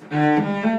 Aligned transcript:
Bom 0.00 0.75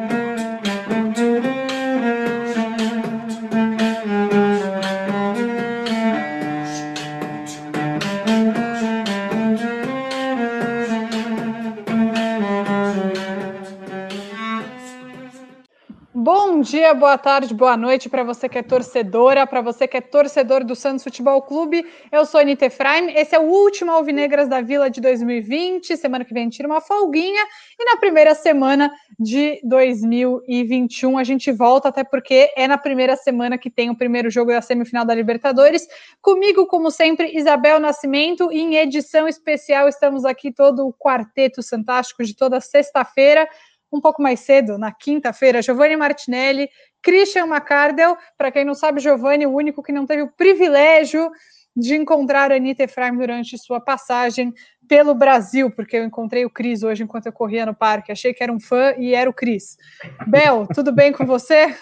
dia, 16.88 16.94
boa 16.94 17.18
tarde, 17.18 17.54
boa 17.54 17.76
noite 17.76 18.08
para 18.08 18.24
você 18.24 18.48
que 18.48 18.58
é 18.58 18.64
torcedora, 18.64 19.46
para 19.46 19.60
você 19.60 19.86
que 19.86 19.98
é 19.98 20.02
torcedor 20.02 20.64
do 20.64 20.74
Santos 20.74 21.04
Futebol 21.04 21.42
Clube. 21.42 21.86
Eu 22.10 22.26
sou 22.26 22.40
a 22.40 22.44
Anitta 22.44 22.68
Efraim, 22.68 23.10
esse 23.10 23.36
é 23.36 23.40
o 23.40 23.44
último 23.44 23.92
Alvinegras 23.92 24.48
da 24.48 24.62
Vila 24.62 24.90
de 24.90 25.02
2020. 25.02 25.98
Semana 25.98 26.24
que 26.24 26.34
vem 26.34 26.48
tira 26.48 26.66
uma 26.66 26.80
folguinha 26.80 27.44
e 27.78 27.84
na 27.84 27.98
primeira 27.98 28.34
semana 28.34 28.90
de 29.20 29.60
2021 29.66 31.18
a 31.18 31.26
gente 31.26 31.52
volta, 31.52 31.90
até 31.90 32.06
porque 32.06 32.50
é 32.56 32.70
na 32.70 32.78
primeira 32.78 33.18
semana 33.18 33.58
que 33.58 33.70
tem 33.70 33.90
o 33.90 33.98
primeiro 33.98 34.30
jogo 34.30 34.52
da 34.52 34.62
semifinal 34.62 35.04
da 35.04 35.14
Libertadores. 35.14 35.86
Comigo, 36.22 36.68
como 36.68 36.90
sempre, 36.90 37.38
Isabel 37.38 37.82
Nascimento, 37.82 38.50
em 38.50 38.78
edição 38.78 39.28
especial 39.28 39.90
estamos 39.90 40.24
aqui 40.24 40.54
todo 40.54 40.88
o 40.88 40.94
quarteto 40.94 41.62
fantástico 41.62 42.24
de 42.24 42.34
toda 42.34 42.62
sexta-feira 42.62 43.46
um 43.92 44.02
pouco 44.02 44.22
mais 44.22 44.42
cedo, 44.42 44.78
na 44.78 44.92
quinta-feira, 44.92 45.62
Giovanni 45.62 45.96
Martinelli, 45.96 46.70
Christian 47.02 47.46
Macardel, 47.48 48.18
para 48.38 48.52
quem 48.52 48.66
não 48.66 48.74
sabe, 48.74 49.00
Giovanni, 49.00 49.46
o 49.46 49.54
único 49.54 49.82
que 49.84 49.92
não 49.92 50.06
teve 50.06 50.24
o 50.24 50.32
privilégio 50.32 51.32
de 51.76 51.96
encontrar 51.96 52.52
a 52.52 52.56
Anitta 52.56 52.84
Efraim 52.84 53.16
durante 53.16 53.58
sua 53.58 53.80
passagem 53.80 54.54
pelo 54.88 55.14
Brasil, 55.14 55.70
porque 55.70 55.98
eu 55.98 56.04
encontrei 56.04 56.44
o 56.44 56.50
Cris 56.50 56.82
hoje 56.82 57.04
enquanto 57.04 57.28
eu 57.28 57.32
corria 57.32 57.66
no 57.66 57.76
parque, 57.76 58.12
achei 58.12 58.34
que 58.34 58.44
era 58.44 58.52
um 58.52 58.60
fã 58.60 58.96
e 58.98 59.14
era 59.14 59.30
o 59.30 59.34
Cris. 59.34 59.78
Bel, 60.26 60.68
tudo 60.74 60.92
bem 60.92 61.12
com 61.12 61.26
você? 61.26 61.76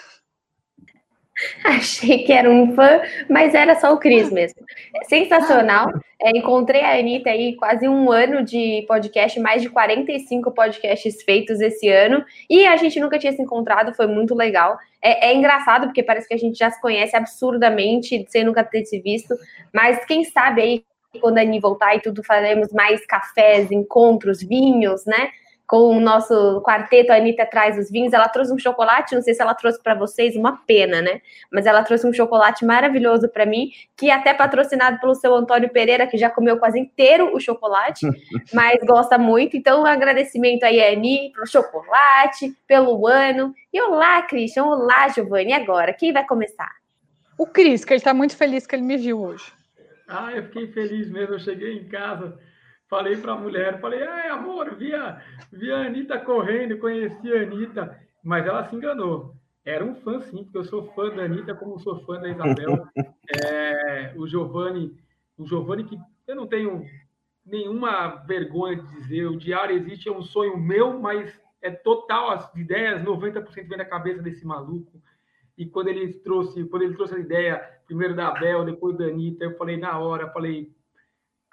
Achei 1.63 2.23
que 2.23 2.31
era 2.31 2.49
um 2.49 2.73
fã, 2.73 3.01
mas 3.29 3.53
era 3.53 3.75
só 3.75 3.93
o 3.93 3.97
Cris 3.97 4.31
mesmo. 4.31 4.61
Sensacional. 5.07 5.91
É, 6.21 6.29
encontrei 6.31 6.81
a 6.81 6.97
Anitta 6.97 7.29
aí 7.29 7.55
quase 7.55 7.87
um 7.87 8.11
ano 8.11 8.43
de 8.43 8.85
podcast, 8.87 9.39
mais 9.39 9.61
de 9.61 9.69
45 9.69 10.51
podcasts 10.51 11.21
feitos 11.23 11.59
esse 11.59 11.89
ano, 11.89 12.23
e 12.49 12.65
a 12.65 12.77
gente 12.77 12.99
nunca 12.99 13.19
tinha 13.19 13.33
se 13.33 13.41
encontrado, 13.41 13.93
foi 13.93 14.07
muito 14.07 14.33
legal. 14.33 14.77
É, 15.01 15.29
é 15.29 15.35
engraçado, 15.35 15.87
porque 15.87 16.01
parece 16.01 16.27
que 16.27 16.33
a 16.33 16.37
gente 16.37 16.57
já 16.57 16.71
se 16.71 16.81
conhece 16.81 17.15
absurdamente, 17.15 18.25
sem 18.29 18.43
nunca 18.43 18.63
ter 18.63 18.85
se 18.85 18.99
visto, 18.99 19.35
mas 19.73 20.03
quem 20.05 20.23
sabe 20.23 20.61
aí, 20.61 20.83
quando 21.19 21.37
a 21.37 21.41
Ani 21.41 21.59
voltar 21.59 21.95
e 21.95 22.01
tudo, 22.01 22.23
faremos 22.23 22.71
mais 22.71 23.05
cafés, 23.05 23.71
encontros, 23.71 24.41
vinhos, 24.41 25.05
né? 25.05 25.29
Com 25.67 25.97
o 25.97 25.99
nosso 25.99 26.61
quarteto, 26.61 27.11
a 27.11 27.15
Anitta 27.15 27.45
traz 27.45 27.77
os 27.77 27.89
vinhos. 27.89 28.13
Ela 28.13 28.27
trouxe 28.27 28.53
um 28.53 28.57
chocolate, 28.57 29.15
não 29.15 29.21
sei 29.21 29.33
se 29.33 29.41
ela 29.41 29.53
trouxe 29.53 29.81
para 29.81 29.95
vocês, 29.95 30.35
uma 30.35 30.57
pena, 30.65 31.01
né? 31.01 31.21
Mas 31.51 31.65
ela 31.65 31.83
trouxe 31.83 32.05
um 32.05 32.13
chocolate 32.13 32.63
maravilhoso 32.63 33.27
para 33.29 33.45
mim, 33.45 33.71
que 33.97 34.09
é 34.09 34.13
até 34.13 34.33
patrocinado 34.33 34.99
pelo 34.99 35.15
seu 35.15 35.33
Antônio 35.33 35.69
Pereira, 35.69 36.05
que 36.05 36.17
já 36.17 36.29
comeu 36.29 36.57
quase 36.57 36.79
inteiro 36.79 37.35
o 37.35 37.39
chocolate, 37.39 38.05
mas 38.53 38.77
gosta 38.83 39.17
muito. 39.17 39.57
Então, 39.57 39.81
um 39.81 39.85
agradecimento 39.85 40.63
aí, 40.63 40.81
Ani, 40.81 41.31
pelo 41.33 41.47
chocolate, 41.47 42.55
pelo 42.67 43.07
ano. 43.07 43.53
E 43.73 43.81
olá, 43.81 44.21
Christian, 44.21 44.65
olá, 44.65 45.07
Giovanni. 45.07 45.51
E 45.51 45.53
agora? 45.53 45.93
Quem 45.93 46.13
vai 46.13 46.25
começar? 46.25 46.71
O 47.37 47.45
Cris, 47.47 47.83
que 47.83 47.91
ele 47.91 47.97
está 47.97 48.13
muito 48.13 48.37
feliz 48.37 48.67
que 48.67 48.75
ele 48.75 48.83
me 48.83 48.97
viu 48.97 49.21
hoje. 49.21 49.51
Ah, 50.07 50.31
eu 50.31 50.43
fiquei 50.43 50.67
feliz 50.67 51.09
mesmo. 51.09 51.33
Eu 51.33 51.39
cheguei 51.39 51.73
em 51.79 51.85
casa 51.85 52.37
Falei 52.95 53.17
para 53.17 53.33
a 53.33 53.37
mulher, 53.37 53.81
falei, 53.81 54.01
ai, 54.03 54.29
amor, 54.29 54.73
vi 54.75 54.95
a, 54.95 55.21
vi 55.51 55.69
a 55.69 55.85
Anitta 55.85 56.17
correndo, 56.17 56.77
conheci 56.77 57.29
a 57.29 57.41
Anitta, 57.41 57.99
mas 58.23 58.47
ela 58.47 58.63
se 58.69 58.73
enganou. 58.73 59.35
Era 59.65 59.83
um 59.83 59.95
fã, 59.95 60.21
sim, 60.21 60.45
porque 60.45 60.59
eu 60.59 60.63
sou 60.63 60.85
fã 60.93 61.09
da 61.09 61.23
Anitta, 61.23 61.53
como 61.53 61.77
sou 61.77 61.99
fã 62.05 62.21
da 62.21 62.29
Isabel. 62.29 62.87
É, 63.43 64.13
o 64.15 64.25
Giovanni, 64.25 64.95
o 65.37 65.45
Giovanni, 65.45 65.83
que 65.83 65.97
eu 66.25 66.35
não 66.35 66.47
tenho 66.47 66.85
nenhuma 67.45 68.23
vergonha 68.25 68.77
de 68.77 68.87
dizer, 68.95 69.25
o 69.25 69.35
Diário 69.35 69.75
Existe 69.75 70.07
é 70.07 70.11
um 70.11 70.21
sonho 70.21 70.57
meu, 70.57 70.97
mas 70.97 71.37
é 71.61 71.71
total, 71.71 72.29
as 72.29 72.55
ideias, 72.55 73.03
90% 73.03 73.67
vem 73.67 73.77
da 73.77 73.83
cabeça 73.83 74.21
desse 74.21 74.45
maluco. 74.45 75.01
E 75.57 75.65
quando 75.65 75.89
ele 75.89 76.13
trouxe, 76.13 76.63
quando 76.65 76.83
ele 76.83 76.95
trouxe 76.95 77.15
a 77.15 77.19
ideia, 77.19 77.57
primeiro 77.87 78.15
da 78.15 78.29
Abel, 78.29 78.63
depois 78.63 78.95
da 78.95 79.05
Anitta, 79.05 79.43
eu 79.43 79.57
falei 79.57 79.75
na 79.75 79.99
hora, 79.99 80.31
falei, 80.31 80.71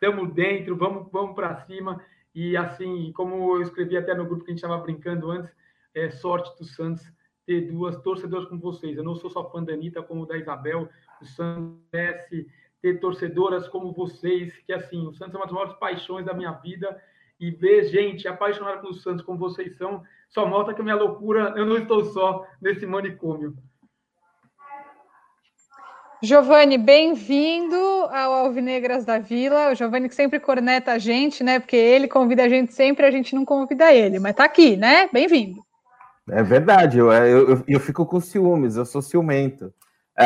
estamos 0.02 0.34
dentro, 0.34 0.76
vamos, 0.76 1.08
vamos 1.12 1.36
para 1.36 1.54
cima. 1.64 2.04
E 2.34 2.56
assim, 2.56 3.12
como 3.12 3.54
eu 3.54 3.62
escrevi 3.62 3.96
até 3.96 4.12
no 4.12 4.26
grupo 4.26 4.44
que 4.44 4.50
a 4.50 4.54
gente 4.54 4.64
estava 4.64 4.82
brincando 4.82 5.30
antes, 5.30 5.54
é 5.94 6.10
sorte 6.10 6.58
do 6.58 6.64
Santos 6.64 7.04
ter 7.46 7.70
duas 7.70 7.96
torcedoras 8.02 8.48
como 8.48 8.60
vocês. 8.60 8.96
Eu 8.96 9.04
não 9.04 9.14
sou 9.14 9.30
só 9.30 9.48
fã 9.48 9.62
da 9.62 9.72
Anitta, 9.72 10.02
como 10.02 10.26
da 10.26 10.36
Isabel. 10.36 10.88
O 11.20 11.24
Santos 11.24 11.78
merece 11.92 12.48
ter 12.80 12.98
torcedoras 12.98 13.68
como 13.68 13.92
vocês, 13.92 14.52
que 14.66 14.72
assim, 14.72 15.06
o 15.06 15.12
Santos 15.12 15.36
é 15.36 15.38
uma 15.38 15.46
das 15.46 15.54
maiores 15.54 15.74
paixões 15.74 16.26
da 16.26 16.34
minha 16.34 16.50
vida. 16.50 17.00
E 17.38 17.52
ver 17.52 17.84
gente 17.84 18.26
apaixonada 18.26 18.80
pelo 18.80 18.94
Santos 18.94 19.24
como 19.24 19.38
vocês 19.38 19.76
são, 19.76 20.02
só 20.28 20.44
mostra 20.46 20.74
que 20.74 20.80
a 20.80 20.84
minha 20.84 20.96
loucura, 20.96 21.54
eu 21.56 21.64
não 21.64 21.76
estou 21.76 22.04
só 22.06 22.44
nesse 22.60 22.86
manicômio. 22.86 23.56
Giovanni, 26.24 26.78
bem-vindo 26.78 27.74
ao 27.74 28.32
Alvinegras 28.32 29.04
da 29.04 29.18
Vila. 29.18 29.72
O 29.72 29.74
Giovanni 29.74 30.08
que 30.08 30.14
sempre 30.14 30.38
corneta 30.38 30.92
a 30.92 30.98
gente, 30.98 31.42
né? 31.42 31.58
Porque 31.58 31.74
ele 31.74 32.06
convida 32.06 32.44
a 32.44 32.48
gente 32.48 32.72
sempre, 32.72 33.04
a 33.04 33.10
gente 33.10 33.34
não 33.34 33.44
convida 33.44 33.92
ele, 33.92 34.20
mas 34.20 34.36
tá 34.36 34.44
aqui, 34.44 34.76
né? 34.76 35.08
Bem-vindo. 35.12 35.64
É 36.30 36.40
verdade, 36.40 36.98
eu, 36.98 37.12
eu, 37.12 37.64
eu, 37.66 37.80
fico 37.80 38.06
com 38.06 38.20
ciúmes, 38.20 38.76
eu 38.76 38.86
sou 38.86 39.02
ciumento. 39.02 39.74
É, 40.16 40.24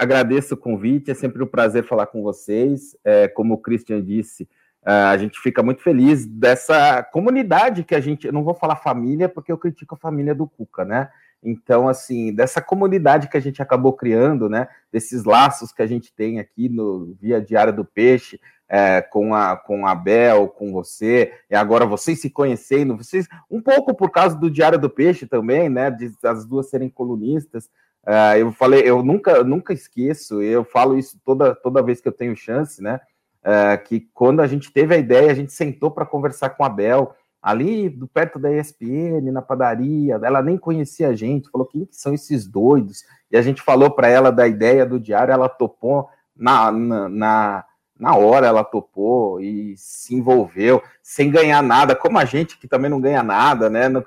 agradeço 0.00 0.54
o 0.54 0.58
convite, 0.58 1.12
é 1.12 1.14
sempre 1.14 1.44
um 1.44 1.46
prazer 1.46 1.84
falar 1.84 2.06
com 2.06 2.20
vocês. 2.20 2.96
É, 3.04 3.28
como 3.28 3.54
o 3.54 3.58
Christian 3.58 4.02
disse, 4.02 4.48
é, 4.84 4.90
a 4.90 5.16
gente 5.16 5.38
fica 5.38 5.62
muito 5.62 5.80
feliz 5.80 6.26
dessa 6.26 7.04
comunidade 7.04 7.84
que 7.84 7.94
a 7.94 8.00
gente. 8.00 8.26
Eu 8.26 8.32
não 8.32 8.42
vou 8.42 8.54
falar 8.54 8.74
família, 8.74 9.28
porque 9.28 9.52
eu 9.52 9.58
critico 9.58 9.94
a 9.94 9.98
família 9.98 10.34
do 10.34 10.48
Cuca, 10.48 10.84
né? 10.84 11.08
Então, 11.42 11.88
assim, 11.88 12.34
dessa 12.34 12.60
comunidade 12.60 13.28
que 13.28 13.36
a 13.36 13.40
gente 13.40 13.62
acabou 13.62 13.92
criando, 13.92 14.48
né? 14.48 14.68
Desses 14.92 15.24
laços 15.24 15.72
que 15.72 15.82
a 15.82 15.86
gente 15.86 16.12
tem 16.12 16.40
aqui 16.40 16.68
no 16.68 17.16
Via 17.20 17.40
Diária 17.40 17.72
do 17.72 17.84
Peixe, 17.84 18.40
é, 18.68 19.00
com, 19.00 19.34
a, 19.34 19.56
com 19.56 19.86
a 19.86 19.94
Bel, 19.94 20.48
com 20.48 20.72
você, 20.72 21.32
e 21.48 21.54
agora 21.54 21.86
vocês 21.86 22.20
se 22.20 22.28
conhecendo, 22.28 22.96
vocês, 22.96 23.28
um 23.48 23.60
pouco 23.60 23.94
por 23.94 24.10
causa 24.10 24.36
do 24.36 24.50
Diário 24.50 24.78
do 24.78 24.90
Peixe 24.90 25.26
também, 25.26 25.68
né? 25.68 25.90
De 25.90 26.12
as 26.24 26.44
duas 26.44 26.68
serem 26.68 26.88
colunistas. 26.88 27.66
Uh, 28.04 28.38
eu 28.38 28.52
falei, 28.52 28.82
eu 28.82 29.02
nunca, 29.02 29.42
nunca 29.42 29.72
esqueço, 29.72 30.40
eu 30.40 30.64
falo 30.64 30.96
isso 30.96 31.18
toda, 31.24 31.54
toda 31.54 31.82
vez 31.82 32.00
que 32.00 32.08
eu 32.08 32.12
tenho 32.12 32.36
chance, 32.36 32.82
né? 32.82 33.00
Uh, 33.42 33.82
que 33.84 34.00
quando 34.12 34.40
a 34.40 34.46
gente 34.46 34.72
teve 34.72 34.94
a 34.94 34.98
ideia, 34.98 35.30
a 35.30 35.34
gente 35.34 35.52
sentou 35.52 35.90
para 35.90 36.06
conversar 36.06 36.50
com 36.50 36.64
a 36.64 36.68
Bel 36.68 37.14
ali 37.46 37.88
do 37.88 38.08
perto 38.08 38.40
da 38.40 38.52
ESPN, 38.52 39.30
na 39.30 39.40
padaria, 39.40 40.18
ela 40.20 40.42
nem 40.42 40.58
conhecia 40.58 41.10
a 41.10 41.14
gente, 41.14 41.48
falou 41.48 41.64
quem 41.64 41.86
que 41.86 41.94
são 41.94 42.12
esses 42.12 42.44
doidos, 42.44 43.04
e 43.30 43.36
a 43.36 43.42
gente 43.42 43.62
falou 43.62 43.88
para 43.88 44.08
ela 44.08 44.32
da 44.32 44.48
ideia 44.48 44.84
do 44.84 44.98
diário, 44.98 45.32
ela 45.32 45.48
topou 45.48 46.08
na, 46.36 46.72
na, 46.72 47.08
na, 47.08 47.64
na, 47.96 48.16
hora, 48.16 48.48
ela 48.48 48.64
topou 48.64 49.40
e 49.40 49.76
se 49.76 50.16
envolveu, 50.16 50.82
sem 51.00 51.30
ganhar 51.30 51.62
nada, 51.62 51.94
como 51.94 52.18
a 52.18 52.24
gente 52.24 52.58
que 52.58 52.66
também 52.66 52.90
não 52.90 53.00
ganha 53.00 53.22
nada, 53.22 53.70
né, 53.70 53.88
não, 53.88 54.02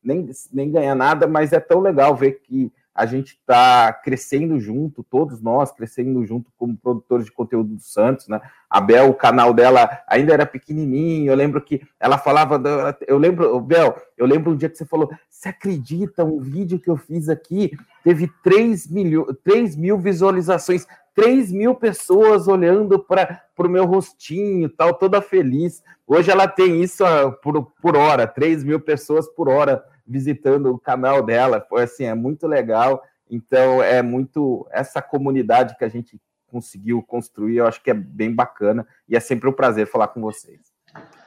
nem, 0.00 0.30
nem 0.52 0.70
ganha 0.70 0.94
nada, 0.94 1.26
mas 1.26 1.52
é 1.52 1.58
tão 1.58 1.80
legal 1.80 2.14
ver 2.14 2.42
que 2.44 2.72
a 2.94 3.06
gente 3.06 3.32
está 3.32 3.92
crescendo 3.92 4.60
junto, 4.60 5.02
todos 5.02 5.40
nós 5.40 5.72
crescendo 5.72 6.24
junto 6.24 6.50
como 6.56 6.76
produtores 6.76 7.26
de 7.26 7.32
conteúdo 7.32 7.74
do 7.74 7.80
Santos, 7.80 8.28
né? 8.28 8.40
A 8.70 8.80
Bel, 8.80 9.10
o 9.10 9.14
canal 9.14 9.52
dela 9.52 10.02
ainda 10.06 10.32
era 10.32 10.46
pequenininho, 10.46 11.30
eu 11.30 11.34
lembro 11.34 11.60
que 11.60 11.82
ela 11.98 12.18
falava, 12.18 12.60
eu 13.06 13.18
lembro, 13.18 13.60
Bel, 13.60 13.96
eu 14.16 14.26
lembro 14.26 14.52
um 14.52 14.56
dia 14.56 14.68
que 14.68 14.78
você 14.78 14.84
falou, 14.84 15.10
você 15.28 15.48
acredita, 15.48 16.24
um 16.24 16.40
vídeo 16.40 16.78
que 16.78 16.88
eu 16.88 16.96
fiz 16.96 17.28
aqui 17.28 17.76
teve 18.04 18.30
3 18.42 18.86
mil, 18.88 19.26
3 19.42 19.76
mil 19.76 19.98
visualizações, 19.98 20.86
3 21.14 21.50
mil 21.50 21.74
pessoas 21.74 22.46
olhando 22.46 22.98
para 22.98 23.42
o 23.58 23.68
meu 23.68 23.86
rostinho, 23.86 24.68
tal, 24.68 24.94
toda 24.94 25.22
feliz. 25.22 25.82
Hoje 26.06 26.30
ela 26.30 26.46
tem 26.46 26.82
isso 26.82 27.04
ah, 27.04 27.30
por, 27.30 27.72
por 27.80 27.96
hora, 27.96 28.26
3 28.26 28.62
mil 28.62 28.78
pessoas 28.78 29.26
por 29.28 29.48
hora 29.48 29.82
visitando 30.06 30.66
o 30.66 30.78
canal 30.78 31.22
dela. 31.22 31.64
Foi 31.68 31.84
assim, 31.84 32.04
é 32.04 32.14
muito 32.14 32.46
legal. 32.46 33.02
Então, 33.30 33.82
é 33.82 34.02
muito 34.02 34.66
essa 34.70 35.00
comunidade 35.00 35.76
que 35.76 35.84
a 35.84 35.88
gente 35.88 36.20
conseguiu 36.46 37.02
construir, 37.02 37.56
eu 37.56 37.66
acho 37.66 37.82
que 37.82 37.90
é 37.90 37.94
bem 37.94 38.32
bacana 38.32 38.86
e 39.08 39.16
é 39.16 39.20
sempre 39.20 39.48
um 39.48 39.52
prazer 39.52 39.88
falar 39.88 40.08
com 40.08 40.20
vocês. 40.20 40.73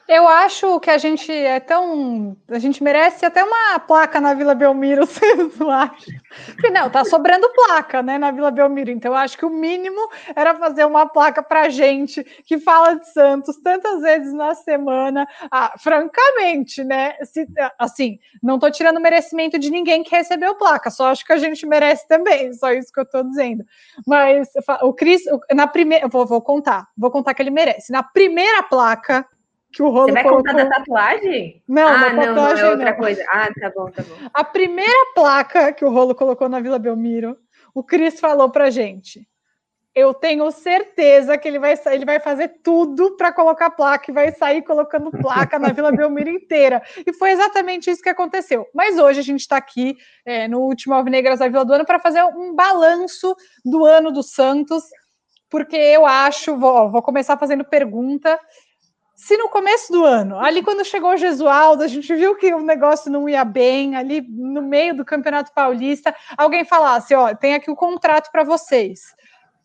Eu 0.08 0.26
acho 0.26 0.80
que 0.80 0.90
a 0.90 0.98
gente 0.98 1.30
é 1.30 1.60
tão. 1.60 2.38
A 2.48 2.60
gente 2.60 2.82
merece 2.82 3.26
até 3.26 3.44
uma 3.44 3.78
placa 3.78 4.22
na 4.22 4.34
Vila 4.34 4.56
Belmiro, 4.56 5.04
vocês 5.06 5.58
não 5.58 5.70
acham? 5.70 6.14
Não, 6.72 6.90
tá 6.90 7.04
sobrando 7.04 7.50
placa, 7.52 8.02
né, 8.02 8.18
na 8.18 8.32
Vila 8.32 8.50
Belmiro. 8.50 8.90
Então, 8.90 9.12
eu 9.12 9.18
acho 9.18 9.38
que 9.38 9.46
o 9.46 9.50
mínimo 9.50 10.00
era 10.34 10.56
fazer 10.56 10.86
uma 10.86 11.08
placa 11.08 11.44
pra 11.44 11.68
gente 11.68 12.24
que 12.46 12.58
fala 12.58 12.94
de 12.94 13.12
Santos 13.12 13.58
tantas 13.58 14.02
vezes 14.02 14.34
na 14.34 14.56
semana. 14.56 15.28
Ah, 15.52 15.74
francamente, 15.78 16.86
né? 16.86 17.16
Se, 17.24 17.46
assim, 17.78 18.18
não 18.42 18.58
tô 18.58 18.72
tirando 18.72 19.02
merecimento 19.02 19.60
de 19.60 19.70
ninguém 19.70 20.04
que 20.04 20.16
recebeu 20.16 20.56
placa, 20.56 20.90
só 20.90 21.08
acho 21.12 21.26
que 21.26 21.34
a 21.34 21.38
gente 21.38 21.66
merece 21.66 22.08
também, 22.08 22.54
só 22.54 22.72
isso 22.72 22.94
que 22.94 23.00
eu 23.02 23.06
tô 23.06 23.24
dizendo. 23.24 23.66
Mas 24.06 24.48
o 24.84 24.94
Cris, 24.94 25.24
na 25.54 25.68
primeira. 25.68 26.08
Vou, 26.08 26.26
vou 26.26 26.42
contar, 26.42 26.88
vou 26.98 27.12
contar 27.12 27.34
que 27.34 27.42
ele 27.42 27.52
merece. 27.52 27.92
Na 27.92 28.04
primeira 28.04 28.64
placa 28.64 29.26
que 29.78 29.84
o 29.84 29.90
rolo 29.90 30.08
Você 30.08 30.14
vai 30.14 30.24
colocou... 30.24 30.44
contar 30.44 30.64
da 30.64 30.70
tatuagem? 30.72 31.62
Não, 31.68 31.88
ah, 31.88 31.98
da 31.98 32.10
tatuagem 32.10 32.34
não, 32.36 32.36
não, 32.36 32.58
é 32.58 32.70
outra 32.72 32.90
não. 32.90 32.98
coisa. 32.98 33.24
Ah, 33.30 33.48
tá 33.62 33.70
bom, 33.70 33.92
tá 33.92 34.02
bom. 34.02 34.30
A 34.34 34.44
primeira 34.44 35.14
placa 35.14 35.72
que 35.72 35.86
o 35.86 35.92
rolo 35.92 36.16
colocou 36.16 36.50
na 36.50 36.60
Vila 36.60 36.80
Belmiro, 36.80 37.38
o 37.76 37.84
Cris 37.84 38.20
falou 38.20 38.50
pra 38.50 38.72
gente. 38.72 39.22
Eu 39.94 40.16
tenho 40.16 40.50
certeza 40.50 41.38
que 41.38 41.48
ele 41.48 41.60
vai, 41.60 41.76
ele 41.92 42.06
vai 42.06 42.20
fazer 42.20 42.60
tudo 42.64 43.16
para 43.18 43.32
colocar 43.32 43.70
placa 43.70 44.10
e 44.10 44.14
vai 44.14 44.32
sair 44.32 44.64
colocando 44.64 45.12
placa 45.12 45.60
na 45.60 45.72
Vila 45.72 45.92
Belmiro 45.96 46.32
inteira. 46.32 46.82
E 47.06 47.14
foi 47.14 47.30
exatamente 47.30 47.92
isso 47.92 48.02
que 48.02 48.10
aconteceu. 48.10 48.66
Mas 48.74 48.98
hoje 48.98 49.20
a 49.20 49.24
gente 49.24 49.42
está 49.42 49.58
aqui 49.58 49.96
é, 50.26 50.48
no 50.48 50.62
último 50.62 50.96
Alvinegras 50.96 51.38
da 51.38 51.48
Vila 51.48 51.64
do 51.64 51.74
Ano 51.74 51.86
para 51.86 52.00
fazer 52.00 52.24
um 52.24 52.56
balanço 52.56 53.36
do 53.64 53.86
ano 53.86 54.12
do 54.12 54.24
Santos, 54.24 54.84
porque 55.52 55.78
eu 55.78 56.04
acho, 56.04 56.58
vou, 56.58 56.92
vou 56.92 57.04
começar 57.04 57.38
fazendo 57.38 57.64
pergunta 57.64 58.40
se 59.18 59.36
no 59.36 59.50
começo 59.50 59.92
do 59.92 60.06
ano, 60.06 60.40
ali 60.40 60.62
quando 60.62 60.86
chegou 60.86 61.10
o 61.10 61.18
Gesualdo, 61.18 61.82
a 61.82 61.88
gente 61.88 62.14
viu 62.14 62.36
que 62.36 62.54
o 62.54 62.62
negócio 62.62 63.12
não 63.12 63.28
ia 63.28 63.44
bem, 63.44 63.96
ali 63.96 64.22
no 64.22 64.62
meio 64.62 64.96
do 64.96 65.04
Campeonato 65.04 65.52
Paulista, 65.52 66.16
alguém 66.38 66.64
falasse: 66.64 67.16
ó, 67.16 67.34
tem 67.34 67.56
aqui 67.56 67.72
o 67.72 67.76
contrato 67.76 68.32
para 68.32 68.44
vocês. 68.44 69.16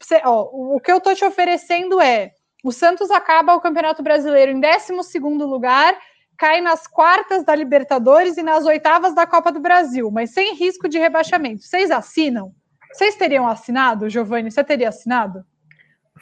Você, 0.01 0.23
ó, 0.25 0.49
o 0.51 0.81
que 0.81 0.91
eu 0.91 0.99
tô 1.03 1.15
te 1.15 1.23
oferecendo 1.23 2.01
é: 2.01 2.33
o 2.65 2.73
Santos 2.73 3.11
acaba 3.11 3.55
o 3.55 3.61
Campeonato 3.61 4.03
Brasileiro 4.03 4.51
em 4.53 4.59
12 4.59 4.91
lugar, 5.21 5.99
cai 6.39 6.63
nas 6.63 6.87
quartas 6.87 7.45
da 7.45 7.55
Libertadores 7.55 8.39
e 8.39 8.43
nas 8.43 8.65
oitavas 8.65 9.15
da 9.15 9.27
Copa 9.27 9.53
do 9.53 9.61
Brasil, 9.61 10.11
mas 10.11 10.33
sem 10.33 10.55
risco 10.55 10.89
de 10.89 10.99
rebaixamento. 10.99 11.63
Vocês 11.63 11.91
assinam? 11.91 12.55
Vocês 12.91 13.17
teriam 13.17 13.47
assinado, 13.47 14.09
Giovanni? 14.09 14.51
Você 14.51 14.65
teria 14.65 14.89
assinado? 14.89 15.45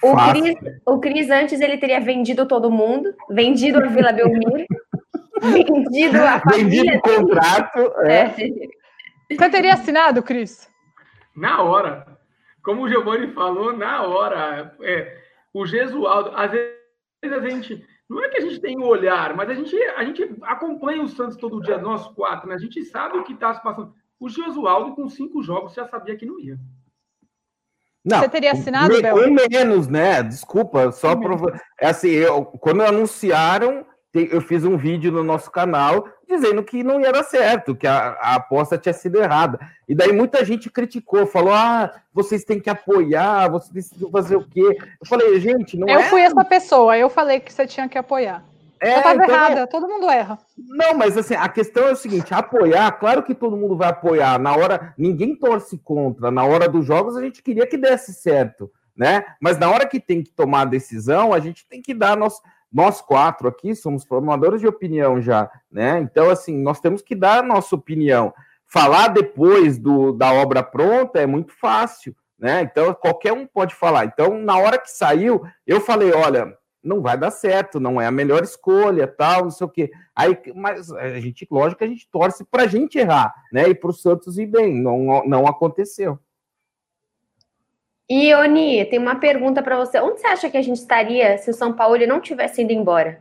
O 0.02 0.16
Cris, 0.16 0.54
o 0.86 0.98
Cris, 0.98 1.30
antes, 1.30 1.60
ele 1.60 1.76
teria 1.76 2.00
vendido 2.00 2.46
todo 2.46 2.70
mundo, 2.70 3.14
vendido 3.28 3.78
a 3.78 3.86
Vila 3.86 4.12
Belmiro, 4.12 4.66
vendido 5.42 6.18
a 6.22 6.40
família. 6.40 6.92
Vendido 6.92 6.98
o 6.98 7.26
contrato. 7.26 7.78
É. 8.06 8.22
é. 8.22 8.34
Você 9.30 9.50
teria 9.50 9.74
assinado, 9.74 10.22
Cris? 10.22 10.70
Na 11.36 11.62
hora. 11.62 12.06
Como 12.62 12.82
o 12.82 12.88
Giovanni 12.88 13.32
falou, 13.32 13.76
na 13.76 14.02
hora. 14.02 14.74
É, 14.82 15.20
o 15.52 15.66
Gesualdo, 15.66 16.32
às 16.34 16.50
vezes 16.50 16.72
a 17.22 17.40
gente. 17.40 17.86
Não 18.08 18.24
é 18.24 18.28
que 18.28 18.38
a 18.38 18.40
gente 18.40 18.60
tem 18.60 18.76
o 18.76 18.80
um 18.80 18.86
olhar, 18.86 19.36
mas 19.36 19.48
a 19.48 19.54
gente, 19.54 19.76
a 19.76 20.04
gente 20.04 20.28
acompanha 20.42 21.02
o 21.02 21.08
Santos 21.08 21.36
todo 21.36 21.60
dia, 21.62 21.78
nós 21.78 22.08
quatro, 22.08 22.48
né? 22.48 22.56
A 22.56 22.58
gente 22.58 22.84
sabe 22.84 23.16
o 23.16 23.22
que 23.22 23.34
está 23.34 23.54
se 23.54 23.62
passando. 23.62 23.94
O 24.18 24.28
Gesualdo, 24.28 24.96
com 24.96 25.08
cinco 25.08 25.42
jogos, 25.42 25.74
já 25.74 25.86
sabia 25.86 26.16
que 26.16 26.26
não 26.26 26.40
ia. 26.40 26.58
Não, 28.04 28.20
Você 28.20 28.28
teria 28.28 28.52
assinado, 28.52 28.94
me, 28.94 29.02
Bel? 29.02 29.16
menos, 29.50 29.86
né? 29.86 30.22
Desculpa, 30.22 30.90
só 30.90 31.14
para. 31.14 31.36
É 31.78 31.88
assim, 31.88 32.08
eu, 32.08 32.44
quando 32.44 32.82
anunciaram, 32.82 33.84
eu 34.14 34.40
fiz 34.40 34.64
um 34.64 34.76
vídeo 34.76 35.12
no 35.12 35.22
nosso 35.22 35.50
canal 35.50 36.08
dizendo 36.26 36.62
que 36.62 36.82
não 36.82 37.00
ia 37.00 37.12
dar 37.12 37.24
certo, 37.24 37.76
que 37.76 37.86
a, 37.86 38.16
a, 38.20 38.34
aposta 38.36 38.78
tinha 38.78 38.92
sido 38.92 39.20
errada. 39.20 39.58
E 39.88 39.94
daí 39.94 40.12
muita 40.12 40.44
gente 40.44 40.70
criticou, 40.70 41.26
falou: 41.26 41.52
ah, 41.52 41.92
vocês 42.12 42.44
têm 42.44 42.58
que 42.58 42.70
apoiar, 42.70 43.50
vocês 43.50 43.70
precisam 43.70 44.10
fazer 44.10 44.36
o 44.36 44.48
quê? 44.48 44.78
Eu 45.00 45.06
falei, 45.06 45.38
gente, 45.38 45.76
não 45.76 45.88
eu 45.88 46.00
é. 46.00 46.06
Eu 46.06 46.08
fui 46.10 46.22
essa 46.22 46.44
pessoa, 46.44 46.96
eu 46.96 47.10
falei 47.10 47.38
que 47.38 47.52
você 47.52 47.66
tinha 47.66 47.88
que 47.88 47.98
apoiar. 47.98 48.44
É, 48.80 48.94
eu 48.94 48.96
estava 48.96 49.22
então, 49.22 49.34
errada, 49.34 49.60
é... 49.60 49.66
todo 49.66 49.86
mundo 49.86 50.08
erra. 50.08 50.38
Não, 50.56 50.94
mas 50.94 51.16
assim, 51.16 51.34
a 51.34 51.48
questão 51.48 51.88
é 51.88 51.92
o 51.92 51.96
seguinte: 51.96 52.32
apoiar, 52.32 52.90
claro 52.92 53.22
que 53.22 53.34
todo 53.34 53.56
mundo 53.56 53.76
vai 53.76 53.90
apoiar. 53.90 54.38
Na 54.38 54.56
hora, 54.56 54.94
ninguém 54.96 55.36
torce 55.36 55.76
contra. 55.78 56.30
Na 56.30 56.44
hora 56.44 56.66
dos 56.66 56.86
jogos, 56.86 57.14
a 57.14 57.22
gente 57.22 57.42
queria 57.42 57.66
que 57.66 57.76
desse 57.76 58.14
certo, 58.14 58.70
né? 58.96 59.24
Mas 59.40 59.58
na 59.58 59.70
hora 59.70 59.86
que 59.86 60.00
tem 60.00 60.22
que 60.22 60.32
tomar 60.32 60.62
a 60.62 60.64
decisão, 60.64 61.34
a 61.34 61.40
gente 61.40 61.66
tem 61.68 61.82
que 61.82 61.92
dar 61.92 62.16
nós, 62.16 62.40
nós 62.72 63.02
quatro 63.02 63.48
aqui 63.48 63.74
somos 63.74 64.04
formadores 64.04 64.60
de 64.60 64.66
opinião 64.66 65.20
já, 65.20 65.50
né? 65.70 66.00
Então, 66.00 66.30
assim, 66.30 66.56
nós 66.56 66.80
temos 66.80 67.02
que 67.02 67.14
dar 67.14 67.40
a 67.40 67.46
nossa 67.46 67.76
opinião. 67.76 68.32
Falar 68.66 69.08
depois 69.08 69.78
do, 69.78 70.12
da 70.12 70.32
obra 70.32 70.62
pronta 70.62 71.20
é 71.20 71.26
muito 71.26 71.52
fácil, 71.52 72.16
né? 72.38 72.62
Então, 72.62 72.94
qualquer 72.94 73.34
um 73.34 73.46
pode 73.46 73.74
falar. 73.74 74.06
Então, 74.06 74.38
na 74.38 74.56
hora 74.56 74.78
que 74.78 74.90
saiu, 74.90 75.42
eu 75.66 75.82
falei: 75.82 76.12
olha, 76.12 76.56
não 76.82 77.00
vai 77.00 77.16
dar 77.16 77.30
certo, 77.30 77.78
não 77.78 78.00
é 78.00 78.06
a 78.06 78.10
melhor 78.10 78.42
escolha, 78.42 79.06
tal, 79.06 79.44
não 79.44 79.50
sei 79.50 79.66
o 79.66 79.70
quê. 79.70 79.90
Aí, 80.14 80.36
mas 80.54 80.90
a 80.92 81.20
gente, 81.20 81.46
lógico 81.50 81.78
que 81.78 81.84
a 81.84 81.88
gente 81.88 82.08
torce 82.10 82.44
para 82.44 82.64
a 82.64 82.66
gente 82.66 82.98
errar, 82.98 83.34
né? 83.52 83.68
E 83.68 83.74
para 83.74 83.90
o 83.90 83.92
Santos 83.92 84.38
ir 84.38 84.46
bem, 84.46 84.74
não, 84.74 85.22
não 85.26 85.46
aconteceu. 85.46 86.18
E, 88.08 88.34
Oni, 88.34 88.84
tem 88.86 88.98
uma 88.98 89.16
pergunta 89.16 89.62
para 89.62 89.78
você. 89.78 90.00
Onde 90.00 90.20
você 90.20 90.26
acha 90.26 90.50
que 90.50 90.56
a 90.56 90.62
gente 90.62 90.78
estaria 90.78 91.38
se 91.38 91.50
o 91.50 91.54
São 91.54 91.72
Paulo 91.72 91.96
não 92.08 92.20
tivesse 92.20 92.62
ido 92.62 92.72
embora? 92.72 93.20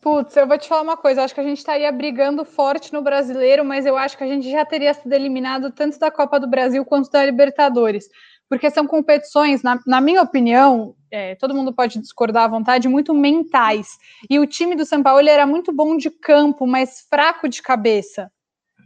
Putz, 0.00 0.34
eu 0.34 0.46
vou 0.46 0.56
te 0.56 0.66
falar 0.66 0.80
uma 0.80 0.96
coisa. 0.96 1.22
Acho 1.22 1.34
que 1.34 1.40
a 1.40 1.44
gente 1.44 1.58
estaria 1.58 1.92
brigando 1.92 2.42
forte 2.42 2.90
no 2.90 3.02
brasileiro, 3.02 3.62
mas 3.62 3.84
eu 3.84 3.98
acho 3.98 4.16
que 4.16 4.24
a 4.24 4.26
gente 4.26 4.50
já 4.50 4.64
teria 4.64 4.94
sido 4.94 5.12
eliminado 5.12 5.70
tanto 5.70 5.98
da 5.98 6.10
Copa 6.10 6.40
do 6.40 6.48
Brasil 6.48 6.82
quanto 6.86 7.10
da 7.10 7.22
Libertadores 7.22 8.08
porque 8.50 8.68
são 8.68 8.84
competições, 8.84 9.62
na, 9.62 9.78
na 9.86 10.00
minha 10.00 10.20
opinião, 10.20 10.96
é, 11.08 11.36
todo 11.36 11.54
mundo 11.54 11.72
pode 11.72 12.00
discordar 12.00 12.44
à 12.44 12.48
vontade, 12.48 12.88
muito 12.88 13.14
mentais. 13.14 13.96
E 14.28 14.40
o 14.40 14.46
time 14.46 14.74
do 14.74 14.84
São 14.84 15.04
Paulo 15.04 15.26
era 15.28 15.46
muito 15.46 15.72
bom 15.72 15.96
de 15.96 16.10
campo, 16.10 16.66
mas 16.66 17.06
fraco 17.08 17.48
de 17.48 17.62
cabeça. 17.62 18.28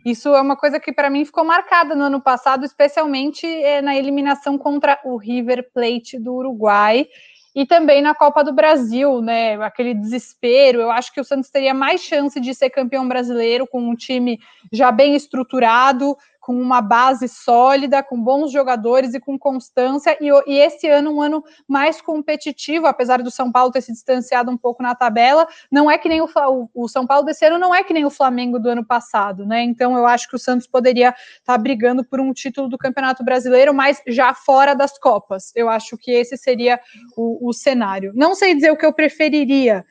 Isso 0.05 0.29
é 0.35 0.41
uma 0.43 0.55
coisa 0.55 0.79
que 0.79 0.93
para 0.93 1.09
mim 1.09 1.25
ficou 1.25 1.45
marcada 1.45 1.95
no 1.95 2.05
ano 2.05 2.21
passado, 2.21 2.67
especialmente 2.67 3.47
é, 3.47 3.81
na 3.81 3.97
eliminação 3.97 4.59
contra 4.59 5.01
o 5.03 5.17
River 5.17 5.71
Plate 5.73 6.19
do 6.19 6.35
Uruguai 6.35 7.09
e 7.55 7.65
também 7.65 8.03
na 8.03 8.15
Copa 8.15 8.43
do 8.43 8.53
Brasil, 8.53 9.23
né? 9.23 9.55
Aquele 9.63 9.95
desespero. 9.95 10.81
Eu 10.81 10.91
acho 10.91 11.11
que 11.11 11.21
o 11.21 11.25
Santos 11.25 11.49
teria 11.49 11.73
mais 11.73 12.03
chance 12.03 12.39
de 12.41 12.53
ser 12.53 12.69
campeão 12.69 13.07
brasileiro 13.07 13.67
com 13.67 13.81
um 13.81 13.95
time 13.95 14.41
já 14.73 14.91
bem 14.91 15.15
estruturado, 15.15 16.17
com 16.45 16.55
uma 16.61 16.83
base 16.83 17.27
sólida, 17.27 18.03
com 18.03 18.21
bons 18.21 18.53
jogadores 18.53 19.15
e 19.15 19.21
com 19.21 19.39
constância, 19.39 20.15
e, 20.21 20.29
e, 20.47 20.59
esse 20.59 20.87
ano 20.87 21.11
um 21.11 21.23
ano 21.23 21.43
mais 21.67 22.03
competitivo, 22.03 22.87
apesar 22.87 23.23
do 23.23 23.31
São 23.31 23.51
Paulo 23.51 23.73
ter 23.73 23.81
se 23.81 23.91
distanciado 23.91 24.51
um 24.51 24.57
pouco 24.57 24.83
na 24.83 24.95
tabela, 24.95 25.49
não 25.73 25.91
é 25.91 25.97
que 25.97 26.07
nem 26.07 26.21
o, 26.21 26.29
o, 26.75 26.87
São 26.87 27.07
Paulo 27.07 27.25
desse 27.25 27.47
ano 27.47 27.59
não 27.59 27.75
é 27.75 27.83
que 27.83 27.95
nem 27.95 28.05
o 28.05 28.11
Flamengo 28.11 28.59
do 28.59 28.69
ano 28.69 28.85
passado, 28.85 29.47
né? 29.47 29.63
Então 29.63 29.97
eu 29.97 30.07
acho 30.07 30.29
que 30.29 30.37
o 30.37 30.39
Santos 30.39 30.67
poderia 30.67 31.15
estar 31.39 31.55
tá 31.55 31.59
brigando 31.59 32.05
por 32.05 32.21
um 32.21 32.31
título 32.35 32.69
do 32.69 32.77
Campeonato 32.77 33.25
Brasileiro, 33.25 33.73
mas 33.73 34.03
já 34.07 34.35
fora 34.35 34.75
das 34.75 34.99
Copas. 34.99 35.51
Eu 35.57 35.71
acho 35.71 35.97
que 35.97 36.11
esse 36.11 36.37
seria 36.37 36.79
o, 37.17 37.49
o 37.49 37.55
cenário. 37.55 38.13
Não 38.15 38.35
sei 38.35 38.55
dizer 38.55 38.71
o 38.71 38.77
que 38.77 38.85
eu 38.85 38.93
preferiria, 38.93 39.83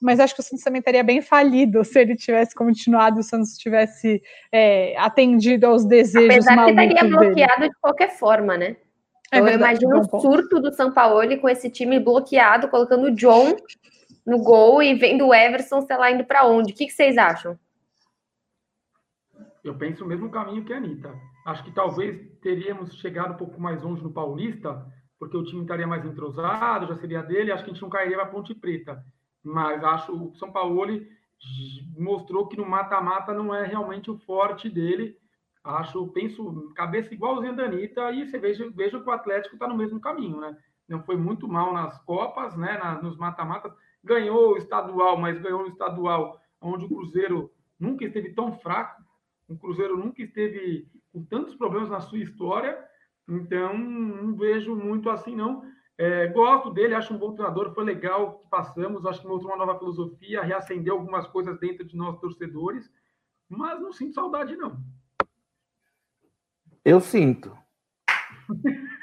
mas 0.00 0.20
acho 0.20 0.34
que 0.34 0.40
o 0.40 0.42
Santos 0.42 0.64
também 0.64 0.80
estaria 0.80 1.02
bem 1.02 1.22
falido 1.22 1.84
se 1.84 1.98
ele 1.98 2.16
tivesse 2.16 2.54
continuado, 2.54 3.20
o 3.20 3.22
Santos 3.22 3.56
tivesse 3.56 4.22
é, 4.52 4.96
atendido 4.98 5.66
aos 5.66 5.84
desejos 5.84 6.46
Apesar 6.46 6.64
que 6.64 6.70
estaria 6.70 7.04
bloqueado 7.08 7.60
dele. 7.60 7.70
de 7.70 7.80
qualquer 7.80 8.10
forma, 8.18 8.56
né? 8.56 8.76
É 9.32 9.38
então, 9.38 9.48
eu 9.48 9.54
imagino 9.56 10.00
o 10.00 10.20
surto 10.20 10.60
do 10.60 10.72
São 10.72 10.92
Paulo 10.92 11.38
com 11.40 11.48
esse 11.48 11.70
time 11.70 11.98
bloqueado, 11.98 12.68
colocando 12.68 13.06
o 13.06 13.14
John 13.14 13.56
no 14.26 14.38
gol 14.38 14.82
e 14.82 14.94
vendo 14.94 15.26
o 15.26 15.34
Everson, 15.34 15.80
sei 15.82 15.96
lá, 15.96 16.10
indo 16.10 16.24
para 16.24 16.46
onde. 16.46 16.72
O 16.72 16.76
que, 16.76 16.86
que 16.86 16.92
vocês 16.92 17.16
acham? 17.16 17.58
Eu 19.62 19.76
penso 19.76 20.04
o 20.04 20.06
mesmo 20.06 20.30
caminho 20.30 20.64
que 20.64 20.72
a 20.72 20.76
Anitta. 20.76 21.14
Acho 21.46 21.64
que 21.64 21.72
talvez 21.72 22.20
teríamos 22.42 22.94
chegado 22.96 23.32
um 23.32 23.36
pouco 23.36 23.60
mais 23.60 23.82
longe 23.82 24.02
no 24.02 24.12
Paulista, 24.12 24.86
porque 25.18 25.36
o 25.36 25.44
time 25.44 25.62
estaria 25.62 25.86
mais 25.86 26.04
entrosado, 26.04 26.86
já 26.86 26.96
seria 26.96 27.22
dele, 27.22 27.50
acho 27.50 27.64
que 27.64 27.70
a 27.70 27.72
gente 27.72 27.82
não 27.82 27.90
cairia 27.90 28.16
para 28.16 28.26
Ponte 28.26 28.54
Preta 28.54 29.02
mas 29.44 29.84
acho 29.84 30.12
o 30.12 30.34
São 30.36 30.50
Paulo 30.50 30.86
mostrou 31.98 32.46
que 32.48 32.56
no 32.56 32.64
mata-mata 32.64 33.34
não 33.34 33.54
é 33.54 33.66
realmente 33.66 34.10
o 34.10 34.18
forte 34.18 34.68
dele. 34.70 35.16
Acho, 35.62 36.06
penso, 36.08 36.72
cabeça 36.74 37.14
igualzinha 37.14 37.52
da 37.52 37.64
Anitta, 37.64 38.10
e 38.12 38.26
você 38.26 38.38
veja, 38.38 38.70
veja 38.70 39.00
que 39.00 39.08
o 39.08 39.12
Atlético 39.12 39.54
está 39.54 39.66
no 39.66 39.76
mesmo 39.76 40.00
caminho, 40.00 40.40
né? 40.40 40.56
Não 40.88 41.02
foi 41.02 41.16
muito 41.16 41.48
mal 41.48 41.72
nas 41.72 41.98
Copas, 42.04 42.56
né? 42.56 42.78
Nos 43.02 43.16
mata-matas. 43.16 43.72
Ganhou 44.02 44.52
o 44.52 44.56
estadual, 44.58 45.16
mas 45.16 45.38
ganhou 45.40 45.62
o 45.62 45.66
estadual 45.66 46.38
onde 46.60 46.84
o 46.84 46.88
Cruzeiro 46.88 47.50
nunca 47.78 48.04
esteve 48.04 48.34
tão 48.34 48.52
fraco. 48.52 49.02
O 49.48 49.56
Cruzeiro 49.56 49.96
nunca 49.96 50.22
esteve 50.22 50.86
com 51.12 51.24
tantos 51.24 51.54
problemas 51.54 51.88
na 51.88 52.00
sua 52.00 52.18
história. 52.18 52.78
Então, 53.26 53.78
não 53.78 54.36
vejo 54.36 54.74
muito 54.76 55.08
assim, 55.08 55.34
não. 55.34 55.62
É, 55.96 56.26
gosto 56.28 56.72
dele, 56.72 56.94
acho 56.94 57.14
um 57.14 57.18
bom 57.18 57.34
treinador, 57.34 57.72
foi 57.72 57.84
legal 57.84 58.40
que 58.40 58.48
passamos, 58.48 59.06
acho 59.06 59.20
que 59.20 59.28
mostrou 59.28 59.54
uma 59.54 59.64
nova 59.64 59.78
filosofia, 59.78 60.42
reacendeu 60.42 60.94
algumas 60.94 61.26
coisas 61.28 61.58
dentro 61.60 61.84
de 61.84 61.96
nós 61.96 62.18
torcedores, 62.18 62.90
mas 63.48 63.80
não 63.80 63.92
sinto 63.92 64.14
saudade, 64.14 64.56
não. 64.56 64.76
Eu 66.84 67.00
sinto. 67.00 67.56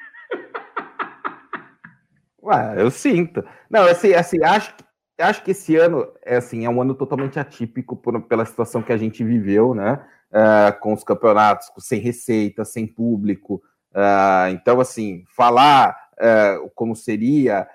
Ué, 2.43 2.81
eu 2.81 2.91
sinto. 2.91 3.43
Não, 3.69 3.83
assim, 3.83 4.13
assim 4.13 4.43
acho, 4.43 4.75
acho 5.17 5.43
que 5.43 5.51
esse 5.51 5.77
ano 5.77 6.11
é, 6.23 6.37
assim, 6.37 6.65
é 6.65 6.69
um 6.69 6.81
ano 6.81 6.93
totalmente 6.93 7.39
atípico 7.39 7.95
por, 7.95 8.21
pela 8.23 8.45
situação 8.45 8.81
que 8.81 8.91
a 8.91 8.97
gente 8.97 9.23
viveu, 9.23 9.73
né? 9.73 10.05
Uh, 10.31 10.79
com 10.79 10.93
os 10.93 11.03
campeonatos 11.03 11.71
sem 11.79 11.99
receita, 11.99 12.65
sem 12.65 12.87
público. 12.87 13.61
Uh, 13.93 14.49
então, 14.51 14.79
assim, 14.79 15.23
falar 15.27 15.95
uh, 16.21 16.69
como 16.75 16.95
seria, 16.95 17.67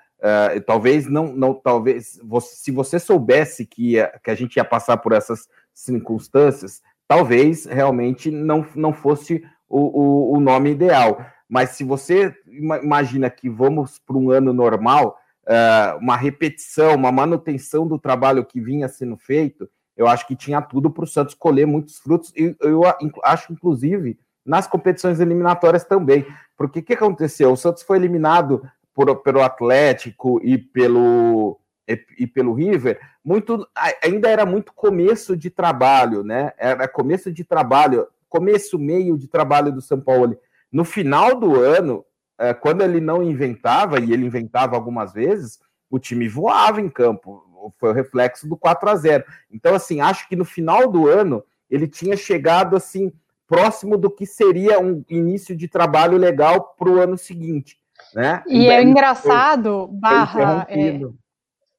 talvez 0.67 1.07
não, 1.07 1.27
não, 1.27 1.55
talvez 1.55 2.19
você, 2.25 2.57
se 2.57 2.71
você 2.71 2.99
soubesse 2.99 3.67
que, 3.67 3.93
ia, 3.93 4.13
que 4.25 4.31
a 4.31 4.35
gente 4.35 4.57
ia 4.57 4.65
passar 4.65 4.97
por 4.97 5.13
essas 5.13 5.47
circunstâncias, 5.75 6.83
talvez 7.07 7.67
realmente 7.67 8.31
não, 8.31 8.67
não 8.75 8.93
fosse 8.93 9.45
o, 9.69 9.79
o, 9.79 10.37
o 10.37 10.41
nome 10.41 10.71
ideal. 10.71 11.25
Mas 11.49 11.71
se 11.71 11.85
você 11.85 12.35
imagina 12.49 13.31
que 13.31 13.49
vamos 13.49 13.99
para 13.99 14.17
um 14.17 14.31
ano 14.31 14.53
normal, 14.53 15.19
uh, 15.47 15.99
uma 15.99 16.17
repetição, 16.17 16.95
uma 16.95 17.13
manutenção 17.13 17.87
do 17.87 17.99
trabalho 17.99 18.45
que 18.45 18.61
vinha 18.61 18.89
sendo 18.89 19.17
feito, 19.17 19.69
eu 19.97 20.07
acho 20.07 20.27
que 20.27 20.37
tinha 20.37 20.61
tudo 20.61 20.91
para 20.91 21.05
o 21.05 21.07
Santos 21.07 21.35
colher 21.35 21.67
muitos 21.67 21.99
frutos, 21.99 22.33
e 22.37 22.55
eu 22.61 22.83
acho, 23.23 23.53
inclusive, 23.53 24.19
nas 24.47 24.67
competições 24.67 25.19
eliminatórias 25.19 25.85
também. 25.85 26.27
Porque 26.57 26.79
o 26.79 26.83
que 26.83 26.95
aconteceu? 26.95 27.53
O 27.53 27.57
Santos 27.57 27.83
foi 27.83 27.99
eliminado 27.99 28.63
por, 28.95 29.15
pelo 29.17 29.43
Atlético 29.43 30.41
e 30.43 30.57
pelo, 30.57 31.61
e, 31.87 32.01
e, 32.21 32.27
pelo 32.27 32.55
River, 32.55 32.99
muito 33.23 33.69
ainda 34.03 34.31
era 34.31 34.47
muito 34.47 34.73
começo 34.73 35.37
de 35.37 35.51
trabalho, 35.51 36.23
né? 36.23 36.53
Era 36.57 36.89
começo 36.89 37.31
de 37.31 37.45
trabalho, 37.45 38.07
começo, 38.29 38.79
meio 38.79 39.19
de 39.19 39.29
trabalho 39.29 39.73
do 39.73 39.83
São 39.83 40.01
Paulo. 40.01 40.39
No 40.73 40.85
final 40.85 41.39
do 41.39 41.61
ano, 41.61 42.05
é, 42.39 42.55
quando 42.55 42.83
ele 42.83 43.01
não 43.01 43.23
inventava, 43.23 43.99
e 43.99 44.13
ele 44.13 44.25
inventava 44.25 44.77
algumas 44.77 45.13
vezes, 45.13 45.59
o 45.91 45.99
time 45.99 46.29
voava 46.29 46.81
em 46.81 46.89
campo. 46.89 47.45
Foi 47.79 47.91
o 47.91 47.95
reflexo 47.95 48.49
do 48.49 48.57
4 48.57 48.89
a 48.89 48.95
0 48.95 49.25
Então, 49.51 49.75
assim, 49.75 50.01
acho 50.01 50.29
que 50.29 50.37
no 50.37 50.45
final 50.45 50.89
do 50.89 51.09
ano 51.09 51.43
ele 51.69 51.89
tinha 51.89 52.17
chegado 52.17 52.77
assim 52.77 53.13
próximo 53.47 53.97
do 53.97 54.11
que 54.11 54.27
seria 54.27 54.81
um 54.81 55.05
início 55.09 55.57
de 55.57 55.69
trabalho 55.69 56.19
legal 56.19 56.75
para 56.79 56.91
o 56.91 57.01
ano 57.01 57.17
seguinte. 57.17 57.77
Né? 58.15 58.43
E, 58.47 58.69
é 58.69 58.83
engraçado, 58.83 59.89
foi, 59.89 59.99
barra. 59.99 60.67
Foi 60.67 60.75
é, 60.75 61.01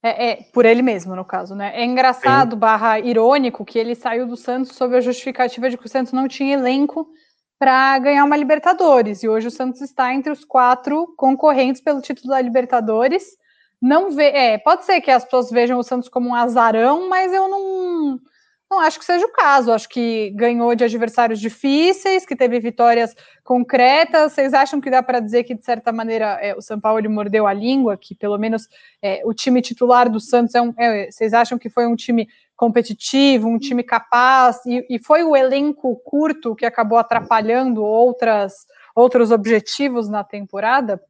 é, 0.03 0.29
é, 0.29 0.36
por 0.53 0.65
ele 0.65 0.81
mesmo, 0.81 1.15
no 1.15 1.25
caso, 1.25 1.55
né? 1.55 1.71
É 1.75 1.83
engraçado, 1.83 2.51
Sim. 2.51 2.59
barra 2.59 3.00
irônico, 3.00 3.65
que 3.65 3.79
ele 3.79 3.95
saiu 3.95 4.27
do 4.27 4.38
Santos 4.38 4.75
sob 4.75 4.95
a 4.95 5.01
justificativa 5.01 5.69
de 5.69 5.77
que 5.77 5.86
o 5.86 5.89
Santos 5.89 6.13
não 6.13 6.27
tinha 6.27 6.53
elenco 6.53 7.07
para 7.59 7.97
ganhar 8.00 8.24
uma 8.24 8.38
Libertadores. 8.38 9.24
E 9.24 9.29
hoje 9.29 9.47
o 9.47 9.51
Santos 9.51 9.81
está 9.81 10.13
entre 10.13 10.31
os 10.31 10.45
quatro 10.45 11.13
concorrentes 11.17 11.81
pelo 11.81 12.01
título 12.01 12.29
da 12.29 12.41
Libertadores. 12.41 13.25
Não 13.81 14.12
vê, 14.12 14.27
é, 14.29 14.57
pode 14.57 14.86
ser 14.86 15.01
que 15.01 15.12
as 15.12 15.24
pessoas 15.24 15.50
vejam 15.50 15.79
o 15.79 15.83
Santos 15.83 16.09
como 16.09 16.29
um 16.29 16.36
azarão, 16.36 17.09
mas 17.09 17.33
eu 17.33 17.47
não 17.47 18.19
não 18.69 18.81
acho 18.81 19.00
que 19.00 19.05
seja 19.05 19.25
o 19.25 19.31
caso. 19.31 19.71
Acho 19.71 19.88
que 19.88 20.29
ganhou 20.31 20.75
de 20.75 20.83
adversários 20.83 21.39
difíceis, 21.39 22.25
que 22.25 22.36
teve 22.36 22.59
vitórias 22.59 23.15
concretas. 23.43 24.33
Vocês 24.33 24.53
acham 24.53 24.81
que 24.81 24.89
dá 24.89 25.01
para 25.01 25.19
dizer 25.19 25.43
que, 25.45 25.55
de 25.55 25.63
certa 25.63 25.91
maneira, 25.91 26.38
é, 26.41 26.53
o 26.53 26.62
São 26.62 26.79
Paulo 26.79 27.00
ele 27.00 27.07
mordeu 27.07 27.47
a 27.47 27.53
língua? 27.53 27.97
Que 27.97 28.13
pelo 28.13 28.38
menos 28.38 28.67
é, 29.01 29.21
o 29.25 29.33
time 29.33 29.62
titular 29.62 30.09
do 30.09 30.19
Santos 30.19 30.53
é 30.53 30.62
um. 30.62 30.74
É, 30.77 31.09
vocês 31.09 31.33
acham 31.33 31.57
que 31.57 31.69
foi 31.69 31.88
um 31.88 31.95
time 31.95 32.27
competitivo, 32.57 33.47
um 33.47 33.57
time 33.57 33.83
capaz? 33.83 34.65
E, 34.65 34.86
e 34.89 35.00
foi 35.00 35.24
o 35.24 35.36
elenco 35.36 35.95
curto 36.03 36.55
que 36.55 36.65
acabou 36.65 36.97
atrapalhando 36.97 37.83
outras, 37.83 38.53
outros 38.93 39.31
objetivos 39.31 40.09
na 40.09 40.24
temporada? 40.25 41.01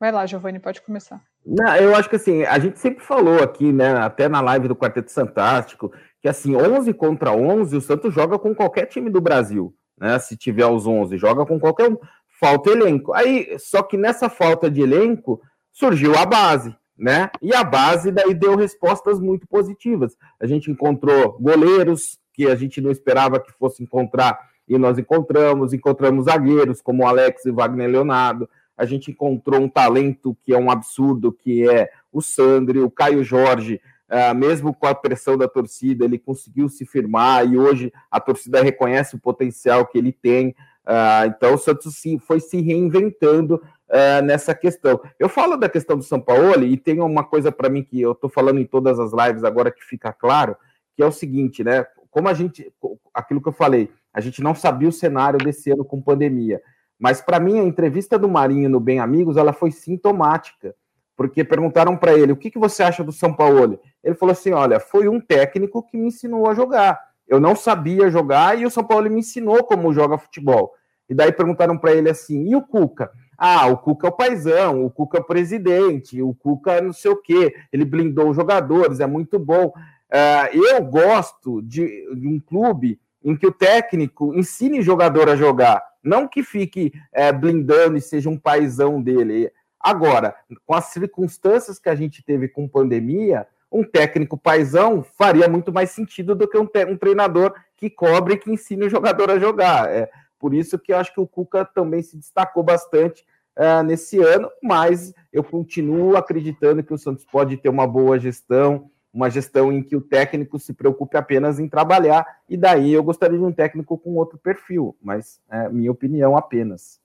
Vai 0.00 0.12
lá, 0.12 0.24
Giovanni, 0.24 0.60
pode 0.60 0.80
começar. 0.80 1.27
Não, 1.44 1.76
eu 1.76 1.94
acho 1.96 2.10
que 2.10 2.16
assim, 2.16 2.42
a 2.44 2.58
gente 2.58 2.78
sempre 2.78 3.02
falou 3.04 3.42
aqui, 3.42 3.72
né, 3.72 3.96
até 3.96 4.28
na 4.28 4.40
live 4.40 4.68
do 4.68 4.76
Quarteto 4.76 5.12
Fantástico, 5.12 5.92
que 6.20 6.28
assim, 6.28 6.54
11 6.54 6.92
contra 6.94 7.32
11, 7.32 7.76
o 7.76 7.80
Santos 7.80 8.12
joga 8.12 8.38
com 8.38 8.54
qualquer 8.54 8.86
time 8.86 9.08
do 9.08 9.20
Brasil, 9.20 9.74
né? 9.98 10.18
Se 10.18 10.36
tiver 10.36 10.66
os 10.66 10.86
11, 10.86 11.16
joga 11.16 11.46
com 11.46 11.58
qualquer 11.58 11.90
um. 11.90 11.96
Falta 12.40 12.70
elenco. 12.70 13.12
Aí, 13.12 13.56
só 13.58 13.82
que 13.82 13.96
nessa 13.96 14.28
falta 14.28 14.70
de 14.70 14.80
elenco, 14.80 15.40
surgiu 15.72 16.16
a 16.16 16.26
base, 16.26 16.74
né? 16.96 17.30
E 17.40 17.54
a 17.54 17.64
base 17.64 18.10
daí 18.10 18.34
deu 18.34 18.56
respostas 18.56 19.20
muito 19.20 19.46
positivas. 19.46 20.16
A 20.40 20.46
gente 20.46 20.70
encontrou 20.70 21.38
goleiros 21.40 22.18
que 22.34 22.46
a 22.46 22.54
gente 22.54 22.80
não 22.80 22.90
esperava 22.90 23.40
que 23.40 23.52
fosse 23.52 23.82
encontrar 23.82 24.38
e 24.68 24.76
nós 24.76 24.98
encontramos, 24.98 25.72
encontramos 25.72 26.26
zagueiros 26.26 26.82
como 26.82 27.06
Alex 27.06 27.44
e 27.46 27.50
Wagner 27.50 27.88
Leonardo, 27.88 28.48
a 28.78 28.84
gente 28.84 29.10
encontrou 29.10 29.60
um 29.60 29.68
talento 29.68 30.36
que 30.44 30.54
é 30.54 30.56
um 30.56 30.70
absurdo, 30.70 31.32
que 31.32 31.68
é 31.68 31.90
o 32.12 32.22
Sandri, 32.22 32.78
o 32.78 32.90
Caio 32.90 33.24
Jorge, 33.24 33.80
uh, 34.08 34.34
mesmo 34.34 34.72
com 34.72 34.86
a 34.86 34.94
pressão 34.94 35.36
da 35.36 35.48
torcida, 35.48 36.04
ele 36.04 36.18
conseguiu 36.18 36.68
se 36.68 36.86
firmar 36.86 37.44
e 37.44 37.58
hoje 37.58 37.92
a 38.08 38.20
torcida 38.20 38.62
reconhece 38.62 39.16
o 39.16 39.20
potencial 39.20 39.84
que 39.84 39.98
ele 39.98 40.12
tem. 40.12 40.54
Uh, 40.86 41.26
então 41.26 41.54
o 41.54 41.58
Santos 41.58 41.96
sim, 41.96 42.18
foi 42.18 42.38
se 42.38 42.60
reinventando 42.60 43.56
uh, 43.56 44.24
nessa 44.24 44.54
questão. 44.54 45.00
Eu 45.18 45.28
falo 45.28 45.56
da 45.56 45.68
questão 45.68 45.96
do 45.96 46.04
São 46.04 46.20
Paulo 46.20 46.64
e 46.64 46.76
tem 46.76 47.00
uma 47.00 47.24
coisa 47.24 47.50
para 47.50 47.68
mim 47.68 47.82
que 47.82 48.00
eu 48.00 48.12
estou 48.12 48.30
falando 48.30 48.60
em 48.60 48.64
todas 48.64 49.00
as 49.00 49.12
lives 49.12 49.42
agora 49.42 49.72
que 49.72 49.84
fica 49.84 50.12
claro, 50.12 50.56
que 50.96 51.02
é 51.02 51.06
o 51.06 51.12
seguinte, 51.12 51.64
né? 51.64 51.84
Como 52.10 52.28
a 52.28 52.32
gente, 52.32 52.72
aquilo 53.12 53.42
que 53.42 53.48
eu 53.48 53.52
falei, 53.52 53.90
a 54.14 54.20
gente 54.20 54.40
não 54.40 54.54
sabia 54.54 54.88
o 54.88 54.92
cenário 54.92 55.38
desse 55.38 55.70
ano 55.70 55.84
com 55.84 56.00
pandemia. 56.00 56.62
Mas 56.98 57.20
para 57.20 57.38
mim 57.38 57.60
a 57.60 57.64
entrevista 57.64 58.18
do 58.18 58.28
Marinho 58.28 58.68
no 58.68 58.80
Bem 58.80 58.98
Amigos 58.98 59.36
ela 59.36 59.52
foi 59.52 59.70
sintomática, 59.70 60.74
porque 61.16 61.44
perguntaram 61.44 61.96
para 61.96 62.14
ele 62.14 62.32
o 62.32 62.36
que, 62.36 62.50
que 62.50 62.58
você 62.58 62.82
acha 62.82 63.04
do 63.04 63.12
São 63.12 63.32
Paulo. 63.32 63.80
Ele 64.02 64.14
falou 64.14 64.32
assim: 64.32 64.52
olha, 64.52 64.80
foi 64.80 65.08
um 65.08 65.20
técnico 65.20 65.82
que 65.82 65.96
me 65.96 66.08
ensinou 66.08 66.48
a 66.48 66.54
jogar. 66.54 66.98
Eu 67.26 67.38
não 67.38 67.54
sabia 67.54 68.10
jogar 68.10 68.58
e 68.58 68.64
o 68.64 68.70
São 68.70 68.82
Paulo 68.82 69.10
me 69.10 69.20
ensinou 69.20 69.62
como 69.64 69.92
joga 69.92 70.18
futebol. 70.18 70.72
E 71.08 71.14
daí 71.14 71.32
perguntaram 71.32 71.78
para 71.78 71.92
ele 71.92 72.10
assim: 72.10 72.48
e 72.48 72.56
o 72.56 72.62
Cuca? 72.62 73.10
Ah, 73.36 73.66
o 73.68 73.78
Cuca 73.78 74.08
é 74.08 74.10
o 74.10 74.16
paizão, 74.16 74.84
o 74.84 74.90
Cuca 74.90 75.18
é 75.18 75.20
o 75.20 75.24
presidente, 75.24 76.20
o 76.20 76.34
Cuca 76.34 76.72
é 76.72 76.80
não 76.80 76.92
sei 76.92 77.10
o 77.10 77.16
quê, 77.16 77.54
ele 77.72 77.84
blindou 77.84 78.30
os 78.30 78.36
jogadores, 78.36 78.98
é 78.98 79.06
muito 79.06 79.38
bom. 79.38 79.66
Uh, 79.66 80.56
eu 80.56 80.82
gosto 80.82 81.62
de, 81.62 81.86
de 82.16 82.26
um 82.26 82.40
clube 82.40 82.98
em 83.22 83.36
que 83.36 83.46
o 83.46 83.52
técnico 83.52 84.34
ensine 84.34 84.82
jogador 84.82 85.28
a 85.28 85.36
jogar, 85.36 85.82
não 86.08 86.26
que 86.26 86.42
fique 86.42 86.92
é, 87.12 87.30
blindando 87.32 87.96
e 87.96 88.00
seja 88.00 88.28
um 88.28 88.38
paizão 88.38 89.00
dele. 89.00 89.50
Agora, 89.78 90.34
com 90.66 90.74
as 90.74 90.86
circunstâncias 90.86 91.78
que 91.78 91.88
a 91.88 91.94
gente 91.94 92.22
teve 92.24 92.48
com 92.48 92.66
pandemia, 92.66 93.46
um 93.70 93.84
técnico 93.84 94.36
paizão 94.36 95.02
faria 95.02 95.48
muito 95.48 95.72
mais 95.72 95.90
sentido 95.90 96.34
do 96.34 96.48
que 96.48 96.58
um, 96.58 96.68
um 96.88 96.96
treinador 96.96 97.54
que 97.76 97.88
cobre 97.88 98.34
e 98.34 98.38
que 98.38 98.50
ensine 98.50 98.86
o 98.86 98.90
jogador 98.90 99.30
a 99.30 99.38
jogar. 99.38 99.88
É 99.88 100.10
por 100.38 100.54
isso 100.54 100.78
que 100.78 100.92
eu 100.92 100.96
acho 100.96 101.12
que 101.12 101.20
o 101.20 101.26
Cuca 101.26 101.64
também 101.64 102.02
se 102.02 102.16
destacou 102.16 102.62
bastante 102.62 103.24
é, 103.56 103.82
nesse 103.82 104.20
ano, 104.20 104.48
mas 104.62 105.12
eu 105.32 105.42
continuo 105.42 106.16
acreditando 106.16 106.82
que 106.82 106.94
o 106.94 106.98
Santos 106.98 107.24
pode 107.24 107.56
ter 107.56 107.68
uma 107.68 107.86
boa 107.86 108.18
gestão, 108.18 108.90
uma 109.18 109.28
gestão 109.28 109.72
em 109.72 109.82
que 109.82 109.96
o 109.96 110.00
técnico 110.00 110.60
se 110.60 110.72
preocupe 110.72 111.16
apenas 111.16 111.58
em 111.58 111.68
trabalhar, 111.68 112.24
e 112.48 112.56
daí 112.56 112.92
eu 112.92 113.02
gostaria 113.02 113.36
de 113.36 113.44
um 113.44 113.50
técnico 113.50 113.98
com 113.98 114.14
outro 114.14 114.38
perfil, 114.38 114.96
mas 115.02 115.40
é 115.50 115.68
minha 115.68 115.90
opinião 115.90 116.36
apenas. 116.36 117.00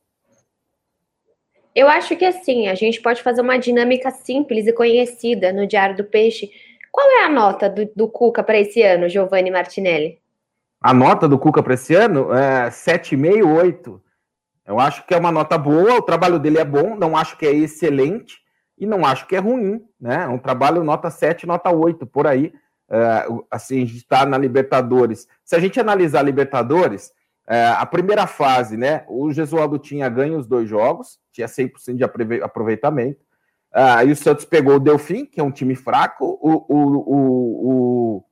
Eu 1.73 1.87
acho 1.87 2.15
que 2.15 2.23
assim, 2.23 2.67
a 2.67 2.75
gente 2.75 3.01
pode 3.01 3.23
fazer 3.23 3.41
uma 3.41 3.57
dinâmica 3.57 4.11
simples 4.11 4.67
e 4.67 4.73
conhecida 4.73 5.51
no 5.51 5.65
Diário 5.65 5.97
do 5.97 6.03
Peixe. 6.03 6.51
Qual 6.91 7.09
é 7.19 7.23
a 7.23 7.29
nota 7.29 7.67
do, 7.67 7.89
do 7.95 8.07
Cuca 8.07 8.43
para 8.43 8.59
esse 8.59 8.83
ano, 8.83 9.09
Giovanni 9.09 9.49
Martinelli? 9.49 10.21
A 10.79 10.93
nota 10.93 11.27
do 11.27 11.39
Cuca 11.39 11.63
para 11.63 11.73
esse 11.73 11.95
ano 11.95 12.31
é 12.31 12.69
7,5, 12.69 13.57
8. 13.57 14.01
Eu 14.67 14.79
acho 14.79 15.03
que 15.07 15.15
é 15.15 15.17
uma 15.17 15.31
nota 15.31 15.57
boa, 15.57 15.95
o 15.95 16.01
trabalho 16.03 16.37
dele 16.37 16.59
é 16.59 16.65
bom, 16.65 16.95
não 16.95 17.17
acho 17.17 17.35
que 17.39 17.45
é 17.47 17.51
excelente, 17.51 18.42
e 18.77 18.85
não 18.85 19.05
acho 19.05 19.27
que 19.27 19.35
é 19.35 19.39
ruim, 19.39 19.85
né? 19.99 20.23
É 20.23 20.27
um 20.27 20.37
trabalho 20.37 20.83
nota 20.83 21.09
7, 21.09 21.45
nota 21.45 21.69
8, 21.71 22.05
por 22.07 22.27
aí. 22.27 22.53
É, 22.89 23.27
assim, 23.49 23.77
a 23.77 23.85
gente 23.85 23.97
está 23.97 24.25
na 24.25 24.37
Libertadores. 24.37 25.27
Se 25.43 25.55
a 25.55 25.59
gente 25.59 25.79
analisar 25.79 26.19
a 26.19 26.23
Libertadores, 26.23 27.11
é, 27.47 27.67
a 27.67 27.85
primeira 27.85 28.27
fase, 28.27 28.77
né? 28.77 29.05
O 29.07 29.31
Gesualdo 29.31 29.77
tinha 29.77 30.09
ganho 30.09 30.37
os 30.37 30.47
dois 30.47 30.67
jogos, 30.67 31.19
tinha 31.31 31.47
100% 31.47 31.95
de 31.95 32.03
aproveitamento. 32.43 33.21
Aí 33.71 34.11
o 34.11 34.15
Santos 34.15 34.45
pegou 34.45 34.75
o 34.75 34.79
Delfim, 34.79 35.25
que 35.25 35.39
é 35.39 35.43
um 35.43 35.51
time 35.51 35.75
fraco, 35.75 36.37
o, 36.39 36.65
o, 36.69 36.77
o, 37.07 37.67
o, 37.71 38.25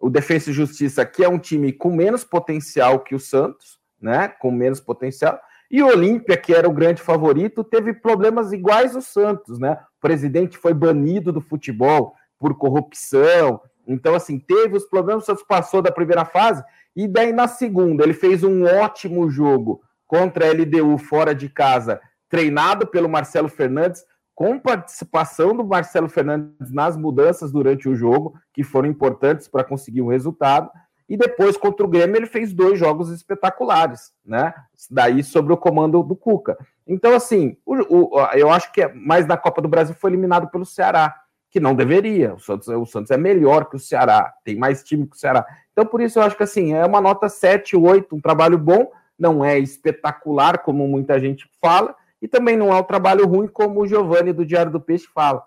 o 0.00 0.10
Defesa 0.10 0.50
e 0.50 0.52
Justiça, 0.52 1.06
que 1.06 1.22
é 1.22 1.28
um 1.28 1.38
time 1.38 1.72
com 1.72 1.94
menos 1.94 2.24
potencial 2.24 2.98
que 2.98 3.14
o 3.14 3.20
Santos, 3.20 3.78
né? 4.00 4.28
Com 4.28 4.50
menos 4.50 4.80
potencial 4.80 5.40
E 5.72 5.82
o 5.82 5.86
Olímpia, 5.86 6.36
que 6.36 6.52
era 6.52 6.68
o 6.68 6.72
grande 6.72 7.00
favorito, 7.00 7.64
teve 7.64 7.94
problemas 7.94 8.52
iguais 8.52 8.94
ao 8.94 9.00
Santos, 9.00 9.58
né? 9.58 9.78
O 9.96 10.00
presidente 10.02 10.58
foi 10.58 10.74
banido 10.74 11.32
do 11.32 11.40
futebol 11.40 12.14
por 12.38 12.54
corrupção. 12.58 13.58
Então, 13.86 14.14
assim, 14.14 14.38
teve 14.38 14.76
os 14.76 14.84
problemas, 14.84 15.22
o 15.22 15.26
Santos 15.26 15.42
passou 15.42 15.80
da 15.80 15.90
primeira 15.90 16.26
fase, 16.26 16.62
e 16.94 17.08
daí 17.08 17.32
na 17.32 17.48
segunda 17.48 18.04
ele 18.04 18.12
fez 18.12 18.44
um 18.44 18.64
ótimo 18.64 19.30
jogo 19.30 19.80
contra 20.06 20.46
a 20.46 20.52
LDU 20.52 20.98
fora 20.98 21.34
de 21.34 21.48
casa, 21.48 21.98
treinado 22.28 22.86
pelo 22.86 23.08
Marcelo 23.08 23.48
Fernandes, 23.48 24.04
com 24.34 24.58
participação 24.58 25.56
do 25.56 25.64
Marcelo 25.64 26.08
Fernandes 26.08 26.70
nas 26.70 26.98
mudanças 26.98 27.50
durante 27.50 27.88
o 27.88 27.94
jogo, 27.94 28.34
que 28.52 28.62
foram 28.62 28.90
importantes 28.90 29.48
para 29.48 29.64
conseguir 29.64 30.02
o 30.02 30.08
resultado. 30.08 30.70
E 31.08 31.16
depois, 31.16 31.56
contra 31.56 31.84
o 31.84 31.88
Grêmio, 31.88 32.16
ele 32.16 32.26
fez 32.26 32.52
dois 32.52 32.78
jogos 32.78 33.10
espetaculares, 33.10 34.12
né? 34.24 34.54
Daí 34.90 35.22
sobre 35.22 35.52
o 35.52 35.56
comando 35.56 36.02
do 36.02 36.16
Cuca. 36.16 36.56
Então, 36.86 37.14
assim, 37.14 37.56
o, 37.66 38.16
o, 38.16 38.20
eu 38.34 38.50
acho 38.50 38.72
que 38.72 38.82
é, 38.82 38.92
mais 38.92 39.26
na 39.26 39.36
Copa 39.36 39.60
do 39.60 39.68
Brasil 39.68 39.94
foi 39.94 40.10
eliminado 40.10 40.48
pelo 40.48 40.64
Ceará, 40.64 41.14
que 41.50 41.60
não 41.60 41.74
deveria. 41.74 42.34
O 42.34 42.38
Santos, 42.38 42.68
o 42.68 42.86
Santos 42.86 43.10
é 43.10 43.16
melhor 43.16 43.68
que 43.68 43.76
o 43.76 43.80
Ceará, 43.80 44.32
tem 44.44 44.56
mais 44.56 44.82
time 44.82 45.06
que 45.06 45.16
o 45.16 45.18
Ceará. 45.18 45.46
Então, 45.72 45.84
por 45.84 46.00
isso, 46.00 46.18
eu 46.18 46.22
acho 46.22 46.36
que 46.36 46.42
assim, 46.42 46.72
é 46.72 46.84
uma 46.84 47.00
nota 47.00 47.28
7, 47.28 47.76
8, 47.76 48.14
um 48.16 48.20
trabalho 48.20 48.58
bom, 48.58 48.90
não 49.18 49.44
é 49.44 49.58
espetacular, 49.58 50.58
como 50.58 50.86
muita 50.88 51.20
gente 51.20 51.48
fala, 51.60 51.94
e 52.20 52.28
também 52.28 52.56
não 52.56 52.72
é 52.72 52.76
um 52.76 52.84
trabalho 52.84 53.26
ruim, 53.26 53.48
como 53.48 53.80
o 53.80 53.86
Giovanni 53.86 54.32
do 54.32 54.46
Diário 54.46 54.72
do 54.72 54.80
Peixe 54.80 55.06
fala, 55.12 55.46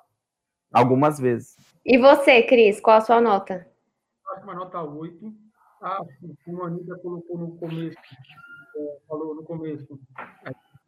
algumas 0.71 1.19
vezes. 1.19 1.57
E 1.85 1.97
você, 1.97 2.43
Cris, 2.43 2.79
qual 2.79 2.97
a 2.97 3.01
sua 3.01 3.21
nota? 3.21 3.67
Acho 4.31 4.43
uma 4.43 4.55
nota 4.55 4.81
8 4.81 5.45
ah, 5.82 6.01
como 6.44 6.63
a 6.63 6.67
Anitta 6.67 6.98
colocou 7.00 7.38
no 7.38 7.58
começo, 7.58 7.98
é, 8.77 8.98
falou 9.08 9.36
no 9.36 9.44
começo, 9.44 10.00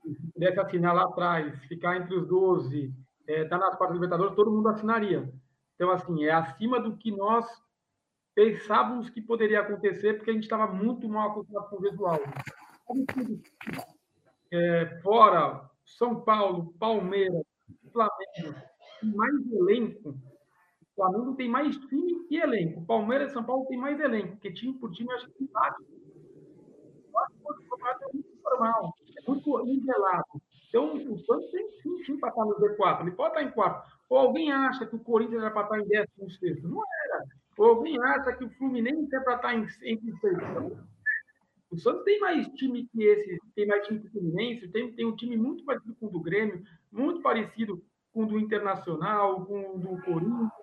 se 0.04 0.32
pudesse 0.34 0.60
assinar 0.60 0.96
lá 0.96 1.04
atrás, 1.04 1.58
ficar 1.66 1.98
entre 1.98 2.16
os 2.16 2.28
12, 2.28 2.94
é, 3.28 3.46
tá 3.46 3.58
nas 3.58 3.76
quatro 3.76 3.94
Libertadores, 3.94 4.36
todo 4.36 4.52
mundo 4.52 4.70
assinaria. 4.70 5.32
Então, 5.76 5.92
assim, 5.92 6.24
é 6.24 6.32
acima 6.32 6.80
do 6.80 6.98
que 6.98 7.12
nós 7.12 7.46
pensávamos 8.34 9.10
que 9.10 9.22
poderia 9.22 9.62
acontecer, 9.62 10.14
porque 10.14 10.32
a 10.32 10.34
gente 10.34 10.44
estava 10.44 10.72
muito 10.72 11.08
mal 11.10 11.32
acostumado 11.32 11.70
com 11.70 11.76
o 11.76 11.82
visual. 11.82 12.20
É, 14.52 15.00
fora 15.02 15.70
São 15.86 16.22
Paulo, 16.22 16.74
Palmeiras, 16.80 17.44
Flamengo, 17.92 18.62
mais 19.04 19.52
elenco, 19.52 20.16
Flamengo 20.98 21.36
tem 21.36 21.48
mais 21.48 21.78
time 21.78 22.26
e 22.30 22.38
elenco. 22.38 22.84
Palmeiras 22.86 23.30
e 23.30 23.34
São 23.34 23.44
Paulo 23.44 23.68
tem 23.68 23.78
mais 23.78 24.00
elenco, 24.00 24.32
porque 24.32 24.52
time 24.52 24.74
por 24.74 24.92
time 24.92 25.14
acho 25.14 25.30
que 25.30 25.44
empate. 25.44 25.84
Eu 25.84 27.56
que 27.56 28.04
é 28.04 28.14
muito 28.14 28.44
normal, 28.44 28.94
é 29.16 29.30
muito 29.30 29.64
nivelado. 29.64 30.42
Então, 30.70 30.96
o 30.96 31.20
Santos 31.20 31.50
tem 31.52 31.70
sim, 31.82 32.04
sim 32.04 32.20
para 32.20 32.30
estar 32.30 32.44
no 32.44 32.56
Z4, 32.56 33.02
ele 33.02 33.12
pode 33.12 33.30
estar 33.30 33.44
em 33.44 33.52
quarto. 33.52 33.90
Ou 34.10 34.18
alguém 34.18 34.52
acha 34.52 34.86
que 34.86 34.96
o 34.96 35.00
Corinthians 35.00 35.42
era 35.42 35.52
para 35.52 35.64
estar 35.64 35.80
em 35.80 35.88
décimo 35.88 36.30
sexto? 36.32 36.68
Não 36.68 36.82
era. 37.06 37.24
Ou 37.58 37.68
alguém 37.68 37.98
acha 38.04 38.34
que 38.34 38.44
o 38.44 38.50
Fluminense 38.58 39.16
é 39.16 39.20
para 39.20 39.36
estar 39.36 39.54
em, 39.56 39.68
entre 39.84 40.12
seis? 40.20 40.38
Então, 40.38 40.78
o 41.70 41.78
Santos 41.78 42.04
tem 42.04 42.20
mais 42.20 42.48
time 42.50 42.88
que 42.88 43.04
esse, 43.04 43.38
tem 43.56 43.68
mais 43.68 43.86
time 43.86 44.00
que 44.00 44.08
o 44.08 44.12
Fluminense, 44.12 44.68
tem, 44.70 44.92
tem 44.94 45.06
um 45.06 45.16
time 45.16 45.38
muito 45.38 45.64
parecido 45.64 45.96
com 45.96 46.08
o 46.08 46.12
do 46.12 46.22
Grêmio, 46.22 46.64
muito 46.92 47.22
parecido 47.22 47.84
com 48.14 48.24
o 48.24 48.26
do 48.26 48.40
Internacional, 48.40 49.46
com 49.46 49.76
o 49.76 49.80
do 49.80 50.02
Corinthians 50.04 50.52
que 50.56 50.57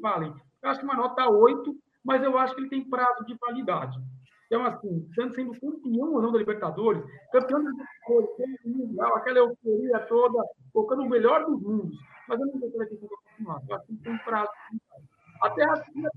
valem. 0.00 0.34
Eu 0.62 0.70
acho 0.70 0.80
que 0.80 0.86
uma 0.86 0.96
nota 0.96 1.28
8, 1.28 1.76
mas 2.04 2.22
eu 2.22 2.36
acho 2.38 2.54
que 2.54 2.60
ele 2.60 2.68
tem 2.68 2.88
prazo 2.88 3.24
de 3.24 3.34
validade. 3.34 3.98
Então, 4.46 4.64
assim, 4.64 5.08
Santos 5.14 5.34
sendo 5.34 5.58
campeão 5.58 6.14
ou 6.14 6.22
não 6.22 6.30
da 6.30 6.38
Libertadores, 6.38 7.02
campeão 7.32 7.64
da 7.64 7.70
Libertadores, 7.70 8.58
mundial, 8.64 9.16
aquela 9.16 9.38
euforia 9.38 9.98
toda, 10.06 10.38
colocando 10.72 11.02
o 11.02 11.08
melhor 11.08 11.44
dos 11.44 11.60
mundos. 11.60 11.98
Mas 12.28 12.38
eu 12.40 12.46
não 12.46 12.58
sei 12.60 12.70
se 12.70 12.76
ele 12.76 12.86
tem 12.86 12.98
que 12.98 13.08
continuar. 13.08 13.60
Eu 13.68 13.76
acho 13.76 13.86
que 13.86 13.96
tem 13.96 14.18
prazo 14.18 14.50
de 14.70 14.80
validade. 14.88 15.16
Até 15.42 15.64
a 15.64 15.84
China 15.84 16.08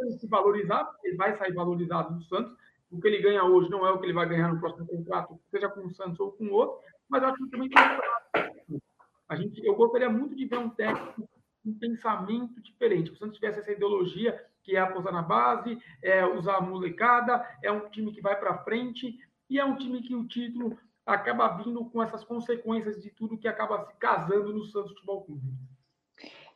ele 0.00 0.12
se 0.12 0.26
valorizar, 0.26 0.90
ele 1.04 1.16
vai 1.16 1.36
sair 1.36 1.52
valorizado 1.52 2.14
do 2.14 2.24
Santos. 2.24 2.56
O 2.90 3.00
que 3.00 3.08
ele 3.08 3.20
ganha 3.20 3.44
hoje 3.44 3.68
não 3.68 3.86
é 3.86 3.90
o 3.90 3.98
que 3.98 4.06
ele 4.06 4.14
vai 4.14 4.26
ganhar 4.26 4.52
no 4.52 4.60
próximo 4.60 4.86
contrato, 4.86 5.38
seja 5.50 5.68
com 5.68 5.86
o 5.86 5.90
Santos 5.90 6.18
ou 6.20 6.32
com 6.32 6.48
outro, 6.50 6.78
mas 7.08 7.22
eu 7.22 7.28
acho 7.28 7.44
que 7.44 7.50
também 7.50 7.68
tem 7.68 7.82
prazo 7.82 8.80
a 9.28 9.36
gente, 9.36 9.64
eu 9.64 9.74
gostaria 9.74 10.08
muito 10.08 10.34
de 10.34 10.46
ver 10.46 10.58
um 10.58 10.70
técnico 10.70 11.28
um 11.68 11.74
pensamento 11.74 12.60
diferente. 12.62 13.14
Se 13.14 13.20
não 13.20 13.30
tivesse 13.30 13.60
essa 13.60 13.72
ideologia 13.72 14.42
que 14.62 14.76
é 14.76 14.80
apostar 14.80 15.12
na 15.12 15.22
base, 15.22 15.78
é 16.02 16.24
usar 16.24 16.56
a 16.56 16.60
molecada, 16.60 17.44
é 17.62 17.70
um 17.70 17.88
time 17.90 18.12
que 18.12 18.20
vai 18.20 18.36
para 18.36 18.58
frente 18.58 19.18
e 19.48 19.58
é 19.58 19.64
um 19.64 19.76
time 19.76 20.02
que 20.02 20.14
o 20.14 20.26
título 20.26 20.78
acaba 21.06 21.48
vindo 21.48 21.84
com 21.86 22.02
essas 22.02 22.22
consequências 22.22 23.02
de 23.02 23.10
tudo 23.10 23.38
que 23.38 23.48
acaba 23.48 23.84
se 23.86 23.94
casando 23.96 24.52
no 24.52 24.64
Santos 24.64 24.92
Futebol 24.92 25.24
Clube. 25.24 25.42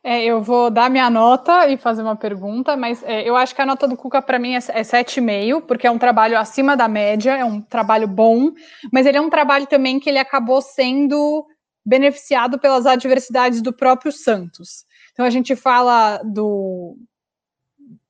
É, 0.05 0.21
eu 0.23 0.43
vou 0.43 0.69
dar 0.69 0.89
minha 0.89 1.09
nota 1.09 1.69
e 1.69 1.77
fazer 1.77 2.03
uma 2.03 2.15
pergunta, 2.15 2.75
mas 2.75 3.01
é, 3.03 3.27
eu 3.27 3.37
acho 3.37 3.55
que 3.55 3.61
a 3.61 3.65
nota 3.65 3.87
do 3.87 3.95
Cuca 3.95 4.21
para 4.21 4.37
mim 4.37 4.53
é, 4.53 4.57
é 4.57 4.81
7,5, 4.81 5.61
porque 5.61 5.87
é 5.87 5.91
um 5.91 5.97
trabalho 5.97 6.37
acima 6.37 6.75
da 6.75 6.89
média, 6.89 7.37
é 7.37 7.45
um 7.45 7.61
trabalho 7.61 8.07
bom, 8.07 8.51
mas 8.91 9.05
ele 9.05 9.17
é 9.17 9.21
um 9.21 9.29
trabalho 9.29 9.65
também 9.65 9.99
que 10.01 10.09
ele 10.09 10.19
acabou 10.19 10.61
sendo 10.61 11.47
beneficiado 11.85 12.59
pelas 12.59 12.85
adversidades 12.85 13.61
do 13.61 13.73
próprio 13.73 14.11
Santos. 14.11 14.85
Então 15.11 15.25
a 15.25 15.29
gente 15.29 15.55
fala 15.55 16.17
do 16.23 16.97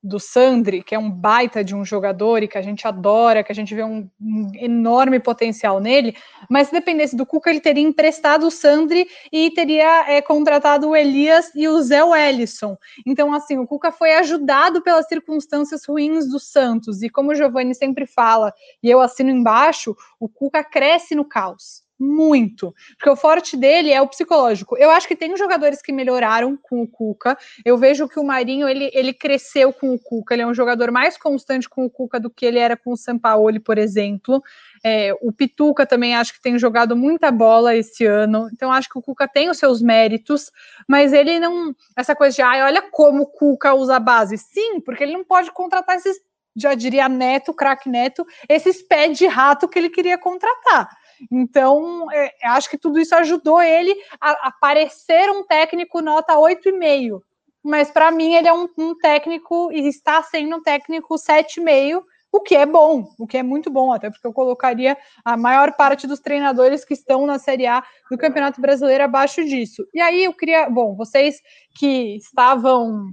do 0.04 0.20
Sandri, 0.20 0.82
que 0.82 0.94
é 0.94 0.98
um 0.98 1.10
baita 1.10 1.64
de 1.64 1.74
um 1.74 1.82
jogador 1.82 2.42
e 2.42 2.48
que 2.48 2.58
a 2.58 2.62
gente 2.62 2.86
adora, 2.86 3.42
que 3.42 3.50
a 3.50 3.54
gente 3.54 3.74
vê 3.74 3.82
um, 3.82 4.08
um, 4.20 4.50
enorme 4.54 5.18
potencial 5.18 5.80
nele, 5.80 6.14
mas 6.50 6.68
se 6.68 6.74
dependesse 6.74 7.16
do 7.16 7.24
Cuca, 7.24 7.48
ele 7.48 7.60
teria 7.60 7.82
emprestado 7.82 8.46
o 8.46 8.50
Sandri 8.50 9.08
e 9.32 9.50
teria 9.50 10.04
é, 10.06 10.20
contratado 10.20 10.90
o 10.90 10.94
Elias 10.94 11.50
e 11.54 11.66
o 11.66 11.80
Zé 11.80 12.04
Wellison. 12.04 12.76
Então, 13.06 13.32
assim, 13.32 13.56
o 13.56 13.66
Cuca 13.66 13.90
foi 13.90 14.14
ajudado 14.14 14.82
pelas 14.82 15.08
circunstâncias 15.08 15.86
ruins 15.86 16.28
do 16.28 16.38
Santos, 16.38 17.02
e 17.02 17.08
como 17.08 17.32
o 17.32 17.34
Giovanni 17.34 17.74
sempre 17.74 18.06
fala, 18.06 18.52
e 18.82 18.90
eu 18.90 19.00
assino 19.00 19.30
embaixo, 19.30 19.96
o 20.20 20.28
Cuca 20.28 20.62
cresce 20.62 21.14
no 21.14 21.24
caos 21.24 21.83
muito, 22.04 22.74
porque 22.96 23.10
o 23.10 23.16
forte 23.16 23.56
dele 23.56 23.90
é 23.90 24.00
o 24.00 24.08
psicológico. 24.08 24.76
Eu 24.76 24.90
acho 24.90 25.08
que 25.08 25.16
tem 25.16 25.36
jogadores 25.36 25.80
que 25.80 25.92
melhoraram 25.92 26.56
com 26.56 26.82
o 26.82 26.88
Cuca. 26.88 27.36
Eu 27.64 27.78
vejo 27.78 28.08
que 28.08 28.20
o 28.20 28.24
Marinho 28.24 28.68
ele, 28.68 28.90
ele 28.92 29.12
cresceu 29.12 29.72
com 29.72 29.94
o 29.94 29.98
Cuca. 29.98 30.34
Ele 30.34 30.42
é 30.42 30.46
um 30.46 30.54
jogador 30.54 30.90
mais 30.90 31.16
constante 31.16 31.68
com 31.68 31.84
o 31.84 31.90
Cuca 31.90 32.20
do 32.20 32.30
que 32.30 32.44
ele 32.44 32.58
era 32.58 32.76
com 32.76 32.92
o 32.92 32.96
Sampaoli, 32.96 33.58
por 33.58 33.78
exemplo. 33.78 34.42
É, 34.84 35.14
o 35.22 35.32
Pituca 35.32 35.86
também 35.86 36.14
acho 36.14 36.34
que 36.34 36.42
tem 36.42 36.58
jogado 36.58 36.94
muita 36.94 37.30
bola 37.30 37.74
esse 37.74 38.04
ano. 38.04 38.48
Então 38.52 38.70
acho 38.70 38.88
que 38.88 38.98
o 38.98 39.02
Cuca 39.02 39.26
tem 39.26 39.48
os 39.48 39.58
seus 39.58 39.80
méritos, 39.80 40.50
mas 40.86 41.12
ele 41.12 41.40
não 41.40 41.74
essa 41.96 42.14
coisa 42.14 42.36
de 42.36 42.42
ah, 42.42 42.66
olha 42.66 42.82
como 42.82 43.22
o 43.22 43.26
Cuca 43.26 43.74
usa 43.74 43.96
a 43.96 44.00
base. 44.00 44.36
Sim, 44.36 44.80
porque 44.80 45.02
ele 45.02 45.14
não 45.14 45.24
pode 45.24 45.50
contratar 45.50 45.96
esses 45.96 46.20
já 46.56 46.74
diria 46.74 47.08
Neto, 47.08 47.52
craque 47.52 47.88
Neto, 47.88 48.24
esses 48.48 48.80
pés 48.82 49.18
de 49.18 49.26
rato 49.26 49.68
que 49.68 49.78
ele 49.78 49.90
queria 49.90 50.16
contratar. 50.16 50.88
Então, 51.30 52.10
é, 52.12 52.32
acho 52.44 52.68
que 52.68 52.78
tudo 52.78 52.98
isso 52.98 53.14
ajudou 53.14 53.62
ele 53.62 53.94
a, 54.20 54.48
a 54.48 54.52
parecer 54.52 55.30
um 55.30 55.44
técnico 55.44 56.00
nota 56.00 56.34
8,5. 56.34 57.20
Mas 57.62 57.90
para 57.90 58.10
mim 58.10 58.34
ele 58.34 58.46
é 58.46 58.52
um, 58.52 58.68
um, 58.76 58.94
técnico 58.94 59.72
e 59.72 59.88
está 59.88 60.22
sendo 60.22 60.56
um 60.56 60.62
técnico 60.62 61.14
7,5, 61.14 62.02
o 62.30 62.40
que 62.40 62.54
é 62.54 62.66
bom, 62.66 63.08
o 63.18 63.26
que 63.26 63.38
é 63.38 63.42
muito 63.42 63.70
bom, 63.70 63.92
até 63.92 64.10
porque 64.10 64.26
eu 64.26 64.32
colocaria 64.32 64.98
a 65.24 65.36
maior 65.36 65.72
parte 65.72 66.06
dos 66.06 66.20
treinadores 66.20 66.84
que 66.84 66.92
estão 66.92 67.24
na 67.26 67.38
Série 67.38 67.66
A 67.66 67.82
do 68.10 68.18
Campeonato 68.18 68.60
Brasileiro 68.60 69.04
abaixo 69.04 69.42
disso. 69.44 69.86
E 69.94 70.00
aí 70.00 70.24
eu 70.24 70.34
queria, 70.34 70.68
bom, 70.68 70.94
vocês 70.94 71.40
que 71.74 72.16
estavam 72.16 73.10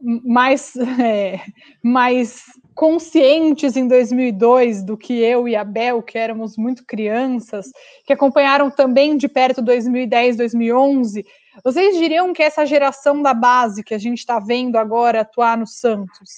mais, 0.00 0.74
é, 1.00 1.40
mais 1.82 2.44
conscientes 2.76 3.74
em 3.74 3.88
2002 3.88 4.84
do 4.84 4.98
que 4.98 5.18
eu 5.18 5.48
e 5.48 5.56
a 5.56 5.64
Bel, 5.64 6.02
que 6.02 6.18
éramos 6.18 6.58
muito 6.58 6.84
crianças, 6.84 7.72
que 8.04 8.12
acompanharam 8.12 8.70
também 8.70 9.16
de 9.16 9.26
perto 9.26 9.62
2010, 9.62 10.36
2011, 10.36 11.24
vocês 11.64 11.96
diriam 11.96 12.34
que 12.34 12.42
essa 12.42 12.66
geração 12.66 13.22
da 13.22 13.32
base 13.32 13.82
que 13.82 13.94
a 13.94 13.98
gente 13.98 14.18
está 14.18 14.38
vendo 14.38 14.76
agora 14.76 15.22
atuar 15.22 15.56
no 15.56 15.66
Santos, 15.66 16.30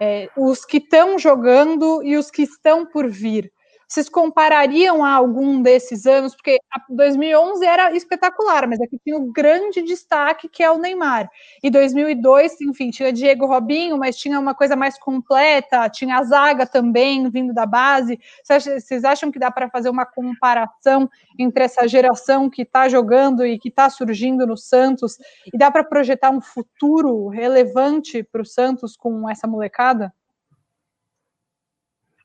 é, 0.00 0.28
os 0.36 0.64
que 0.64 0.76
estão 0.76 1.18
jogando 1.18 2.00
e 2.04 2.16
os 2.16 2.30
que 2.30 2.42
estão 2.42 2.86
por 2.86 3.10
vir, 3.10 3.52
vocês 3.92 4.08
comparariam 4.08 5.04
a 5.04 5.12
algum 5.12 5.60
desses 5.60 6.06
anos? 6.06 6.34
Porque 6.34 6.58
2011 6.88 7.66
era 7.66 7.94
espetacular, 7.94 8.66
mas 8.66 8.80
aqui 8.80 8.98
tinha 9.04 9.18
o 9.18 9.24
um 9.24 9.32
grande 9.32 9.82
destaque 9.82 10.48
que 10.48 10.62
é 10.62 10.70
o 10.70 10.78
Neymar. 10.78 11.28
E 11.62 11.70
2002, 11.70 12.58
enfim, 12.62 12.88
tinha 12.90 13.12
Diego 13.12 13.44
Robinho, 13.44 13.98
mas 13.98 14.16
tinha 14.16 14.40
uma 14.40 14.54
coisa 14.54 14.74
mais 14.74 14.98
completa, 14.98 15.90
tinha 15.90 16.16
a 16.16 16.22
zaga 16.22 16.66
também 16.66 17.28
vindo 17.28 17.52
da 17.52 17.66
base. 17.66 18.18
Vocês 18.42 19.04
acham 19.04 19.30
que 19.30 19.38
dá 19.38 19.50
para 19.50 19.68
fazer 19.68 19.90
uma 19.90 20.06
comparação 20.06 21.10
entre 21.38 21.64
essa 21.64 21.86
geração 21.86 22.48
que 22.48 22.62
está 22.62 22.88
jogando 22.88 23.44
e 23.44 23.58
que 23.58 23.68
está 23.68 23.90
surgindo 23.90 24.46
no 24.46 24.56
Santos 24.56 25.18
e 25.52 25.58
dá 25.58 25.70
para 25.70 25.84
projetar 25.84 26.30
um 26.30 26.40
futuro 26.40 27.28
relevante 27.28 28.22
para 28.22 28.40
o 28.40 28.46
Santos 28.46 28.96
com 28.96 29.28
essa 29.28 29.46
molecada? 29.46 30.14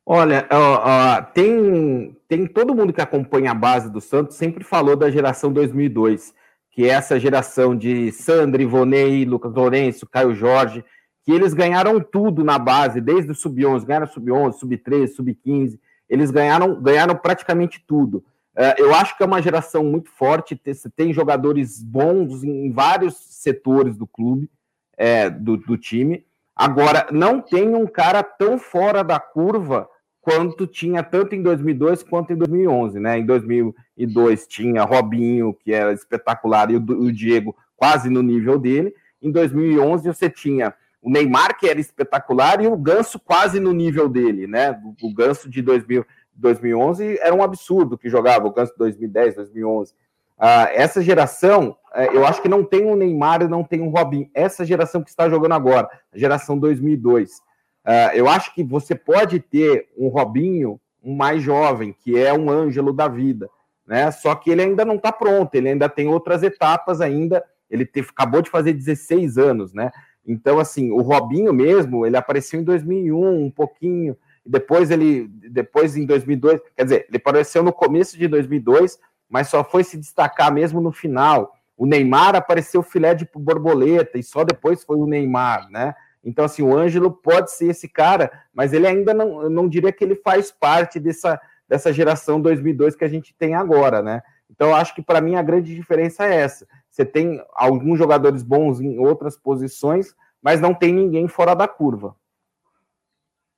Olha, 0.10 0.48
ó, 0.50 0.84
ó, 0.86 1.22
tem, 1.22 2.16
tem 2.30 2.48
todo 2.48 2.74
mundo 2.74 2.94
que 2.94 3.02
acompanha 3.02 3.52
a 3.52 3.54
base 3.54 3.92
do 3.92 4.00
Santos 4.00 4.38
sempre 4.38 4.64
falou 4.64 4.96
da 4.96 5.12
geração 5.12 5.52
2002, 5.52 6.34
que 6.72 6.86
é 6.86 6.94
essa 6.94 7.20
geração 7.20 7.76
de 7.76 8.10
Sandro, 8.14 8.62
Ivonei, 8.62 9.26
Lucas 9.26 9.54
Lourenço, 9.54 10.08
Caio 10.08 10.34
Jorge, 10.34 10.82
que 11.26 11.34
eles 11.34 11.54
ganharam 11.54 12.00
tudo 12.00 12.42
na 12.42 12.58
base, 12.58 13.02
desde 13.02 13.32
o 13.32 13.36
sub-11, 13.36 13.84
ganharam 13.84 14.08
sub-11, 14.08 14.54
sub-13, 14.54 15.08
sub-15, 15.10 15.78
eles 16.08 16.32
ganharam, 16.32 16.82
ganharam 16.82 17.14
praticamente 17.14 17.84
tudo. 17.86 18.24
Uh, 18.56 18.76
eu 18.78 18.96
acho 18.96 19.18
que 19.18 19.24
é 19.24 19.26
uma 19.26 19.42
geração 19.42 19.84
muito 19.84 20.10
forte, 20.10 20.56
tem 20.96 21.12
jogadores 21.12 21.84
bons 21.84 22.46
em 22.46 22.72
vários 22.72 23.18
setores 23.18 23.98
do 23.98 24.08
clube, 24.08 24.50
é, 24.96 25.30
do, 25.30 25.58
do 25.58 25.78
time. 25.78 26.26
Agora, 26.56 27.08
não 27.12 27.42
tem 27.42 27.76
um 27.76 27.86
cara 27.86 28.24
tão 28.24 28.58
fora 28.58 29.04
da 29.04 29.20
curva 29.20 29.90
quanto 30.28 30.68
tinha 30.68 31.02
tanto 31.02 31.36
em 31.36 31.42
2002 31.42 32.04
quanto 32.04 32.34
em 32.34 32.36
2011, 32.36 33.00
né? 33.00 33.18
Em 33.18 33.26
2002 33.26 34.46
tinha 34.46 34.84
Robinho, 34.84 35.54
que 35.54 35.72
era 35.72 35.94
espetacular, 35.94 36.70
e 36.70 36.76
o, 36.76 36.80
o 36.80 37.14
Diego 37.14 37.56
quase 37.78 38.10
no 38.10 38.22
nível 38.22 38.60
dele. 38.60 38.94
Em 39.22 39.32
2011 39.32 40.06
você 40.06 40.30
tinha 40.30 40.74
o 41.02 41.10
Neymar, 41.10 41.58
que 41.58 41.70
era 41.70 41.80
espetacular, 41.80 42.62
e 42.62 42.68
o 42.68 42.76
Ganso 42.76 43.18
quase 43.18 43.58
no 43.62 43.72
nível 43.72 44.10
dele, 44.10 44.48
né? 44.48 44.78
O, 45.02 45.08
o 45.08 45.14
Ganso 45.14 45.50
de 45.50 45.62
2000, 45.62 46.06
2011 46.34 47.20
era 47.22 47.34
um 47.34 47.42
absurdo 47.42 47.98
que 47.98 48.10
jogava, 48.10 48.48
o 48.48 48.54
Ganso 48.54 48.74
de 48.74 48.80
2010, 48.80 49.36
2011. 49.36 49.94
Uh, 49.94 50.68
essa 50.74 51.02
geração, 51.02 51.78
uh, 51.96 52.02
eu 52.14 52.28
acho 52.28 52.42
que 52.42 52.50
não 52.50 52.66
tem 52.66 52.86
o 52.92 52.98
Neymar 52.98 53.44
e 53.44 53.48
não 53.48 53.64
tem 53.64 53.80
o 53.80 53.90
Robinho. 53.90 54.30
Essa 54.34 54.66
geração 54.66 55.02
que 55.02 55.10
está 55.10 55.30
jogando 55.30 55.54
agora, 55.54 55.90
a 56.14 56.18
geração 56.18 56.60
2002. 56.60 57.48
Uh, 57.88 58.12
eu 58.14 58.28
acho 58.28 58.54
que 58.54 58.66
você 58.66 58.94
pode 58.94 59.40
ter 59.40 59.88
um 59.98 60.10
Robinho 60.10 60.78
um 61.02 61.16
mais 61.16 61.42
jovem, 61.42 61.96
que 61.98 62.18
é 62.18 62.34
um 62.34 62.50
Ângelo 62.50 62.92
da 62.92 63.08
vida, 63.08 63.50
né? 63.88 64.12
Só 64.12 64.36
que 64.36 64.50
ele 64.50 64.62
ainda 64.62 64.84
não 64.84 64.96
está 64.96 65.10
pronto, 65.10 65.56
ele 65.56 65.70
ainda 65.70 65.88
tem 65.88 66.10
outras 66.10 66.44
etapas 66.44 67.00
ainda. 67.00 67.42
Ele 67.70 67.86
te, 67.86 68.02
acabou 68.02 68.42
de 68.42 68.50
fazer 68.50 68.74
16 68.74 69.38
anos, 69.38 69.74
né? 69.74 69.90
Então, 70.26 70.60
assim, 70.60 70.92
o 70.92 71.00
Robinho 71.00 71.54
mesmo, 71.54 72.06
ele 72.06 72.18
apareceu 72.18 72.60
em 72.60 72.64
2001, 72.64 73.46
um 73.46 73.50
pouquinho. 73.50 74.18
Depois 74.46 74.92
ele, 74.92 75.30
depois 75.30 75.96
em 75.96 76.06
2002, 76.06 76.60
quer 76.76 76.84
dizer, 76.84 77.06
ele 77.08 77.18
apareceu 77.18 77.64
no 77.64 77.72
começo 77.72 78.18
de 78.18 78.28
2002, 78.28 79.00
mas 79.30 79.48
só 79.48 79.64
foi 79.64 79.86
se 79.86 79.98
destacar 79.98 80.54
mesmo 80.54 80.82
no 80.82 80.92
final. 80.92 81.54
O 81.78 81.86
Neymar 81.86 82.36
apareceu 82.36 82.84
filé 82.84 83.14
de 83.14 83.26
borboleta 83.34 84.18
e 84.18 84.24
só 84.24 84.44
depois 84.44 84.84
foi 84.84 84.98
o 84.98 85.08
Neymar, 85.08 85.70
né? 85.70 85.96
Então, 86.28 86.44
assim, 86.44 86.62
o 86.62 86.76
Ângelo 86.76 87.10
pode 87.10 87.54
ser 87.54 87.68
esse 87.68 87.88
cara, 87.88 88.30
mas 88.54 88.74
ele 88.74 88.86
ainda 88.86 89.14
não, 89.14 89.50
não 89.50 89.70
diria 89.70 89.94
que 89.94 90.04
ele 90.04 90.14
faz 90.14 90.52
parte 90.52 91.00
dessa, 91.00 91.40
dessa 91.70 91.94
geração 91.94 92.42
2002 92.42 92.98
que 92.98 93.06
a 93.06 93.08
gente 93.08 93.34
tem 93.34 93.56
agora, 93.56 94.02
né? 94.02 94.22
Então, 94.50 94.76
acho 94.76 94.94
que 94.94 95.02
para 95.02 95.22
mim 95.22 95.36
a 95.36 95.42
grande 95.42 95.74
diferença 95.74 96.26
é 96.26 96.36
essa. 96.36 96.68
Você 96.90 97.06
tem 97.06 97.42
alguns 97.54 97.98
jogadores 97.98 98.44
bons 98.44 98.82
em 98.82 99.00
outras 99.00 99.38
posições, 99.38 100.14
mas 100.42 100.60
não 100.60 100.74
tem 100.74 100.94
ninguém 100.94 101.30
fora 101.30 101.56
da 101.56 101.66
curva. 101.66 102.14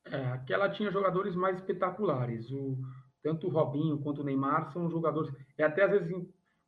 É, 0.05 0.27
aquela 0.27 0.69
tinha 0.69 0.91
jogadores 0.91 1.35
mais 1.35 1.55
espetaculares. 1.55 2.51
O, 2.51 2.77
tanto 3.23 3.47
o 3.47 3.49
Robinho 3.49 3.97
quanto 3.97 4.21
o 4.21 4.23
Neymar 4.23 4.71
são 4.71 4.87
jogadores. 4.91 5.33
É 5.57 5.63
até 5.63 5.85
às 5.85 5.89
vezes 5.89 6.11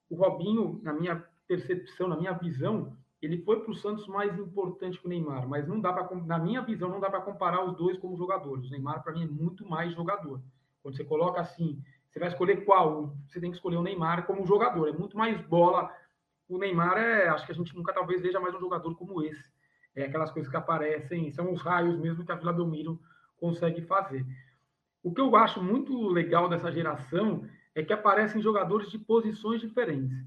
o 0.09 0.15
Robinho, 0.15 0.79
na 0.81 0.93
minha 0.93 1.23
percepção, 1.47 2.07
na 2.07 2.17
minha 2.17 2.33
visão, 2.33 2.97
ele 3.21 3.37
foi 3.43 3.59
para 3.59 3.71
o 3.71 3.75
Santos 3.75 4.07
mais 4.07 4.37
importante 4.37 4.99
que 4.99 5.05
o 5.05 5.09
Neymar, 5.09 5.47
mas 5.47 5.67
não 5.67 5.79
dá 5.79 5.93
para, 5.93 6.15
na 6.15 6.39
minha 6.39 6.61
visão, 6.61 6.89
não 6.89 6.99
dá 6.99 7.09
para 7.09 7.21
comparar 7.21 7.63
os 7.63 7.77
dois 7.77 7.97
como 7.99 8.17
jogadores. 8.17 8.67
O 8.67 8.71
Neymar, 8.71 9.03
para 9.03 9.13
mim, 9.13 9.23
é 9.23 9.27
muito 9.27 9.67
mais 9.67 9.93
jogador. 9.93 10.41
Quando 10.81 10.97
você 10.97 11.03
coloca 11.03 11.39
assim, 11.39 11.81
você 12.09 12.19
vai 12.19 12.29
escolher 12.29 12.65
qual? 12.65 13.15
Você 13.27 13.39
tem 13.39 13.51
que 13.51 13.57
escolher 13.57 13.77
o 13.77 13.83
Neymar 13.83 14.25
como 14.25 14.45
jogador. 14.45 14.89
É 14.89 14.91
muito 14.91 15.15
mais 15.15 15.39
bola. 15.41 15.89
O 16.49 16.57
Neymar 16.57 16.97
é, 16.97 17.29
acho 17.29 17.45
que 17.45 17.51
a 17.51 17.55
gente 17.55 17.75
nunca 17.75 17.93
talvez 17.93 18.21
veja 18.21 18.39
mais 18.39 18.55
um 18.55 18.59
jogador 18.59 18.95
como 18.95 19.23
esse. 19.23 19.51
É 19.95 20.05
aquelas 20.05 20.31
coisas 20.31 20.49
que 20.49 20.57
aparecem, 20.57 21.31
são 21.31 21.51
os 21.53 21.61
raios 21.61 21.97
mesmo 21.99 22.25
que 22.25 22.31
a 22.31 22.35
Vila 22.35 22.53
Belmiro 22.53 22.99
consegue 23.37 23.81
fazer. 23.81 24.25
O 25.03 25.13
que 25.13 25.21
eu 25.21 25.35
acho 25.35 25.61
muito 25.61 26.09
legal 26.09 26.49
dessa 26.49 26.71
geração 26.71 27.47
é 27.73 27.83
que 27.83 27.93
aparecem 27.93 28.41
jogadores 28.41 28.89
de 28.89 28.99
posições 28.99 29.61
diferentes. 29.61 30.17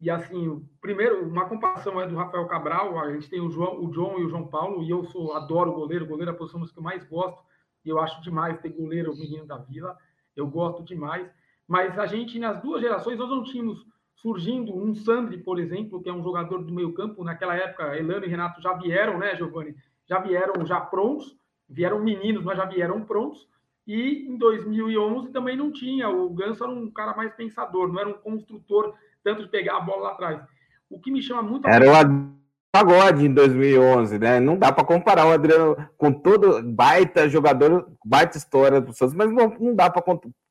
E 0.00 0.10
assim, 0.10 0.62
primeiro, 0.80 1.26
uma 1.26 1.48
comparação 1.48 2.00
é 2.00 2.06
do 2.06 2.16
Rafael 2.16 2.46
Cabral, 2.46 2.98
a 2.98 3.12
gente 3.12 3.30
tem 3.30 3.40
o 3.40 3.50
João, 3.50 3.82
o 3.82 3.90
John 3.90 4.18
e 4.18 4.24
o 4.24 4.28
João 4.28 4.46
Paulo, 4.46 4.82
e 4.82 4.90
eu 4.90 5.04
sou 5.04 5.32
adoro 5.34 5.72
goleiro, 5.72 6.06
goleiro 6.06 6.30
é 6.30 6.34
a 6.34 6.36
posição 6.36 6.62
que 6.64 6.78
eu 6.78 6.82
mais 6.82 7.02
gosto, 7.04 7.42
e 7.84 7.88
eu 7.88 7.98
acho 7.98 8.20
demais 8.20 8.60
ter 8.60 8.68
goleiro, 8.68 9.12
o 9.12 9.16
menino 9.16 9.46
da 9.46 9.56
Vila, 9.56 9.96
eu 10.34 10.46
gosto 10.46 10.84
demais. 10.84 11.30
Mas 11.66 11.98
a 11.98 12.06
gente, 12.06 12.38
nas 12.38 12.60
duas 12.60 12.82
gerações, 12.82 13.18
nós 13.18 13.30
não 13.30 13.42
tínhamos 13.42 13.86
surgindo 14.16 14.76
um 14.76 14.94
Sandri, 14.94 15.38
por 15.38 15.58
exemplo, 15.58 16.02
que 16.02 16.08
é 16.08 16.12
um 16.12 16.22
jogador 16.22 16.62
do 16.62 16.74
meio 16.74 16.92
campo, 16.92 17.24
naquela 17.24 17.54
época, 17.54 17.96
Elano 17.96 18.26
e 18.26 18.28
Renato 18.28 18.60
já 18.60 18.74
vieram, 18.74 19.18
né, 19.18 19.34
Giovanni? 19.34 19.74
Já 20.06 20.18
vieram 20.20 20.64
já 20.66 20.80
prontos, 20.80 21.36
vieram 21.68 22.02
meninos, 22.02 22.44
mas 22.44 22.56
já 22.56 22.64
vieram 22.64 23.02
prontos, 23.04 23.48
e 23.86 24.26
em 24.28 24.36
2011 24.36 25.30
também 25.30 25.56
não 25.56 25.72
tinha, 25.72 26.08
o 26.08 26.28
Ganso 26.30 26.64
era 26.64 26.72
um 26.72 26.90
cara 26.90 27.16
mais 27.16 27.32
pensador, 27.34 27.92
não 27.92 28.00
era 28.00 28.08
um 28.08 28.14
construtor 28.14 28.94
tanto 29.26 29.42
de 29.42 29.48
pegar 29.48 29.78
a 29.78 29.80
bola 29.80 30.04
lá 30.04 30.12
atrás. 30.12 30.40
O 30.88 31.00
que 31.00 31.10
me 31.10 31.20
chama 31.20 31.42
muito. 31.42 31.66
Era 31.66 31.84
o 31.90 32.36
Pagode 32.70 33.26
em 33.26 33.34
2011, 33.34 34.18
né? 34.20 34.38
Não 34.38 34.56
dá 34.56 34.70
para 34.70 34.84
comparar 34.84 35.26
o 35.26 35.32
Adriano 35.32 35.76
com 35.96 36.12
todo 36.12 36.62
baita 36.62 37.28
jogador, 37.28 37.90
baita 38.04 38.38
história 38.38 38.80
do 38.80 38.92
Santos, 38.92 39.14
mas 39.14 39.32
não, 39.32 39.48
não 39.58 39.74
dá 39.74 39.90
para 39.90 40.04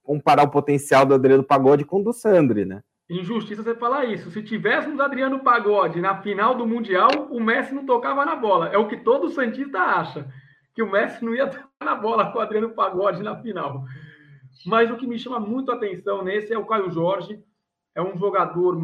comparar 0.03 0.43
o 0.43 0.51
potencial 0.51 1.05
do 1.05 1.13
Adriano 1.13 1.43
Pagode 1.43 1.85
com 1.85 2.01
o 2.01 2.03
do 2.03 2.11
Sandri, 2.11 2.65
né? 2.65 2.81
Injustiça 3.09 3.63
você 3.63 3.75
falar 3.75 4.05
isso. 4.05 4.29
Se 4.31 4.41
tivéssemos 4.43 4.99
Adriano 4.99 5.39
Pagode 5.39 6.01
na 6.01 6.21
final 6.21 6.55
do 6.55 6.67
Mundial, 6.67 7.29
o 7.29 7.39
Messi 7.39 7.73
não 7.73 7.85
tocava 7.85 8.25
na 8.25 8.35
bola. 8.35 8.69
É 8.69 8.77
o 8.77 8.88
que 8.88 8.97
todo 8.97 9.29
Santista 9.29 9.79
acha, 9.79 10.27
que 10.73 10.81
o 10.81 10.91
Messi 10.91 11.23
não 11.23 11.33
ia 11.33 11.47
tocar 11.47 11.85
na 11.85 11.95
bola 11.95 12.31
com 12.31 12.39
o 12.39 12.41
Adriano 12.41 12.71
Pagode 12.71 13.23
na 13.23 13.38
final. 13.38 13.85
Mas 14.65 14.89
o 14.89 14.97
que 14.97 15.07
me 15.07 15.19
chama 15.19 15.39
muito 15.39 15.71
a 15.71 15.75
atenção 15.75 16.23
nesse 16.23 16.51
é 16.51 16.57
o 16.57 16.65
Caio 16.65 16.89
Jorge, 16.89 17.39
é 17.95 18.01
um 18.01 18.17
jogador 18.17 18.77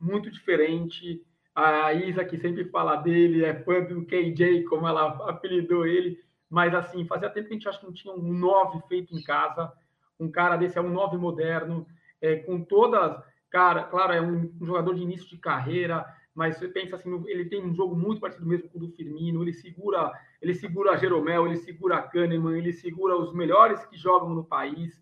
muito 0.00 0.30
diferente. 0.30 1.24
A 1.54 1.92
Isa, 1.94 2.24
que 2.24 2.36
sempre 2.36 2.64
fala 2.64 2.96
dele, 2.96 3.44
é 3.44 3.54
fã 3.54 3.80
do 3.82 4.04
KJ, 4.04 4.64
como 4.64 4.86
ela 4.86 5.06
apelidou 5.30 5.86
ele. 5.86 6.18
Mas, 6.48 6.74
assim, 6.74 7.06
fazia 7.06 7.30
tempo 7.30 7.46
que 7.46 7.54
a 7.54 7.56
gente 7.56 7.68
acha 7.68 7.78
que 7.78 7.86
não 7.86 7.92
tinha 7.92 8.12
um 8.12 8.32
9 8.32 8.82
feito 8.88 9.16
em 9.16 9.22
casa. 9.22 9.72
Um 10.18 10.30
cara 10.30 10.56
desse 10.56 10.76
é 10.76 10.80
um 10.80 10.90
9 10.90 11.16
moderno, 11.16 11.86
é, 12.20 12.36
com 12.36 12.62
todas. 12.64 13.22
Cara, 13.48 13.84
claro, 13.84 14.12
é 14.12 14.20
um, 14.20 14.52
um, 14.60 14.66
jogador 14.66 14.94
de 14.94 15.02
início 15.02 15.28
de 15.28 15.38
carreira, 15.38 16.04
mas 16.34 16.56
você 16.56 16.68
pensa 16.68 16.96
assim, 16.96 17.24
ele 17.26 17.44
tem 17.46 17.64
um 17.64 17.74
jogo 17.74 17.96
muito 17.96 18.20
parecido 18.20 18.46
mesmo 18.46 18.68
com 18.68 18.78
o 18.78 18.80
do 18.80 18.92
Firmino. 18.92 19.42
Ele 19.42 19.52
segura, 19.52 20.12
ele 20.42 20.54
segura 20.54 20.96
Jeromel, 20.96 21.46
ele 21.46 21.56
segura 21.56 22.02
Kahneman, 22.02 22.58
ele 22.58 22.72
segura 22.72 23.16
os 23.16 23.32
melhores 23.32 23.84
que 23.86 23.96
jogam 23.96 24.30
no 24.30 24.44
país 24.44 25.00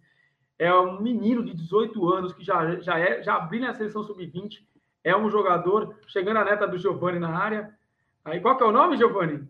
é 0.58 0.74
um 0.74 1.00
menino 1.00 1.44
de 1.44 1.54
18 1.54 2.12
anos 2.12 2.32
que 2.32 2.44
já, 2.44 2.76
já, 2.80 2.98
é, 2.98 3.22
já 3.22 3.38
brilha 3.38 3.68
na 3.68 3.74
seleção 3.74 4.02
sub-20, 4.02 4.58
é 5.04 5.16
um 5.16 5.30
jogador, 5.30 5.96
chegando 6.08 6.38
a 6.38 6.44
neta 6.44 6.66
do 6.66 6.76
Giovanni 6.76 7.18
na 7.18 7.38
área. 7.38 7.72
Aí, 8.24 8.40
qual 8.40 8.56
que 8.56 8.64
é 8.64 8.66
o 8.66 8.72
nome, 8.72 8.96
Giovanni? 8.96 9.46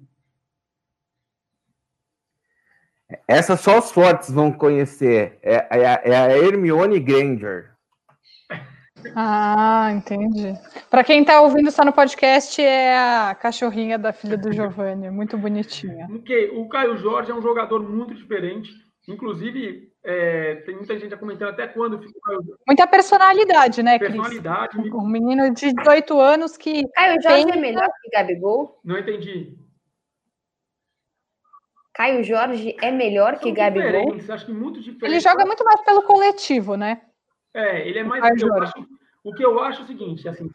Essa 3.27 3.57
só 3.57 3.79
os 3.79 3.91
fortes 3.91 4.31
vão 4.31 4.53
conhecer. 4.53 5.39
É, 5.43 5.67
é, 5.71 6.11
é 6.11 6.17
a 6.17 6.37
Hermione 6.37 7.01
Granger. 7.01 7.73
Ah, 9.15 9.93
entendi. 9.93 10.55
Para 10.91 11.05
quem 11.05 11.21
está 11.21 11.41
ouvindo 11.41 11.71
só 11.71 11.85
no 11.85 11.93
podcast, 11.93 12.61
é 12.61 12.99
a 12.99 13.33
cachorrinha 13.33 13.97
da 13.97 14.13
filha 14.13 14.37
do 14.37 14.53
Giovanni, 14.53 15.09
muito 15.09 15.39
bonitinha. 15.39 16.09
Okay. 16.17 16.51
O 16.51 16.69
Caio 16.69 16.97
Jorge 16.97 17.31
é 17.31 17.35
um 17.35 17.41
jogador 17.41 17.81
muito 17.81 18.13
diferente. 18.13 18.73
Inclusive, 19.09 19.91
é, 20.05 20.57
tem 20.67 20.77
muita 20.77 20.99
gente 20.99 21.11
já 21.11 21.17
comentando 21.17 21.49
até 21.49 21.67
quando. 21.67 21.99
Muita 22.67 22.87
personalidade, 22.87 23.83
né, 23.83 23.99
Cris? 23.99 24.11
Personalidade. 24.11 24.79
Um 24.79 25.09
menino 25.09 25.53
de 25.55 25.73
18 25.73 26.21
anos 26.21 26.59
que. 26.59 26.87
Caio 26.91 27.23
Jorge 27.23 27.51
é 27.51 27.57
melhor 27.57 27.89
que 28.03 28.11
Gabigol? 28.11 28.79
Não 28.85 28.99
entendi. 28.99 29.57
Caio 31.95 32.23
Jorge 32.23 32.77
é 32.83 32.93
melhor 32.93 33.33
São 33.33 33.43
que 33.43 33.51
Gabigol? 33.51 34.15
Acho 34.29 34.45
que 34.45 34.53
muito 34.53 34.79
diferente. 34.79 35.05
Ele 35.05 35.21
joga 35.21 35.47
muito 35.47 35.65
mais 35.65 35.81
pelo 35.81 36.03
coletivo, 36.03 36.77
né? 36.77 37.01
É, 37.55 37.89
ele 37.89 38.01
é 38.01 38.05
mais. 38.05 38.21
Caio 38.21 38.39
Jorge. 38.39 38.73
Acho, 38.77 38.87
o 39.25 39.33
que 39.33 39.43
eu 39.43 39.59
acho 39.61 39.81
é 39.81 39.85
o 39.85 39.87
seguinte, 39.87 40.29
assim. 40.29 40.51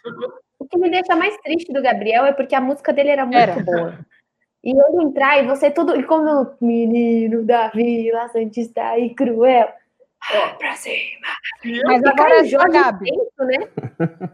O 0.59 0.67
que 0.67 0.77
me 0.77 0.91
deixa 0.91 1.15
mais 1.15 1.35
triste 1.37 1.73
do 1.73 1.81
Gabriel 1.81 2.23
é 2.25 2.33
porque 2.33 2.53
a 2.53 2.61
música 2.61 2.93
dele 2.93 3.09
era 3.09 3.25
muito 3.25 3.37
era. 3.37 3.63
boa. 3.63 3.97
E 4.63 4.71
ele 4.71 5.03
entrar 5.03 5.43
e 5.43 5.47
você 5.47 5.69
tudo. 5.69 5.95
E 5.95 6.03
como 6.03 6.55
menino 6.61 7.43
da 7.43 7.67
Vila 7.69 8.27
Santista 8.29 8.97
e 8.97 9.13
cruel. 9.13 9.69
Ó, 10.35 10.55
pra 10.55 10.73
cima. 10.73 11.27
Mas 11.85 12.01
e 12.01 12.07
agora 12.07 12.45
Jorge 12.45 12.71
Gabi. 12.71 13.09
Extenso, 13.09 13.43
né? 13.45 14.29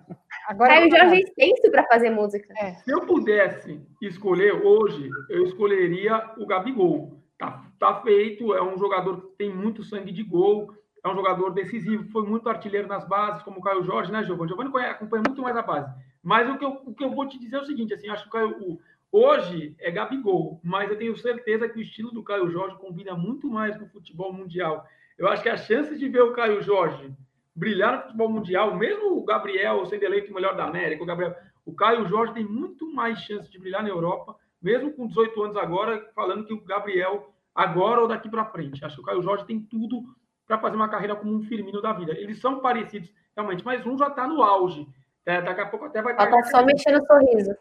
Agora 0.50 0.76
Caio 0.76 0.90
Jorge 0.90 1.16
é 1.16 1.20
extenso 1.20 1.70
para 1.72 1.84
fazer 1.88 2.10
música. 2.10 2.54
É. 2.58 2.74
Se 2.74 2.92
eu 2.92 3.02
pudesse 3.06 3.80
escolher 4.02 4.54
hoje, 4.54 5.10
eu 5.30 5.44
escolheria 5.46 6.32
o 6.38 6.46
Gabigol. 6.48 7.20
tá, 7.38 7.64
tá 7.80 8.02
feito, 8.02 8.54
é 8.54 8.62
um 8.62 8.78
jogador 8.78 9.22
que 9.22 9.28
tem 9.38 9.54
muito 9.54 9.84
sangue 9.84 10.12
de 10.12 10.24
gol, 10.24 10.74
é 11.04 11.08
um 11.08 11.16
jogador 11.16 11.52
decisivo, 11.52 12.10
foi 12.12 12.24
muito 12.24 12.50
artilheiro 12.50 12.88
nas 12.88 13.08
bases, 13.08 13.44
como 13.44 13.60
o 13.60 13.62
Caio 13.62 13.84
Jorge, 13.84 14.12
né, 14.12 14.24
Giovanni? 14.24 14.50
Giovanni 14.50 14.86
acompanha 14.86 15.24
muito 15.26 15.42
mais 15.42 15.56
a 15.56 15.62
base. 15.62 15.94
Mas 16.22 16.50
o 16.50 16.58
que 16.58 16.66
eu, 16.66 16.82
o 16.84 16.94
que 16.94 17.04
eu 17.04 17.12
vou 17.12 17.28
te 17.28 17.40
dizer 17.40 17.58
é 17.58 17.62
o 17.62 17.66
seguinte, 17.66 17.94
assim, 17.94 18.10
acho 18.10 18.24
que 18.24 18.30
o 18.30 18.32
Caio, 18.32 18.58
o, 18.60 18.80
hoje 19.12 19.76
é 19.80 19.92
Gabigol, 19.92 20.60
mas 20.64 20.90
eu 20.90 20.98
tenho 20.98 21.18
certeza 21.18 21.68
que 21.68 21.80
o 21.80 21.82
estilo 21.82 22.12
do 22.12 22.24
Caio 22.24 22.50
Jorge 22.50 22.78
combina 22.78 23.16
muito 23.16 23.50
mais 23.50 23.78
com 23.78 23.86
o 23.86 23.90
futebol 23.90 24.34
mundial. 24.34 24.86
Eu 25.18 25.28
acho 25.28 25.44
que 25.44 25.50
as 25.50 25.66
chances 25.66 26.00
de 26.00 26.08
ver 26.08 26.22
o 26.22 26.34
Caio 26.34 26.62
Jorge 26.62 27.14
brilhar 27.56 27.94
no 27.94 28.02
futebol 28.04 28.30
mundial, 28.30 28.76
mesmo 28.76 29.18
o 29.18 29.24
Gabriel 29.26 29.86
sendo 29.86 30.04
eleito 30.04 30.32
o 30.32 30.36
melhor 30.36 30.56
da 30.56 30.66
América, 30.66 31.04
o 31.04 31.06
Gabriel, 31.06 31.36
o 31.66 31.74
Caio 31.74 32.08
Jorge 32.08 32.34
tem 32.34 32.46
muito 32.46 32.92
mais 32.92 33.20
chances 33.20 33.50
de 33.50 33.60
brilhar 33.60 33.84
na 33.84 33.90
Europa, 33.90 34.36
mesmo 34.62 34.94
com 34.94 35.08
18 35.08 35.44
anos 35.44 35.58
agora, 35.58 36.10
falando 36.16 36.46
que 36.46 36.54
o 36.54 36.62
Gabriel 36.62 37.34
agora 37.54 38.02
ou 38.02 38.08
daqui 38.08 38.30
para 38.30 38.46
frente. 38.46 38.84
Acho 38.84 38.96
que 38.96 39.02
o 39.02 39.06
Caio 39.06 39.22
Jorge 39.22 39.46
tem 39.46 39.60
tudo 39.60 40.04
para 40.48 40.58
fazer 40.58 40.76
uma 40.76 40.90
carreira 40.90 41.16
como 41.16 41.36
um 41.36 41.44
Firmino 41.44 41.82
da 41.82 41.94
vida. 41.94 42.14
Eles 42.14 42.40
são 42.40 42.60
parecidos, 42.60 43.14
realmente, 43.36 43.64
mas 43.64 43.86
um 43.86 43.98
já 43.98 44.08
está 44.08 44.28
no 44.28 44.42
auge. 44.42 44.88
É, 45.26 45.42
daqui 45.42 45.62
a 45.62 45.66
pouco 45.68 45.86
até 45.86 46.02
vai 46.02 46.14
estar. 46.14 46.28
Tá 46.28 46.44
só 46.46 46.66
mexendo 46.66 47.02
o 47.02 47.06
sorriso. 47.06 47.56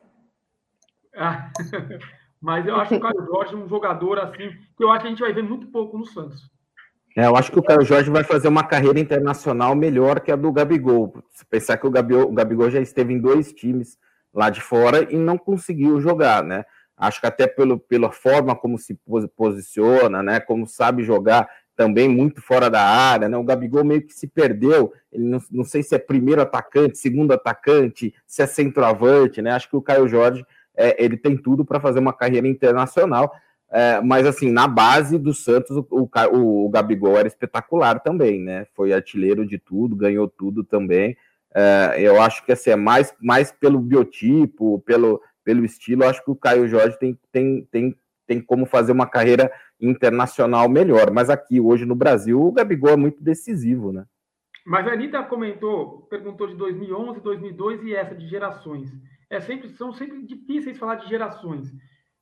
Mas 2.41 2.67
eu 2.67 2.77
acho 2.77 2.91
que 2.91 2.97
o 2.97 3.01
Caio 3.01 3.27
Jorge 3.27 3.55
é 3.55 3.57
um 3.57 3.69
jogador 3.69 4.19
assim, 4.21 4.51
que 4.77 4.85
eu 4.85 4.91
acho 4.91 5.01
que 5.01 5.07
a 5.07 5.11
gente 5.11 5.21
vai 5.21 5.33
ver 5.33 5.43
muito 5.43 5.67
pouco 5.69 5.99
no 5.99 6.07
Santos. 6.07 6.49
É, 7.17 7.27
eu 7.27 7.37
acho 7.37 7.51
que 7.51 7.59
o 7.59 7.63
Caio 7.63 7.85
Jorge 7.85 8.11
vai 8.11 8.23
fazer 8.23 8.47
uma 8.47 8.63
carreira 8.63 9.01
internacional 9.01 9.75
melhor 9.75 10.21
que 10.21 10.31
a 10.31 10.37
do 10.37 10.53
Gabigol. 10.53 11.21
Se 11.33 11.45
pensar 11.45 11.77
que 11.77 11.87
o 11.87 11.91
Gabigol, 11.91 12.29
o 12.29 12.33
Gabigol 12.33 12.71
já 12.71 12.81
esteve 12.81 13.13
em 13.13 13.21
dois 13.21 13.53
times 13.53 13.99
lá 14.33 14.51
de 14.51 14.61
fora 14.61 15.13
e 15.13 15.17
não 15.17 15.37
conseguiu 15.37 16.01
jogar, 16.01 16.45
né? 16.45 16.65
Acho 16.97 17.21
que 17.21 17.27
até 17.27 17.47
pelo, 17.47 17.79
pela 17.79 18.13
forma 18.13 18.55
como 18.55 18.79
se 18.79 18.97
posiciona, 19.37 20.23
né? 20.23 20.39
Como 20.39 20.67
sabe 20.67 21.03
jogar, 21.03 21.49
também 21.75 22.09
muito 22.09 22.41
fora 22.41 22.69
da 22.69 22.83
área, 22.83 23.29
né? 23.29 23.37
O 23.37 23.45
Gabigol 23.45 23.85
meio 23.85 24.03
que 24.03 24.13
se 24.13 24.27
perdeu. 24.27 24.93
Ele 25.13 25.25
não, 25.25 25.39
não 25.51 25.65
sei 25.65 25.83
se 25.83 25.95
é 25.95 25.99
primeiro 25.99 26.43
atacante, 26.43 26.99
segundo 26.99 27.33
atacante, 27.33 28.15
se 28.27 28.43
é 28.43 28.47
centroavante, 28.47 29.41
né? 29.43 29.53
Acho 29.53 29.69
que 29.69 29.77
o 29.77 29.83
Caio 29.83 30.09
Jorge 30.09 30.45
é, 30.79 31.03
ele 31.03 31.17
tem 31.17 31.37
tudo 31.37 31.65
para 31.65 31.81
fazer 31.81 31.99
uma 31.99 32.13
carreira 32.13 32.47
internacional. 32.47 33.35
É, 33.71 34.01
mas 34.01 34.27
assim, 34.27 34.51
na 34.51 34.67
base 34.67 35.19
do 35.19 35.35
Santos, 35.35 35.77
o, 35.77 35.87
o, 35.91 36.67
o, 36.67 36.69
Gabigol 36.71 37.19
era 37.19 37.29
espetacular 37.29 38.01
também, 38.01 38.41
né? 38.41 38.67
Foi 38.75 38.93
artilheiro 38.93 39.45
de 39.45 39.59
tudo, 39.59 39.97
ganhou 39.97 40.29
tudo 40.29 40.65
também. 40.65 41.17
É, 41.55 41.97
eu 41.99 42.23
acho 42.23 42.45
que 42.47 42.53
assim, 42.53 42.71
é 42.71 42.77
mais, 42.77 43.15
mais 43.21 43.51
pelo 43.51 43.79
biotipo, 43.81 44.81
pelo, 44.87 45.21
pelo 45.45 45.65
estilo, 45.65 46.05
acho 46.05 46.25
que 46.25 46.31
o 46.31 46.37
Caio 46.37 46.69
Jorge 46.69 46.99
tem, 46.99 47.19
tem, 47.31 47.69
tem, 47.71 47.97
tem 48.27 48.41
como 48.41 48.65
fazer 48.65 48.93
uma 48.93 49.07
carreira 49.07 49.53
internacional 49.81 50.69
melhor. 50.69 51.11
Mas 51.11 51.29
aqui, 51.29 51.61
hoje 51.61 51.85
no 51.85 51.95
Brasil, 51.95 52.41
o 52.41 52.53
Gabigol 52.53 52.93
é 52.93 52.97
muito 52.97 53.23
decisivo, 53.23 53.93
né? 53.93 54.05
Mas 54.65 54.87
a 54.87 54.93
Anitta 54.93 55.23
comentou, 55.23 56.07
perguntou 56.11 56.47
de 56.47 56.55
2011, 56.55 57.21
2002 57.21 57.83
e 57.85 57.95
essa 57.95 58.15
de 58.15 58.29
gerações. 58.29 58.91
É 59.31 59.41
sempre, 59.41 59.69
são 59.71 59.93
sempre 59.93 60.23
difíceis 60.23 60.79
falar 60.79 60.97
de 60.97 61.09
gerações. 61.09 61.73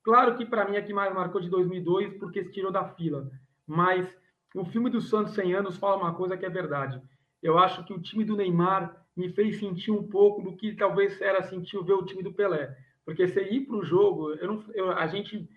Claro 0.03 0.37
que 0.37 0.47
para 0.47 0.69
mim 0.69 0.77
é 0.77 0.83
que 0.83 0.92
mais 0.92 1.12
marcou 1.14 1.40
de 1.40 1.49
2002 1.49 2.14
porque 2.19 2.45
se 2.45 2.53
tirou 2.53 2.71
da 2.71 2.85
fila. 2.90 3.31
Mas 3.66 4.09
o 4.55 4.64
filme 4.64 4.90
do 4.90 5.01
Santos 5.01 5.35
100 5.35 5.55
anos 5.55 5.77
fala 5.77 5.97
uma 5.97 6.14
coisa 6.14 6.37
que 6.37 6.47
é 6.47 6.51
verdade. 6.51 7.01
Eu 7.42 7.59
acho 7.59 7.85
que 7.85 7.92
o 7.92 8.01
time 8.01 8.25
do 8.25 8.37
Neymar 8.37 9.05
me 9.16 9.29
fez 9.31 9.59
sentir 9.59 9.90
um 9.90 10.07
pouco 10.07 10.42
do 10.42 10.57
que 10.57 10.75
talvez 10.75 11.21
era 11.21 11.42
sentir 11.42 11.83
ver 11.83 11.95
o 11.95 12.05
time 12.05 12.23
do 12.23 12.33
Pelé. 12.33 12.77
Porque 13.05 13.27
você 13.27 13.49
ir 13.49 13.66
para 13.66 13.77
o 13.77 13.85
jogo, 13.85 14.33
eu 14.33 14.49
não, 14.49 14.64
eu, 14.75 14.90
a 14.92 15.07
gente 15.07 15.49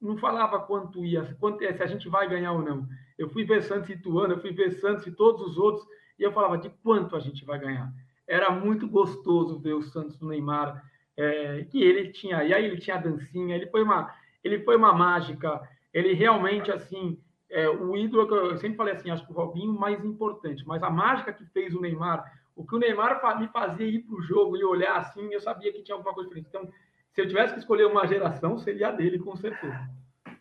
não 0.00 0.18
falava 0.18 0.58
quanto 0.60 1.04
ia, 1.04 1.36
quanto, 1.38 1.60
se 1.60 1.82
a 1.82 1.86
gente 1.86 2.08
vai 2.08 2.28
ganhar 2.28 2.52
ou 2.52 2.62
não. 2.62 2.88
Eu 3.16 3.28
fui 3.28 3.44
ver 3.44 3.62
Santos 3.62 3.88
e 3.88 3.92
Ituano, 3.92 4.34
eu 4.34 4.40
fui 4.40 4.52
ver 4.52 4.72
Santos 4.72 5.06
e 5.06 5.12
todos 5.12 5.40
os 5.42 5.56
outros, 5.56 5.86
e 6.18 6.24
eu 6.24 6.32
falava 6.32 6.58
de 6.58 6.68
quanto 6.82 7.14
a 7.14 7.20
gente 7.20 7.44
vai 7.44 7.58
ganhar. 7.58 7.92
Era 8.26 8.50
muito 8.50 8.88
gostoso 8.88 9.58
ver 9.58 9.74
o 9.74 9.82
Santos 9.82 10.16
do 10.16 10.28
Neymar, 10.28 10.82
é, 11.16 11.64
que 11.70 11.82
ele 11.82 12.10
tinha, 12.10 12.42
e 12.44 12.54
aí 12.54 12.64
ele 12.64 12.78
tinha 12.78 12.96
a 12.96 13.00
dancinha, 13.00 13.54
ele 13.54 13.66
foi 13.66 13.82
uma, 13.82 14.12
ele 14.42 14.60
foi 14.60 14.76
uma 14.76 14.92
mágica, 14.92 15.60
ele 15.92 16.14
realmente, 16.14 16.70
assim, 16.70 17.18
é, 17.50 17.68
o 17.68 17.96
ídolo, 17.96 18.34
eu 18.34 18.56
sempre 18.56 18.76
falei 18.76 18.94
assim, 18.94 19.10
acho 19.10 19.26
que 19.26 19.32
o 19.32 19.36
Robinho 19.36 19.72
mais 19.72 20.02
importante, 20.04 20.66
mas 20.66 20.82
a 20.82 20.90
mágica 20.90 21.32
que 21.32 21.44
fez 21.46 21.74
o 21.74 21.80
Neymar, 21.80 22.24
o 22.56 22.66
que 22.66 22.74
o 22.74 22.78
Neymar 22.78 23.20
me 23.38 23.48
fazia 23.48 23.86
ir 23.86 24.00
para 24.00 24.16
o 24.16 24.22
jogo 24.22 24.56
e 24.56 24.64
olhar 24.64 24.96
assim, 24.96 25.32
eu 25.32 25.40
sabia 25.40 25.72
que 25.72 25.82
tinha 25.82 25.94
alguma 25.94 26.14
coisa 26.14 26.28
diferente. 26.28 26.48
Então, 26.48 26.68
se 27.12 27.20
eu 27.20 27.28
tivesse 27.28 27.52
que 27.52 27.60
escolher 27.60 27.86
uma 27.86 28.06
geração, 28.06 28.58
seria 28.58 28.88
a 28.88 28.92
dele, 28.92 29.18
com 29.18 29.36
certeza. 29.36 29.88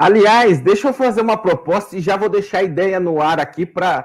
Aliás, 0.02 0.60
deixa 0.60 0.88
eu 0.88 0.94
fazer 0.94 1.22
uma 1.22 1.38
proposta 1.38 1.96
e 1.96 2.02
já 2.02 2.18
vou 2.18 2.28
deixar 2.28 2.60
a 2.60 2.64
ideia 2.64 3.00
no 3.00 3.22
ar 3.22 3.40
aqui 3.40 3.68
para 3.68 4.02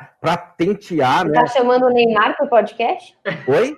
tentear. 0.59 1.25
Você 1.25 1.33
né? 1.33 1.41
tá 1.41 1.47
chamando 1.47 1.87
o 1.87 1.91
Neymar 1.91 2.37
para 2.37 2.45
o 2.45 2.51
podcast? 2.51 3.17
Oi? 3.49 3.75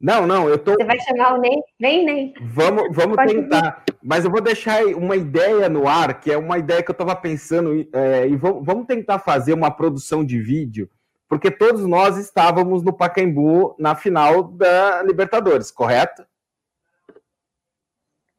Não, 0.00 0.24
não, 0.24 0.48
eu 0.48 0.56
tô. 0.56 0.72
Você 0.72 0.84
vai 0.84 0.98
chamar 1.00 1.34
o 1.34 1.40
Ney? 1.40 1.60
Vem, 1.80 2.04
Ney. 2.04 2.34
Vamos, 2.40 2.94
vamos 2.94 3.16
tentar. 3.26 3.82
Vir. 3.88 3.96
Mas 4.02 4.24
eu 4.24 4.30
vou 4.30 4.40
deixar 4.40 4.84
uma 4.84 5.16
ideia 5.16 5.68
no 5.68 5.88
ar, 5.88 6.20
que 6.20 6.30
é 6.30 6.36
uma 6.36 6.58
ideia 6.58 6.82
que 6.82 6.90
eu 6.90 6.94
estava 6.94 7.14
pensando, 7.16 7.88
é, 7.92 8.28
e 8.28 8.36
vamos, 8.36 8.64
vamos 8.64 8.86
tentar 8.86 9.18
fazer 9.18 9.52
uma 9.52 9.70
produção 9.70 10.24
de 10.24 10.40
vídeo, 10.40 10.88
porque 11.28 11.50
todos 11.50 11.86
nós 11.86 12.18
estávamos 12.18 12.84
no 12.84 12.92
Pacaembu 12.92 13.76
na 13.78 13.96
final 13.96 14.44
da 14.44 15.02
Libertadores, 15.02 15.72
correto? 15.72 16.24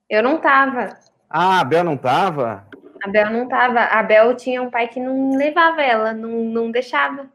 Eu 0.10 0.22
não 0.24 0.40
tava. 0.40 0.98
Ah, 1.30 1.62
a 1.62 1.64
Bel 1.64 1.84
não 1.84 1.98
tava? 1.98 2.68
A 3.04 3.08
Bel 3.10 3.30
não 3.32 3.48
tava. 3.50 3.82
A 3.82 4.02
Bel 4.02 4.34
tinha 4.36 4.62
um 4.62 4.70
pai 4.70 4.88
que 4.88 5.00
não 5.00 5.36
levava 5.36 5.82
ela, 5.82 6.14
não, 6.14 6.30
não 6.46 6.72
deixava. 6.72 7.30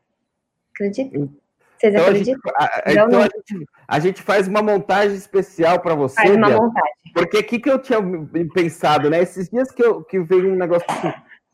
Acredita? 0.72 1.28
Vocês 1.76 1.94
então 1.94 2.06
acreditam? 2.06 2.52
A 2.56 2.64
gente, 2.64 2.88
a, 2.88 3.04
então 3.04 3.20
a 3.20 3.22
gente, 3.24 3.68
a 3.86 4.00
gente, 4.00 4.22
faz 4.22 4.48
uma 4.48 4.62
montagem 4.62 5.14
especial 5.14 5.78
para 5.80 5.94
você. 5.94 6.14
Faz 6.14 6.34
uma 6.34 6.48
Bel, 6.48 6.62
montagem. 6.62 6.94
Porque 7.12 7.38
o 7.38 7.44
que, 7.44 7.58
que 7.58 7.70
eu 7.70 7.78
tinha 7.78 7.98
pensado, 8.54 9.10
né? 9.10 9.20
Esses 9.20 9.50
dias 9.50 9.70
que, 9.70 9.84
eu, 9.84 10.02
que 10.02 10.18
veio 10.20 10.52
um 10.52 10.56
negócio 10.56 10.86
assim, 10.88 11.12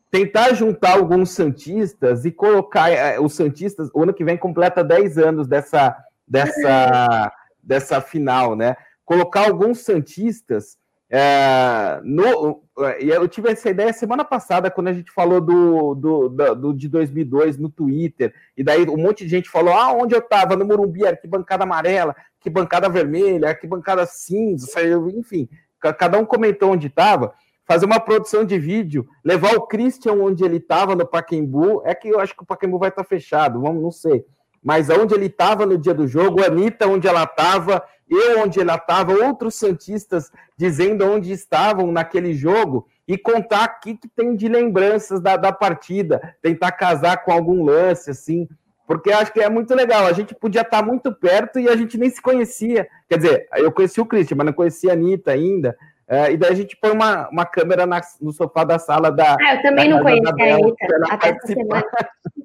tentar 0.09 0.53
juntar 0.53 0.93
alguns 0.93 1.31
Santistas 1.31 2.23
e 2.23 2.31
colocar 2.31 2.89
é, 2.89 3.19
os 3.19 3.35
Santistas, 3.35 3.89
o 3.93 4.01
ano 4.01 4.13
que 4.13 4.23
vem 4.23 4.37
completa 4.37 4.81
10 4.81 5.17
anos 5.17 5.45
dessa, 5.45 5.93
dessa, 6.25 7.33
dessa 7.61 7.99
final, 7.99 8.55
né? 8.55 8.77
Colocar 9.03 9.41
alguns 9.41 9.79
Santistas 9.79 10.77
é, 11.17 12.01
no, 12.03 12.61
eu 12.99 13.25
tive 13.29 13.49
essa 13.49 13.69
ideia 13.69 13.93
semana 13.93 14.25
passada, 14.25 14.69
quando 14.69 14.89
a 14.89 14.93
gente 14.93 15.09
falou 15.09 15.39
do, 15.39 15.95
do, 15.95 16.27
do, 16.27 16.55
do, 16.55 16.73
de 16.73 16.89
2002 16.89 17.57
no 17.57 17.69
Twitter, 17.69 18.33
e 18.57 18.61
daí 18.61 18.85
um 18.89 18.97
monte 18.97 19.23
de 19.23 19.29
gente 19.29 19.49
falou: 19.49 19.73
ah, 19.73 19.93
onde 19.93 20.13
eu 20.13 20.19
estava? 20.19 20.57
No 20.57 20.65
Morumbi, 20.65 21.03
bancada 21.25 21.63
amarela, 21.63 22.13
que 22.41 22.49
bancada 22.49 22.89
vermelha, 22.89 23.55
que 23.55 23.65
bancada 23.65 24.05
cinza, 24.05 24.67
enfim, 25.15 25.47
cada 25.79 26.19
um 26.19 26.25
comentou 26.25 26.73
onde 26.73 26.87
estava. 26.87 27.33
Fazer 27.65 27.85
uma 27.85 27.99
produção 27.99 28.43
de 28.43 28.59
vídeo, 28.59 29.07
levar 29.23 29.55
o 29.55 29.67
Christian 29.67 30.15
onde 30.15 30.43
ele 30.43 30.57
estava 30.57 30.97
no 30.97 31.07
Paquembu, 31.07 31.81
é 31.85 31.95
que 31.95 32.09
eu 32.09 32.19
acho 32.19 32.35
que 32.35 32.43
o 32.43 32.45
Paquembu 32.45 32.77
vai 32.77 32.89
estar 32.89 33.03
tá 33.03 33.07
fechado, 33.07 33.61
vamos, 33.61 33.81
não 33.81 33.89
sei. 33.89 34.25
Mas 34.61 34.89
onde 34.89 35.13
ele 35.13 35.27
estava 35.27 35.65
no 35.65 35.77
dia 35.77 35.93
do 35.93 36.07
jogo, 36.07 36.43
a 36.43 36.47
Anitta 36.47 36.87
onde 36.87 37.07
ela 37.07 37.23
estava, 37.23 37.81
eu 38.09 38.41
onde 38.41 38.59
ela 38.59 38.75
estava, 38.75 39.13
outros 39.13 39.55
Santistas 39.55 40.31
dizendo 40.57 41.05
onde 41.05 41.31
estavam 41.31 41.91
naquele 41.91 42.33
jogo 42.33 42.87
e 43.07 43.17
contar 43.17 43.77
o 43.77 43.79
que, 43.79 43.99
tem 44.15 44.35
de 44.35 44.47
lembranças 44.47 45.19
da, 45.19 45.37
da 45.37 45.51
partida, 45.51 46.35
tentar 46.41 46.71
casar 46.71 47.23
com 47.23 47.31
algum 47.31 47.63
lance, 47.63 48.09
assim, 48.09 48.47
porque 48.87 49.11
acho 49.11 49.33
que 49.33 49.39
é 49.39 49.49
muito 49.49 49.73
legal. 49.73 50.05
A 50.05 50.13
gente 50.13 50.35
podia 50.35 50.61
estar 50.61 50.83
muito 50.83 51.11
perto 51.11 51.59
e 51.59 51.67
a 51.67 51.75
gente 51.75 51.97
nem 51.97 52.09
se 52.09 52.21
conhecia. 52.21 52.87
Quer 53.09 53.17
dizer, 53.17 53.47
eu 53.55 53.71
conheci 53.71 53.99
o 53.99 54.05
Christian, 54.05 54.37
mas 54.37 54.45
não 54.45 54.53
conhecia 54.53 54.91
a 54.91 54.93
Anitta 54.93 55.31
ainda. 55.31 55.75
É, 56.07 56.31
e 56.31 56.37
daí 56.37 56.51
a 56.51 56.55
gente 56.55 56.77
põe 56.77 56.91
uma, 56.91 57.27
uma 57.29 57.45
câmera 57.45 57.87
na, 57.87 57.99
no 58.21 58.31
sofá 58.31 58.63
da 58.63 58.77
sala 58.77 59.11
da. 59.11 59.35
Ah, 59.41 59.55
eu 59.55 59.61
também 59.63 59.89
não 59.89 60.03
conhecia 60.03 60.29
a 60.29 60.55
Anitta 60.55 60.85
até 61.09 61.29
essa 61.29 61.47
semana. 61.47 61.85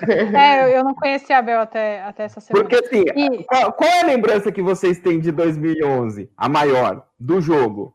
É, 0.36 0.76
eu 0.76 0.84
não 0.84 0.94
conhecia 0.94 1.38
a 1.38 1.42
Bel 1.42 1.60
até, 1.60 2.02
até 2.02 2.24
essa 2.24 2.40
semana. 2.40 2.68
Porque 2.68 2.84
assim, 2.84 3.04
e... 3.14 3.44
qual, 3.44 3.72
qual, 3.72 3.90
é 3.90 4.00
a 4.00 4.06
lembrança 4.06 4.52
que 4.52 4.62
vocês 4.62 4.98
têm 4.98 5.20
de 5.20 5.30
2011, 5.30 6.30
a 6.36 6.48
maior, 6.48 7.06
do 7.18 7.40
jogo? 7.40 7.94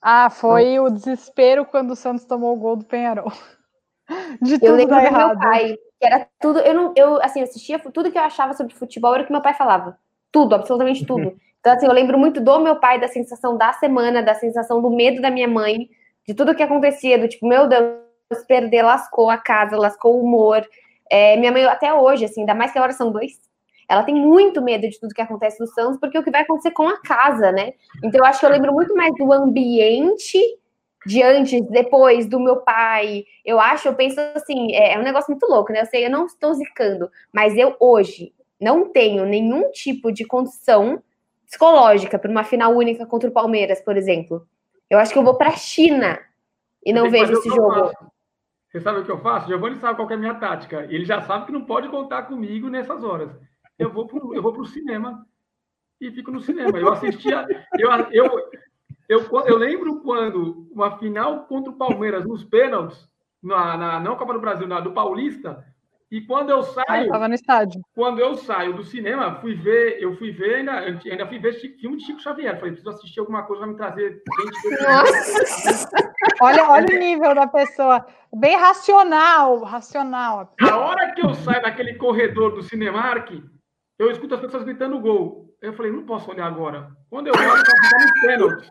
Ah, 0.00 0.28
foi 0.30 0.80
o 0.80 0.90
desespero 0.90 1.64
quando 1.64 1.92
o 1.92 1.96
Santos 1.96 2.24
tomou 2.24 2.54
o 2.54 2.58
gol 2.58 2.76
do 2.76 2.84
Penharol. 2.84 3.32
De 4.42 4.58
tudo 4.58 4.66
eu 4.66 4.74
lembro 4.74 4.96
do 4.96 5.00
errado. 5.00 5.28
meu 5.28 5.38
pai, 5.38 5.76
que 5.98 6.06
era 6.06 6.26
tudo, 6.40 6.58
eu 6.58 6.74
não, 6.74 6.92
eu 6.96 7.22
assim, 7.22 7.40
assistia 7.40 7.78
tudo 7.78 8.10
que 8.10 8.18
eu 8.18 8.22
achava 8.22 8.52
sobre 8.52 8.74
futebol 8.74 9.14
era 9.14 9.22
o 9.22 9.26
que 9.26 9.32
meu 9.32 9.40
pai 9.40 9.54
falava. 9.54 9.96
Tudo, 10.30 10.54
absolutamente 10.54 11.06
tudo. 11.06 11.34
Então 11.62 11.74
assim, 11.74 11.86
eu 11.86 11.92
lembro 11.92 12.18
muito 12.18 12.40
do 12.40 12.58
meu 12.58 12.74
pai, 12.80 12.98
da 12.98 13.06
sensação 13.06 13.56
da 13.56 13.72
semana, 13.74 14.20
da 14.20 14.34
sensação 14.34 14.82
do 14.82 14.90
medo 14.90 15.22
da 15.22 15.30
minha 15.30 15.46
mãe, 15.46 15.88
de 16.26 16.34
tudo 16.34 16.56
que 16.56 16.62
acontecia, 16.62 17.16
do 17.16 17.28
tipo, 17.28 17.46
meu 17.46 17.68
Deus, 17.68 18.01
perder 18.46 18.82
lascou 18.82 19.30
a 19.30 19.38
casa, 19.38 19.76
lascou 19.76 20.16
o 20.16 20.24
humor. 20.24 20.66
É, 21.10 21.36
minha 21.36 21.52
mãe, 21.52 21.64
até 21.64 21.92
hoje, 21.92 22.24
assim, 22.24 22.40
ainda 22.40 22.54
mais 22.54 22.72
que 22.72 22.78
agora 22.78 22.92
são 22.92 23.12
dois, 23.12 23.32
ela 23.88 24.02
tem 24.02 24.14
muito 24.14 24.62
medo 24.62 24.88
de 24.88 24.98
tudo 24.98 25.14
que 25.14 25.20
acontece 25.20 25.60
no 25.60 25.66
Santos, 25.66 25.98
porque 25.98 26.18
o 26.18 26.22
que 26.22 26.30
vai 26.30 26.42
acontecer 26.42 26.70
com 26.70 26.88
a 26.88 27.00
casa, 27.00 27.52
né? 27.52 27.72
Então 28.02 28.20
eu 28.20 28.24
acho 28.24 28.40
que 28.40 28.46
eu 28.46 28.50
lembro 28.50 28.72
muito 28.72 28.94
mais 28.94 29.14
do 29.16 29.32
ambiente 29.32 30.38
de 31.04 31.22
antes, 31.22 31.60
depois, 31.68 32.26
do 32.26 32.40
meu 32.40 32.56
pai. 32.58 33.24
Eu 33.44 33.60
acho, 33.60 33.88
eu 33.88 33.94
penso 33.94 34.20
assim, 34.34 34.72
é, 34.74 34.94
é 34.94 34.98
um 34.98 35.02
negócio 35.02 35.30
muito 35.30 35.46
louco, 35.46 35.72
né? 35.72 35.82
Eu 35.82 35.86
sei, 35.86 36.06
eu 36.06 36.10
não 36.10 36.26
estou 36.26 36.54
zicando, 36.54 37.10
mas 37.32 37.56
eu 37.56 37.76
hoje 37.78 38.32
não 38.60 38.88
tenho 38.88 39.26
nenhum 39.26 39.70
tipo 39.72 40.12
de 40.12 40.24
condição 40.24 41.02
psicológica 41.46 42.18
para 42.18 42.30
uma 42.30 42.44
final 42.44 42.74
única 42.74 43.04
contra 43.04 43.28
o 43.28 43.32
Palmeiras, 43.32 43.80
por 43.80 43.96
exemplo. 43.96 44.46
Eu 44.88 44.98
acho 44.98 45.12
que 45.12 45.18
eu 45.18 45.24
vou 45.24 45.36
para 45.36 45.48
a 45.48 45.56
China 45.56 46.18
e 46.84 46.92
não 46.92 47.10
vejo 47.10 47.32
esse 47.32 47.48
jogo. 47.48 47.92
Você 48.72 48.80
sabe 48.80 49.00
o 49.00 49.04
que 49.04 49.10
eu 49.10 49.18
faço? 49.18 49.48
Giovanni 49.48 49.76
sabe 49.76 49.96
qual 49.96 50.10
é 50.10 50.14
a 50.14 50.16
minha 50.16 50.34
tática. 50.34 50.86
Ele 50.88 51.04
já 51.04 51.20
sabe 51.20 51.44
que 51.44 51.52
não 51.52 51.66
pode 51.66 51.88
contar 51.90 52.22
comigo 52.22 52.70
nessas 52.70 53.04
horas. 53.04 53.30
Eu 53.78 53.92
vou 53.92 54.06
pro, 54.06 54.34
eu 54.34 54.40
vou 54.40 54.54
pro 54.54 54.64
cinema 54.64 55.26
e 56.00 56.10
fico 56.10 56.30
no 56.30 56.40
cinema. 56.40 56.78
Eu 56.78 56.90
assistia. 56.90 57.46
Eu, 57.78 57.90
eu, 58.10 58.50
eu, 59.10 59.42
eu 59.46 59.58
lembro 59.58 60.00
quando 60.00 60.66
uma 60.72 60.96
final 60.96 61.44
contra 61.44 61.70
o 61.70 61.76
Palmeiras 61.76 62.24
nos 62.24 62.44
pênaltis, 62.44 63.06
na, 63.42 63.76
na 63.76 64.00
não 64.00 64.16
Copa 64.16 64.32
do 64.32 64.40
Brasil, 64.40 64.66
na 64.66 64.80
do 64.80 64.92
Paulista, 64.92 65.62
e 66.12 66.20
quando 66.20 66.50
eu 66.50 66.62
saio. 66.62 67.06
Estava 67.06 67.26
no 67.26 67.34
estádio. 67.34 67.80
Quando 67.94 68.20
eu 68.20 68.34
saio 68.34 68.74
do 68.74 68.84
cinema, 68.84 69.40
fui 69.40 69.54
ver, 69.54 69.96
eu 69.98 70.14
fui 70.18 70.30
ver, 70.30 70.56
ainda, 70.56 70.72
ainda 70.80 71.26
fui 71.26 71.38
ver 71.38 71.54
filme 71.54 71.96
de 71.96 72.04
Chico 72.04 72.20
Xavier. 72.20 72.54
Falei, 72.56 72.72
preciso 72.72 72.90
assistir 72.90 73.20
alguma 73.20 73.44
coisa 73.44 73.62
para 73.62 73.72
me 73.72 73.78
trazer 73.78 74.22
Nossa! 74.82 75.88
olha, 76.42 76.68
olha 76.68 76.94
o 76.94 76.98
nível 76.98 77.34
da 77.34 77.46
pessoa. 77.46 78.04
Bem 78.30 78.54
racional, 78.58 79.62
racional. 79.62 80.54
A 80.60 80.76
hora 80.76 81.14
que 81.14 81.24
eu 81.24 81.32
saio 81.32 81.62
daquele 81.62 81.94
corredor 81.94 82.54
do 82.54 82.62
Cinemark, 82.62 83.30
eu 83.98 84.10
escuto 84.10 84.34
as 84.34 84.40
pessoas 84.42 84.64
gritando 84.64 85.00
gol. 85.00 85.46
Eu 85.62 85.72
falei, 85.72 85.90
não 85.90 86.04
posso 86.04 86.30
olhar 86.30 86.46
agora. 86.46 86.90
Quando 87.08 87.28
eu 87.28 87.34
olho, 87.34 87.48
eu 87.48 87.64
tá 87.64 88.04
no 88.04 88.20
pênalti. 88.20 88.70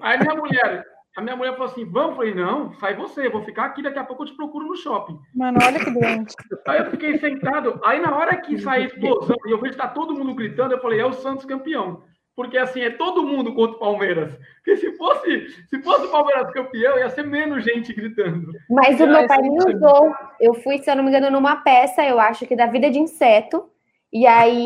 Aí 0.00 0.18
minha 0.20 0.34
mulher, 0.34 0.84
a 1.16 1.20
minha 1.20 1.36
mulher 1.36 1.52
falou 1.52 1.66
assim: 1.66 1.84
vamos? 1.84 2.10
Eu 2.10 2.16
falei: 2.16 2.34
não, 2.34 2.72
sai 2.74 2.96
você, 2.96 3.28
vou 3.28 3.42
ficar 3.42 3.64
aqui, 3.64 3.82
daqui 3.82 3.98
a 3.98 4.04
pouco 4.04 4.22
eu 4.22 4.28
te 4.28 4.34
procuro 4.34 4.66
no 4.66 4.76
shopping. 4.76 5.18
Mano, 5.34 5.58
olha 5.62 5.78
que 5.78 5.90
doente. 5.90 6.34
Aí 6.66 6.78
eu 6.78 6.90
fiquei 6.90 7.18
sentado. 7.18 7.80
Aí 7.84 8.00
na 8.00 8.16
hora 8.16 8.36
que 8.40 8.58
sair 8.58 8.84
a 8.84 8.86
explosão 8.86 9.36
e 9.46 9.50
eu 9.50 9.60
vejo 9.60 9.72
que 9.72 9.82
tá 9.82 9.88
todo 9.88 10.14
mundo 10.14 10.34
gritando, 10.34 10.72
eu 10.72 10.80
falei: 10.80 11.00
é 11.00 11.06
o 11.06 11.12
Santos 11.12 11.44
campeão. 11.44 12.02
Porque 12.34 12.56
assim, 12.56 12.80
é 12.80 12.88
todo 12.88 13.26
mundo 13.26 13.54
contra 13.54 13.76
o 13.76 13.78
Palmeiras. 13.78 14.32
Porque 14.56 14.78
se 14.78 14.96
fosse, 14.96 15.48
se 15.68 15.82
fosse 15.82 16.06
o 16.06 16.10
Palmeiras 16.10 16.50
campeão, 16.50 16.98
ia 16.98 17.10
ser 17.10 17.24
menos 17.24 17.62
gente 17.62 17.92
gritando. 17.92 18.52
Mas 18.70 18.98
o 18.98 19.06
meu 19.06 19.26
pai 19.26 19.42
me 19.42 19.58
usou. 19.58 20.14
Eu 20.40 20.54
fui, 20.54 20.78
se 20.78 20.90
eu 20.90 20.96
não 20.96 21.04
me 21.04 21.10
engano, 21.10 21.30
numa 21.30 21.56
peça, 21.56 22.02
eu 22.02 22.18
acho 22.18 22.46
que 22.46 22.56
da 22.56 22.66
Vida 22.66 22.90
de 22.90 22.98
Inseto. 22.98 23.68
E 24.10 24.26
aí, 24.26 24.64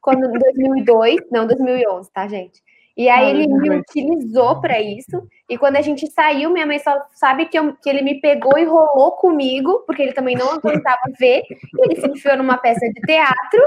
quando 0.00 0.24
em 0.24 0.38
2002, 0.38 1.30
não 1.30 1.46
2011, 1.46 2.12
tá, 2.12 2.26
gente? 2.26 2.60
E 2.96 3.10
aí 3.10 3.28
ele 3.28 3.46
me 3.46 3.70
utilizou 3.76 4.58
para 4.60 4.80
isso. 4.80 5.28
E 5.48 5.58
quando 5.58 5.76
a 5.76 5.82
gente 5.82 6.06
saiu, 6.10 6.50
minha 6.50 6.66
mãe 6.66 6.78
só 6.78 6.98
sabe 7.14 7.44
que, 7.44 7.58
eu, 7.58 7.74
que 7.76 7.90
ele 7.90 8.00
me 8.00 8.20
pegou 8.20 8.58
e 8.58 8.64
rolou 8.64 9.12
comigo, 9.12 9.84
porque 9.86 10.02
ele 10.02 10.14
também 10.14 10.34
não 10.34 10.48
aguentava 10.56 11.02
ver. 11.18 11.42
Ele 11.78 12.00
se 12.00 12.08
enfiou 12.08 12.38
numa 12.38 12.56
peça 12.56 12.86
de 12.88 13.00
teatro, 13.02 13.60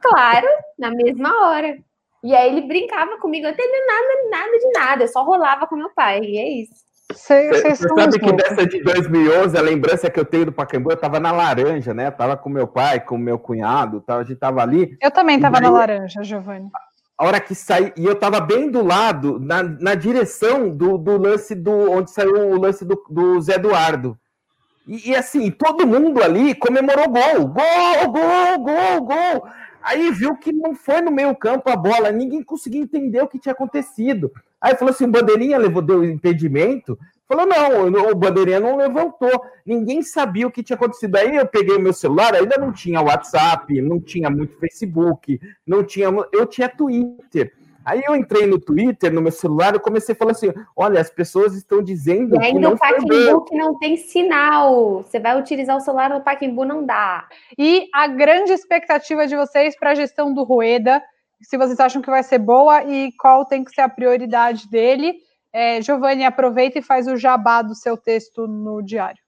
claro, 0.00 0.46
na 0.78 0.90
mesma 0.90 1.48
hora. 1.48 1.76
E 2.22 2.34
aí 2.34 2.48
ele 2.48 2.68
brincava 2.68 3.18
comigo, 3.18 3.44
não 3.44 3.52
entendendo 3.52 3.86
nada, 3.86 4.30
nada 4.30 4.58
de 4.58 4.70
nada, 4.72 5.04
eu 5.04 5.08
só 5.08 5.24
rolava 5.24 5.66
com 5.66 5.74
meu 5.74 5.90
pai, 5.94 6.20
e 6.20 6.38
é 6.38 6.48
isso. 6.48 6.90
Você 7.12 7.74
sabe 7.74 8.20
que 8.20 8.32
dessa 8.32 8.66
de 8.66 8.82
2011, 8.82 9.56
a 9.56 9.62
lembrança 9.62 10.10
que 10.10 10.20
eu 10.20 10.24
tenho 10.24 10.46
do 10.46 10.52
Pacaembu, 10.52 10.92
eu 10.92 10.96
tava 10.96 11.18
na 11.18 11.32
laranja, 11.32 11.92
né? 11.92 12.06
Eu 12.06 12.12
tava 12.12 12.36
com 12.36 12.48
meu 12.48 12.68
pai, 12.68 13.00
com 13.00 13.18
meu 13.18 13.38
cunhado, 13.38 14.04
a 14.06 14.22
gente 14.22 14.38
tava 14.38 14.62
ali. 14.62 14.96
Eu 15.02 15.10
também 15.10 15.40
tava 15.40 15.60
na 15.60 15.70
laranja, 15.70 16.22
Giovanni 16.22 16.70
a 17.20 17.26
hora 17.26 17.38
que 17.38 17.54
saí, 17.54 17.92
e 17.98 18.06
eu 18.06 18.14
tava 18.14 18.40
bem 18.40 18.70
do 18.70 18.82
lado, 18.82 19.38
na, 19.38 19.62
na 19.62 19.94
direção 19.94 20.70
do, 20.70 20.96
do 20.96 21.18
lance 21.18 21.54
do. 21.54 21.70
onde 21.90 22.10
saiu 22.10 22.48
o 22.48 22.58
lance 22.58 22.82
do, 22.82 22.98
do 23.10 23.38
Zé 23.42 23.56
Eduardo. 23.56 24.18
E, 24.88 25.10
e, 25.10 25.14
assim, 25.14 25.50
todo 25.50 25.86
mundo 25.86 26.22
ali 26.22 26.54
comemorou 26.54 27.10
gol, 27.10 27.46
gol, 27.46 28.10
gol, 28.10 28.58
gol, 28.64 29.00
gol. 29.02 29.48
Aí 29.82 30.10
viu 30.10 30.34
que 30.34 30.50
não 30.50 30.74
foi 30.74 31.02
no 31.02 31.10
meio 31.10 31.36
campo 31.36 31.68
a 31.68 31.76
bola, 31.76 32.10
ninguém 32.10 32.42
conseguia 32.42 32.80
entender 32.80 33.20
o 33.20 33.28
que 33.28 33.38
tinha 33.38 33.52
acontecido. 33.52 34.32
Aí 34.58 34.74
falou 34.74 34.94
assim: 34.94 35.04
o 35.04 35.10
Bandeirinha 35.10 35.58
levou, 35.58 35.82
deu 35.82 36.02
impedimento. 36.02 36.98
Falou, 37.30 37.46
não, 37.46 38.10
o 38.10 38.14
Bandeirinha 38.16 38.58
não 38.58 38.76
levantou. 38.76 39.30
Ninguém 39.64 40.02
sabia 40.02 40.48
o 40.48 40.50
que 40.50 40.64
tinha 40.64 40.74
acontecido. 40.74 41.14
Aí 41.14 41.36
eu 41.36 41.46
peguei 41.46 41.78
meu 41.78 41.92
celular, 41.92 42.34
ainda 42.34 42.56
não 42.58 42.72
tinha 42.72 43.00
WhatsApp, 43.00 43.80
não 43.80 44.00
tinha 44.00 44.28
muito 44.28 44.58
Facebook, 44.58 45.40
não 45.64 45.84
tinha. 45.84 46.08
Eu 46.32 46.44
tinha 46.44 46.68
Twitter. 46.68 47.52
Aí 47.84 48.02
eu 48.04 48.16
entrei 48.16 48.46
no 48.46 48.58
Twitter, 48.58 49.12
no 49.12 49.22
meu 49.22 49.30
celular, 49.30 49.76
e 49.76 49.78
comecei 49.78 50.12
a 50.12 50.18
falar 50.18 50.32
assim: 50.32 50.52
olha, 50.76 51.00
as 51.00 51.08
pessoas 51.08 51.54
estão 51.54 51.80
dizendo. 51.80 52.34
E 52.34 52.44
ainda 52.44 52.70
o 52.70 52.76
Paquimbu 52.76 53.44
que 53.44 53.56
não 53.56 53.78
tem 53.78 53.96
sinal. 53.96 55.04
Você 55.04 55.20
vai 55.20 55.38
utilizar 55.38 55.76
o 55.76 55.80
celular 55.80 56.10
no 56.10 56.22
Paquimbu, 56.22 56.64
não 56.64 56.84
dá. 56.84 57.28
E 57.56 57.86
a 57.94 58.08
grande 58.08 58.50
expectativa 58.50 59.28
de 59.28 59.36
vocês 59.36 59.78
para 59.78 59.90
a 59.90 59.94
gestão 59.94 60.34
do 60.34 60.42
Rueda, 60.42 61.00
se 61.40 61.56
vocês 61.56 61.78
acham 61.78 62.02
que 62.02 62.10
vai 62.10 62.24
ser 62.24 62.40
boa 62.40 62.82
e 62.82 63.12
qual 63.12 63.44
tem 63.44 63.62
que 63.62 63.70
ser 63.70 63.82
a 63.82 63.88
prioridade 63.88 64.68
dele. 64.68 65.14
É, 65.52 65.80
Giovanni, 65.82 66.24
aproveita 66.24 66.78
e 66.78 66.82
faz 66.82 67.06
o 67.06 67.16
jabá 67.16 67.62
do 67.62 67.74
seu 67.74 67.96
texto 67.96 68.46
no 68.46 68.82
diário. 68.82 69.20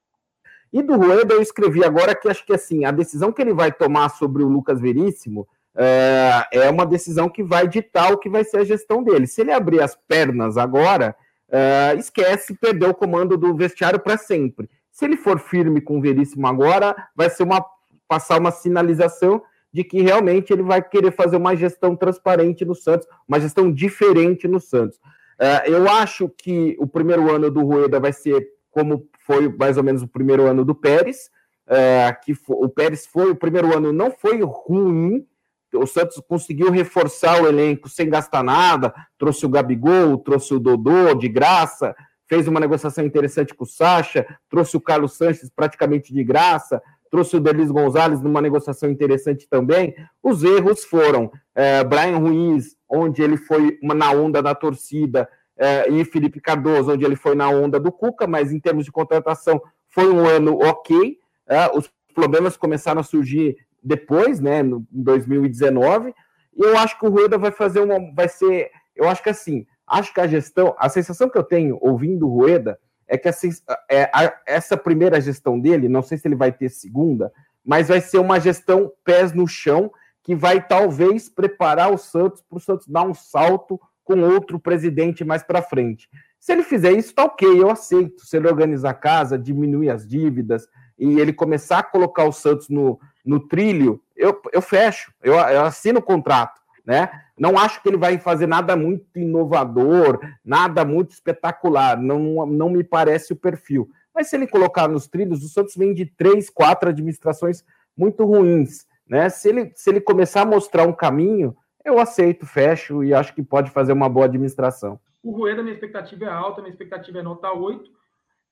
E 0.71 0.81
do 0.81 0.95
Rueda 0.95 1.35
eu 1.35 1.41
escrevi 1.41 1.83
agora 1.83 2.15
que 2.15 2.27
acho 2.27 2.45
que 2.45 2.53
assim, 2.53 2.85
a 2.85 2.91
decisão 2.91 3.31
que 3.31 3.41
ele 3.41 3.53
vai 3.53 3.71
tomar 3.71 4.09
sobre 4.09 4.41
o 4.41 4.47
Lucas 4.47 4.79
Veríssimo 4.79 5.47
é, 5.75 6.47
é 6.51 6.69
uma 6.69 6.85
decisão 6.85 7.29
que 7.29 7.43
vai 7.43 7.67
ditar 7.67 8.11
o 8.11 8.17
que 8.17 8.29
vai 8.29 8.43
ser 8.43 8.57
a 8.57 8.63
gestão 8.63 9.03
dele. 9.03 9.27
Se 9.27 9.41
ele 9.41 9.51
abrir 9.51 9.81
as 9.81 9.95
pernas 10.07 10.57
agora, 10.57 11.15
é, 11.49 11.95
esquece, 11.97 12.55
perdeu 12.55 12.89
o 12.89 12.95
comando 12.95 13.37
do 13.37 13.55
vestiário 13.55 13.99
para 13.99 14.17
sempre. 14.17 14.69
Se 14.91 15.05
ele 15.05 15.17
for 15.17 15.39
firme 15.39 15.81
com 15.81 15.97
o 15.97 16.01
Veríssimo 16.01 16.47
agora, 16.47 16.95
vai 17.15 17.29
ser 17.29 17.43
uma 17.43 17.63
passar 18.07 18.39
uma 18.39 18.51
sinalização 18.51 19.41
de 19.71 19.83
que 19.83 20.01
realmente 20.01 20.53
ele 20.53 20.61
vai 20.61 20.81
querer 20.81 21.11
fazer 21.11 21.37
uma 21.37 21.55
gestão 21.55 21.95
transparente 21.95 22.63
no 22.63 22.75
Santos, 22.75 23.07
uma 23.27 23.39
gestão 23.39 23.71
diferente 23.71 24.47
no 24.47 24.59
Santos. 24.59 24.99
É, 25.39 25.69
eu 25.69 25.89
acho 25.89 26.29
que 26.29 26.75
o 26.79 26.87
primeiro 26.87 27.33
ano 27.33 27.49
do 27.49 27.63
Rueda 27.63 27.99
vai 27.99 28.13
ser 28.13 28.47
como 28.71 29.07
foi 29.19 29.47
mais 29.47 29.77
ou 29.77 29.83
menos 29.83 30.01
o 30.01 30.07
primeiro 30.07 30.45
ano 30.45 30.65
do 30.65 30.75
Pérez, 30.75 31.29
é, 31.67 32.11
que 32.23 32.33
o 32.47 32.67
Pérez 32.67 33.05
foi, 33.05 33.31
o 33.31 33.35
primeiro 33.35 33.75
ano 33.75 33.93
não 33.93 34.11
foi 34.11 34.41
ruim, 34.41 35.25
o 35.73 35.87
Santos 35.87 36.21
conseguiu 36.27 36.69
reforçar 36.69 37.41
o 37.41 37.47
elenco 37.47 37.89
sem 37.89 38.09
gastar 38.09 38.43
nada, 38.43 38.93
trouxe 39.17 39.45
o 39.45 39.49
Gabigol, 39.49 40.17
trouxe 40.17 40.53
o 40.53 40.59
Dodô 40.59 41.13
de 41.13 41.27
graça, 41.27 41.95
fez 42.27 42.47
uma 42.47 42.59
negociação 42.59 43.05
interessante 43.05 43.53
com 43.53 43.63
o 43.63 43.67
Sacha, 43.67 44.25
trouxe 44.49 44.75
o 44.75 44.81
Carlos 44.81 45.17
Sanches 45.17 45.49
praticamente 45.55 46.13
de 46.13 46.23
graça, 46.23 46.81
trouxe 47.13 47.37
o 47.37 47.39
Delis 47.39 47.69
Gonzalez 47.69 48.23
numa 48.23 48.41
negociação 48.41 48.89
interessante 48.89 49.47
também. 49.47 49.93
Os 50.23 50.43
erros 50.43 50.83
foram 50.83 51.31
é, 51.53 51.83
Brian 51.83 52.17
Ruiz, 52.17 52.75
onde 52.89 53.21
ele 53.21 53.37
foi 53.37 53.77
na 53.83 54.09
onda 54.09 54.41
da 54.41 54.55
torcida, 54.55 55.29
é, 55.55 55.87
e 55.91 56.03
Felipe 56.05 56.41
Cardoso, 56.41 56.91
onde 56.91 57.05
ele 57.05 57.15
foi 57.15 57.35
na 57.35 57.47
onda 57.47 57.79
do 57.79 57.91
Cuca, 57.91 58.25
mas 58.25 58.51
em 58.51 58.59
termos 58.59 58.83
de 58.83 58.91
contratação 58.91 59.61
foi 59.91 60.09
um 60.11 60.27
ano 60.27 60.57
ok. 60.57 61.19
É, 61.47 61.69
os 61.77 61.87
problemas 62.15 62.57
começaram 62.57 63.01
a 63.01 63.03
surgir 63.03 63.57
depois, 63.83 64.39
né, 64.39 64.63
no, 64.63 64.83
em 64.91 65.03
2019, 65.03 66.15
e 66.57 66.63
eu 66.63 66.75
acho 66.79 66.97
que 66.97 67.05
o 67.05 67.11
Rueda 67.11 67.37
vai 67.37 67.51
fazer 67.51 67.81
uma. 67.81 67.99
Vai 68.15 68.27
ser. 68.27 68.71
Eu 68.95 69.07
acho 69.07 69.21
que 69.21 69.29
assim, 69.29 69.67
acho 69.85 70.11
que 70.11 70.19
a 70.19 70.25
gestão, 70.25 70.75
a 70.79 70.89
sensação 70.89 71.29
que 71.29 71.37
eu 71.37 71.43
tenho 71.43 71.77
ouvindo 71.79 72.27
o 72.27 72.39
Rueda 72.39 72.79
é 73.07 73.17
que 73.17 73.27
assim, 73.27 73.49
é, 73.89 74.03
a, 74.13 74.33
essa 74.45 74.77
primeira 74.77 75.19
gestão 75.19 75.59
dele, 75.59 75.87
não 75.89 76.01
sei 76.01 76.17
se 76.17 76.27
ele 76.27 76.35
vai 76.35 76.51
ter 76.51 76.69
segunda, 76.69 77.31
mas 77.63 77.87
vai 77.87 78.01
ser 78.01 78.19
uma 78.19 78.39
gestão 78.39 78.91
pés 79.03 79.33
no 79.33 79.47
chão, 79.47 79.91
que 80.21 80.35
vai 80.35 80.65
talvez 80.65 81.29
preparar 81.29 81.91
o 81.91 81.97
Santos 81.97 82.41
para 82.41 82.57
o 82.57 82.61
Santos 82.61 82.87
dar 82.87 83.03
um 83.03 83.13
salto 83.13 83.79
com 84.03 84.21
outro 84.21 84.59
presidente 84.59 85.23
mais 85.23 85.43
para 85.43 85.61
frente. 85.61 86.09
Se 86.39 86.51
ele 86.51 86.63
fizer 86.63 86.91
isso, 86.91 87.13
tá 87.13 87.23
ok, 87.23 87.47
eu 87.47 87.69
aceito. 87.69 88.25
Se 88.25 88.37
ele 88.37 88.47
organizar 88.47 88.89
a 88.89 88.93
casa, 88.93 89.37
diminuir 89.37 89.89
as 89.89 90.07
dívidas 90.07 90.67
e 90.97 91.19
ele 91.19 91.31
começar 91.31 91.79
a 91.79 91.83
colocar 91.83 92.25
o 92.25 92.31
Santos 92.31 92.69
no, 92.69 92.99
no 93.25 93.39
trilho, 93.39 94.01
eu, 94.15 94.41
eu 94.51 94.61
fecho, 94.61 95.13
eu, 95.21 95.33
eu 95.33 95.63
assino 95.63 95.99
o 95.99 96.03
contrato 96.03 96.62
né? 96.85 97.09
Não 97.37 97.57
acho 97.57 97.81
que 97.81 97.89
ele 97.89 97.97
vai 97.97 98.17
fazer 98.17 98.47
nada 98.47 98.75
muito 98.75 99.05
inovador, 99.15 100.19
nada 100.43 100.83
muito 100.83 101.11
espetacular, 101.11 101.97
não, 101.97 102.45
não 102.45 102.69
me 102.69 102.83
parece 102.83 103.33
o 103.33 103.37
perfil. 103.37 103.89
Mas 104.13 104.27
se 104.27 104.35
ele 104.35 104.47
colocar 104.47 104.87
nos 104.87 105.07
trilhos, 105.07 105.43
o 105.43 105.49
Santos 105.49 105.75
vem 105.75 105.93
de 105.93 106.05
três, 106.05 106.49
quatro 106.49 106.89
administrações 106.89 107.63
muito 107.97 108.25
ruins, 108.25 108.85
né? 109.07 109.29
Se 109.29 109.49
ele, 109.49 109.71
se 109.75 109.89
ele 109.89 110.01
começar 110.01 110.41
a 110.41 110.45
mostrar 110.45 110.87
um 110.87 110.93
caminho, 110.93 111.55
eu 111.83 111.99
aceito, 111.99 112.45
fecho 112.45 113.03
e 113.03 113.13
acho 113.13 113.33
que 113.33 113.43
pode 113.43 113.71
fazer 113.71 113.93
uma 113.93 114.09
boa 114.09 114.25
administração. 114.25 114.99
O 115.23 115.31
Rueda, 115.31 115.63
minha 115.63 115.73
expectativa 115.73 116.25
é 116.25 116.29
alta, 116.29 116.61
minha 116.61 116.71
expectativa 116.71 117.19
é 117.19 117.23
nota 117.23 117.51
8. 117.51 117.89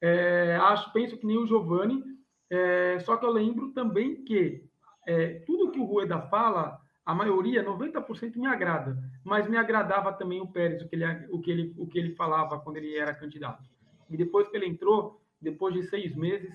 É, 0.01 0.57
acho, 0.61 0.91
penso 0.93 1.17
que 1.17 1.27
nem 1.27 1.37
o 1.37 1.45
Giovani, 1.45 2.03
é, 2.49 2.97
só 3.01 3.17
que 3.17 3.25
eu 3.25 3.31
lembro 3.31 3.71
também 3.71 4.23
que 4.23 4.63
é, 5.07 5.41
tudo 5.45 5.71
que 5.71 5.79
o 5.79 5.85
Rueda 5.85 6.21
fala 6.21 6.79
a 7.05 7.15
maioria, 7.15 7.63
90% 7.63 8.35
me 8.35 8.47
agrada, 8.47 8.97
mas 9.23 9.47
me 9.47 9.57
agradava 9.57 10.13
também 10.13 10.39
o 10.39 10.47
Pérez, 10.47 10.81
o 10.81 10.87
que 10.87 10.95
ele, 10.95 11.05
o 11.29 11.41
que 11.41 11.51
ele, 11.51 11.73
o 11.77 11.87
que 11.87 11.99
ele 11.99 12.15
falava 12.15 12.59
quando 12.59 12.77
ele 12.77 12.95
era 12.95 13.13
candidato. 13.13 13.69
E 14.09 14.15
depois 14.15 14.47
que 14.47 14.55
ele 14.55 14.67
entrou, 14.67 15.21
depois 15.41 15.73
de 15.73 15.83
seis 15.83 16.15
meses, 16.15 16.53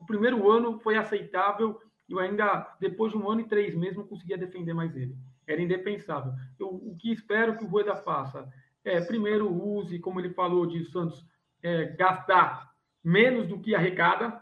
o 0.00 0.06
primeiro 0.06 0.50
ano 0.50 0.78
foi 0.78 0.96
aceitável, 0.96 1.80
e 2.08 2.12
eu 2.12 2.18
ainda, 2.18 2.76
depois 2.80 3.12
de 3.12 3.18
um 3.18 3.28
ano 3.28 3.40
e 3.40 3.48
três 3.48 3.74
meses, 3.74 3.96
não 3.96 4.06
conseguia 4.06 4.38
defender 4.38 4.72
mais 4.72 4.96
ele. 4.96 5.16
Era 5.46 5.60
indefensável. 5.60 6.32
Eu, 6.58 6.68
o 6.68 6.96
que 6.96 7.12
espero 7.12 7.56
que 7.56 7.64
o 7.64 7.66
Rueda 7.66 7.96
faça 7.96 8.48
é, 8.84 9.00
primeiro, 9.00 9.50
use, 9.50 9.98
como 9.98 10.20
ele 10.20 10.30
falou 10.30 10.64
de 10.66 10.84
Santos, 10.86 11.26
é, 11.62 11.86
gastar 11.86 12.72
menos 13.02 13.46
do 13.46 13.58
que 13.58 13.74
arrecada. 13.74 14.40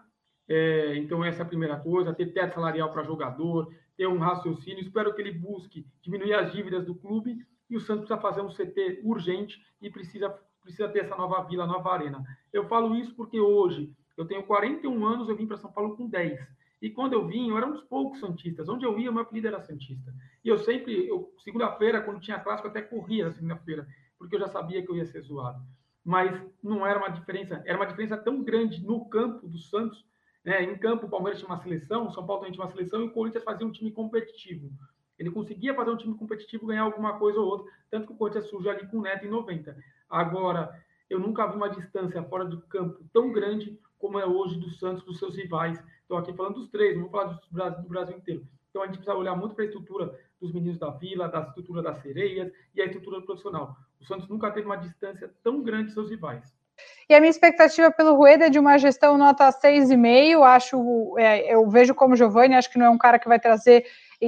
É, 0.48 0.96
então, 0.96 1.24
essa 1.24 1.42
é 1.42 1.44
a 1.44 1.48
primeira 1.48 1.76
coisa, 1.76 2.14
ter 2.14 2.32
teto 2.32 2.54
salarial 2.54 2.92
para 2.92 3.02
jogador, 3.02 3.72
ter 3.96 4.06
um 4.06 4.18
raciocínio. 4.18 4.80
Espero 4.80 5.14
que 5.14 5.20
ele 5.20 5.32
busque 5.32 5.86
diminuir 6.02 6.34
as 6.34 6.52
dívidas 6.52 6.84
do 6.84 6.94
clube 6.94 7.38
e 7.68 7.76
o 7.76 7.80
Santos 7.80 8.06
precisa 8.06 8.20
fazer 8.20 8.42
um 8.42 8.48
CT 8.48 9.00
urgente 9.04 9.60
e 9.80 9.90
precisa, 9.90 10.30
precisa 10.62 10.88
ter 10.88 11.00
essa 11.00 11.16
nova 11.16 11.42
vila, 11.42 11.66
nova 11.66 11.92
arena. 11.92 12.22
Eu 12.52 12.66
falo 12.68 12.94
isso 12.94 13.14
porque 13.14 13.40
hoje 13.40 13.92
eu 14.16 14.26
tenho 14.26 14.44
41 14.44 15.06
anos, 15.06 15.28
eu 15.28 15.36
vim 15.36 15.46
para 15.46 15.56
São 15.56 15.70
Paulo 15.70 15.96
com 15.96 16.08
10. 16.08 16.40
E 16.80 16.90
quando 16.90 17.14
eu 17.14 17.26
vim, 17.26 17.48
eu 17.48 17.56
era 17.56 17.66
um 17.66 17.72
dos 17.72 17.82
poucos 17.82 18.20
santistas. 18.20 18.68
Onde 18.68 18.84
eu 18.84 18.98
ia, 18.98 19.10
meu 19.10 19.22
apelido 19.22 19.48
era 19.48 19.60
santista. 19.60 20.14
E 20.44 20.48
eu 20.48 20.58
sempre, 20.58 21.08
segunda-feira, 21.38 22.02
quando 22.02 22.20
tinha 22.20 22.38
clássico, 22.38 22.68
até 22.68 22.82
corria 22.82 23.26
na 23.26 23.32
segunda-feira, 23.32 23.86
porque 24.18 24.36
eu 24.36 24.40
já 24.40 24.48
sabia 24.48 24.82
que 24.82 24.90
eu 24.90 24.96
ia 24.96 25.06
ser 25.06 25.22
zoado. 25.22 25.60
Mas 26.04 26.40
não 26.62 26.86
era 26.86 26.98
uma 26.98 27.08
diferença, 27.08 27.62
era 27.66 27.76
uma 27.76 27.86
diferença 27.86 28.16
tão 28.16 28.42
grande 28.42 28.84
no 28.84 29.08
campo 29.08 29.48
do 29.48 29.58
Santos. 29.58 30.04
Né? 30.46 30.62
Em 30.62 30.78
campo, 30.78 31.06
o 31.06 31.10
Palmeiras 31.10 31.40
tinha 31.40 31.52
uma 31.52 31.60
seleção, 31.60 32.06
o 32.06 32.12
São 32.12 32.24
Paulo 32.24 32.42
também 32.42 32.52
tinha 32.52 32.64
uma 32.64 32.70
seleção, 32.70 33.00
e 33.00 33.06
o 33.06 33.10
Corinthians 33.10 33.42
fazia 33.42 33.66
um 33.66 33.72
time 33.72 33.90
competitivo. 33.90 34.70
Ele 35.18 35.28
conseguia 35.28 35.74
fazer 35.74 35.90
um 35.90 35.96
time 35.96 36.14
competitivo, 36.16 36.68
ganhar 36.68 36.82
alguma 36.82 37.18
coisa 37.18 37.40
ou 37.40 37.46
outra, 37.46 37.72
tanto 37.90 38.06
que 38.06 38.12
o 38.12 38.16
Corinthians 38.16 38.48
surgiu 38.48 38.70
ali 38.70 38.86
com 38.86 38.98
o 38.98 39.02
Neto 39.02 39.26
em 39.26 39.28
90. 39.28 39.76
Agora, 40.08 40.72
eu 41.10 41.18
nunca 41.18 41.48
vi 41.48 41.56
uma 41.56 41.68
distância 41.68 42.22
fora 42.22 42.44
do 42.44 42.60
campo 42.62 43.04
tão 43.12 43.32
grande 43.32 43.76
como 43.98 44.20
é 44.20 44.26
hoje 44.26 44.56
do 44.56 44.70
Santos, 44.70 45.02
dos 45.04 45.18
seus 45.18 45.34
rivais. 45.34 45.82
Estou 46.02 46.16
aqui 46.16 46.32
falando 46.32 46.54
dos 46.54 46.68
três, 46.68 46.94
não 46.94 47.02
vou 47.02 47.10
falar 47.10 47.32
do 47.32 47.40
Brasil, 47.50 47.82
do 47.82 47.88
Brasil 47.88 48.16
inteiro. 48.16 48.46
Então 48.70 48.82
a 48.82 48.86
gente 48.86 48.98
precisa 48.98 49.16
olhar 49.16 49.34
muito 49.34 49.54
para 49.56 49.64
a 49.64 49.66
estrutura 49.66 50.16
dos 50.40 50.52
meninos 50.52 50.78
da 50.78 50.90
vila, 50.90 51.28
da 51.28 51.40
estrutura 51.40 51.82
das 51.82 52.00
sereias 52.02 52.52
e 52.72 52.80
a 52.80 52.84
estrutura 52.84 53.20
profissional. 53.22 53.74
O 54.00 54.04
Santos 54.04 54.28
nunca 54.28 54.50
teve 54.52 54.66
uma 54.66 54.76
distância 54.76 55.34
tão 55.42 55.62
grande 55.62 55.88
de 55.88 55.94
seus 55.94 56.10
rivais. 56.10 56.54
E 57.08 57.14
a 57.14 57.20
minha 57.20 57.30
expectativa 57.30 57.90
pelo 57.90 58.14
Rueda 58.14 58.46
é 58.46 58.50
de 58.50 58.58
uma 58.58 58.78
gestão 58.78 59.16
nota 59.16 59.48
6,5. 59.52 60.42
Acho, 60.42 61.14
é, 61.18 61.54
eu 61.54 61.68
vejo 61.68 61.94
como 61.94 62.16
Giovanni, 62.16 62.54
acho 62.54 62.70
que 62.70 62.78
não 62.78 62.86
é 62.86 62.90
um 62.90 62.98
cara 62.98 63.18
que 63.18 63.28
vai 63.28 63.38
trazer 63.38 63.84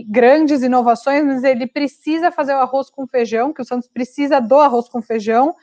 grandes 0.06 0.62
inovações, 0.62 1.24
mas 1.24 1.44
ele 1.44 1.66
precisa 1.66 2.30
fazer 2.30 2.54
o 2.54 2.58
arroz 2.58 2.90
com 2.90 3.06
feijão, 3.06 3.52
que 3.52 3.62
o 3.62 3.64
Santos 3.64 3.88
precisa 3.88 4.40
do 4.40 4.56
arroz 4.56 4.88
com 4.88 5.02
feijão, 5.02 5.54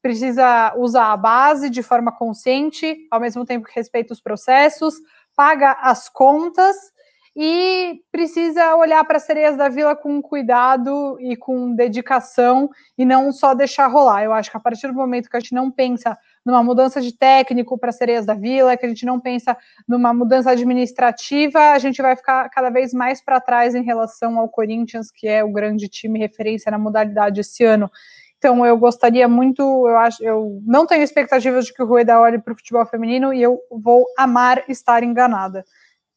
precisa 0.00 0.74
usar 0.76 1.12
a 1.12 1.16
base 1.16 1.68
de 1.68 1.82
forma 1.82 2.12
consciente, 2.12 3.06
ao 3.10 3.20
mesmo 3.20 3.44
tempo 3.44 3.66
que 3.66 3.74
respeita 3.74 4.12
os 4.12 4.20
processos, 4.20 4.94
paga 5.36 5.72
as 5.80 6.08
contas 6.08 6.76
e 7.34 8.02
precisa 8.10 8.76
olhar 8.76 9.02
para 9.04 9.16
as 9.16 9.22
sereias 9.22 9.56
da 9.56 9.68
vila 9.68 9.96
com 9.96 10.20
cuidado 10.20 11.16
e 11.18 11.34
com 11.34 11.74
dedicação 11.74 12.68
e 12.96 13.04
não 13.06 13.32
só 13.32 13.54
deixar 13.54 13.86
rolar. 13.86 14.22
Eu 14.22 14.32
acho 14.34 14.50
que 14.50 14.56
a 14.56 14.60
partir 14.60 14.88
do 14.88 14.94
momento 14.94 15.30
que 15.30 15.36
a 15.36 15.40
gente 15.40 15.54
não 15.54 15.70
pensa 15.70 16.16
numa 16.44 16.62
mudança 16.62 17.00
de 17.00 17.16
técnico 17.16 17.78
para 17.78 17.90
sereias 17.90 18.26
da 18.26 18.34
vila, 18.34 18.76
que 18.76 18.84
a 18.84 18.88
gente 18.88 19.06
não 19.06 19.18
pensa 19.18 19.56
numa 19.88 20.12
mudança 20.12 20.50
administrativa, 20.50 21.70
a 21.70 21.78
gente 21.78 22.02
vai 22.02 22.14
ficar 22.16 22.48
cada 22.50 22.68
vez 22.68 22.92
mais 22.92 23.22
para 23.22 23.40
trás 23.40 23.74
em 23.74 23.82
relação 23.82 24.38
ao 24.38 24.48
Corinthians, 24.48 25.10
que 25.10 25.26
é 25.26 25.42
o 25.42 25.52
grande 25.52 25.88
time 25.88 26.18
referência 26.18 26.70
na 26.70 26.78
modalidade 26.78 27.40
esse 27.40 27.64
ano. 27.64 27.90
Então 28.36 28.66
eu 28.66 28.76
gostaria 28.76 29.28
muito, 29.28 29.62
eu 29.62 29.96
acho, 29.96 30.22
eu 30.22 30.60
não 30.66 30.84
tenho 30.84 31.04
expectativas 31.04 31.66
de 31.66 31.72
que 31.72 31.82
o 31.82 31.86
Rueda 31.86 32.20
olhe 32.20 32.40
para 32.40 32.52
o 32.52 32.56
futebol 32.56 32.84
feminino 32.84 33.32
e 33.32 33.40
eu 33.40 33.58
vou 33.70 34.04
amar 34.18 34.64
estar 34.68 35.04
enganada. 35.04 35.64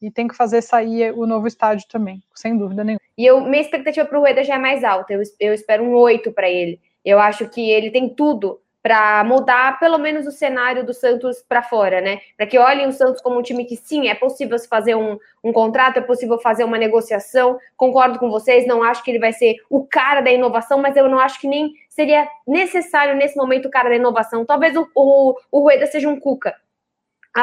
E 0.00 0.10
tem 0.10 0.28
que 0.28 0.36
fazer 0.36 0.62
sair 0.62 1.12
o 1.12 1.26
novo 1.26 1.46
estádio 1.46 1.86
também, 1.88 2.22
sem 2.34 2.56
dúvida 2.56 2.84
nenhuma. 2.84 3.00
E 3.16 3.24
eu, 3.24 3.40
minha 3.40 3.62
expectativa 3.62 4.06
para 4.06 4.18
o 4.18 4.20
Rueda 4.20 4.44
já 4.44 4.56
é 4.56 4.58
mais 4.58 4.84
alta. 4.84 5.14
Eu, 5.14 5.22
eu 5.40 5.54
espero 5.54 5.82
um 5.82 5.94
8 5.94 6.32
para 6.32 6.48
ele. 6.50 6.80
Eu 7.04 7.18
acho 7.18 7.48
que 7.48 7.70
ele 7.70 7.90
tem 7.90 8.08
tudo 8.08 8.60
para 8.86 9.24
mudar 9.24 9.80
pelo 9.80 9.98
menos 9.98 10.28
o 10.28 10.30
cenário 10.30 10.86
do 10.86 10.94
Santos 10.94 11.42
para 11.48 11.60
fora, 11.60 12.00
né? 12.00 12.20
Para 12.36 12.46
que 12.46 12.56
olhem 12.56 12.86
o 12.86 12.92
Santos 12.92 13.20
como 13.20 13.36
um 13.36 13.42
time 13.42 13.64
que 13.64 13.74
sim, 13.74 14.06
é 14.06 14.14
possível 14.14 14.56
fazer 14.70 14.94
um, 14.94 15.18
um 15.42 15.52
contrato, 15.52 15.96
é 15.96 16.00
possível 16.00 16.38
fazer 16.38 16.62
uma 16.62 16.78
negociação. 16.78 17.58
Concordo 17.76 18.16
com 18.20 18.30
vocês, 18.30 18.64
não 18.64 18.84
acho 18.84 19.02
que 19.02 19.10
ele 19.10 19.18
vai 19.18 19.32
ser 19.32 19.56
o 19.68 19.84
cara 19.84 20.20
da 20.20 20.30
inovação, 20.30 20.78
mas 20.78 20.96
eu 20.96 21.08
não 21.08 21.18
acho 21.18 21.40
que 21.40 21.48
nem 21.48 21.72
seria 21.88 22.28
necessário 22.46 23.16
nesse 23.16 23.36
momento 23.36 23.66
o 23.66 23.70
cara 23.72 23.88
da 23.88 23.96
inovação. 23.96 24.46
Talvez 24.46 24.76
o, 24.76 24.86
o, 24.94 25.34
o 25.50 25.60
Rueda 25.62 25.88
seja 25.88 26.08
um 26.08 26.20
Cuca, 26.20 26.54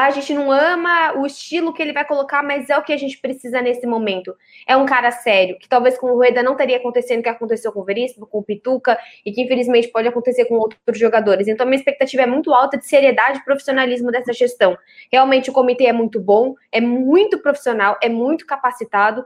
a 0.01 0.09
gente 0.09 0.33
não 0.33 0.51
ama 0.51 1.13
o 1.19 1.23
estilo 1.23 1.71
que 1.71 1.79
ele 1.79 1.93
vai 1.93 2.03
colocar, 2.03 2.41
mas 2.41 2.67
é 2.67 2.75
o 2.75 2.81
que 2.81 2.91
a 2.91 2.97
gente 2.97 3.19
precisa 3.19 3.61
nesse 3.61 3.85
momento. 3.85 4.35
É 4.67 4.75
um 4.75 4.87
cara 4.87 5.11
sério, 5.11 5.55
que 5.59 5.69
talvez 5.69 5.99
com 5.99 6.07
o 6.07 6.15
Rueda 6.15 6.41
não 6.41 6.55
teria 6.55 6.77
acontecendo 6.77 7.19
o 7.19 7.23
que 7.23 7.29
aconteceu 7.29 7.71
com 7.71 7.81
o 7.81 7.83
Veríssimo, 7.83 8.25
com 8.25 8.39
o 8.39 8.43
Pituca, 8.43 8.97
e 9.23 9.31
que 9.31 9.39
infelizmente 9.39 9.89
pode 9.89 10.07
acontecer 10.07 10.45
com 10.45 10.55
outros 10.55 10.97
jogadores. 10.97 11.47
Então, 11.47 11.63
a 11.63 11.69
minha 11.69 11.77
expectativa 11.77 12.23
é 12.23 12.25
muito 12.25 12.51
alta 12.51 12.75
de 12.75 12.87
seriedade 12.87 13.37
e 13.37 13.45
profissionalismo 13.45 14.11
dessa 14.11 14.33
gestão. 14.33 14.75
Realmente, 15.11 15.51
o 15.51 15.53
comitê 15.53 15.85
é 15.85 15.93
muito 15.93 16.19
bom, 16.19 16.55
é 16.71 16.81
muito 16.81 17.37
profissional, 17.37 17.95
é 18.01 18.09
muito 18.09 18.47
capacitado, 18.47 19.23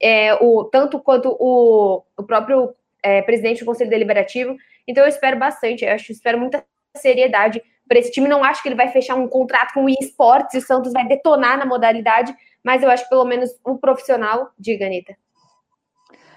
é, 0.00 0.32
o, 0.36 0.64
tanto 0.64 0.98
quanto 1.00 1.36
o, 1.38 2.02
o 2.16 2.22
próprio 2.22 2.74
é, 3.02 3.20
presidente 3.20 3.60
do 3.60 3.66
Conselho 3.66 3.90
Deliberativo. 3.90 4.56
Então, 4.88 5.04
eu 5.04 5.08
espero 5.08 5.38
bastante, 5.38 5.84
eu 5.84 5.92
acho, 5.92 6.10
espero 6.12 6.40
muita 6.40 6.64
seriedade 6.96 7.62
para 7.88 7.98
esse 7.98 8.10
time. 8.10 8.28
Não 8.28 8.44
acho 8.44 8.62
que 8.62 8.68
ele 8.68 8.76
vai 8.76 8.88
fechar 8.88 9.14
um 9.14 9.28
contrato 9.28 9.74
com 9.74 9.84
o 9.84 9.90
esportes 9.90 10.54
e 10.54 10.58
o 10.58 10.62
Santos 10.62 10.92
vai 10.92 11.06
detonar 11.06 11.58
na 11.58 11.66
modalidade, 11.66 12.34
mas 12.64 12.82
eu 12.82 12.90
acho 12.90 13.04
que 13.04 13.10
pelo 13.10 13.24
menos 13.24 13.50
o 13.64 13.78
profissional, 13.78 14.50
diga, 14.58 14.86
Anitta. 14.86 15.16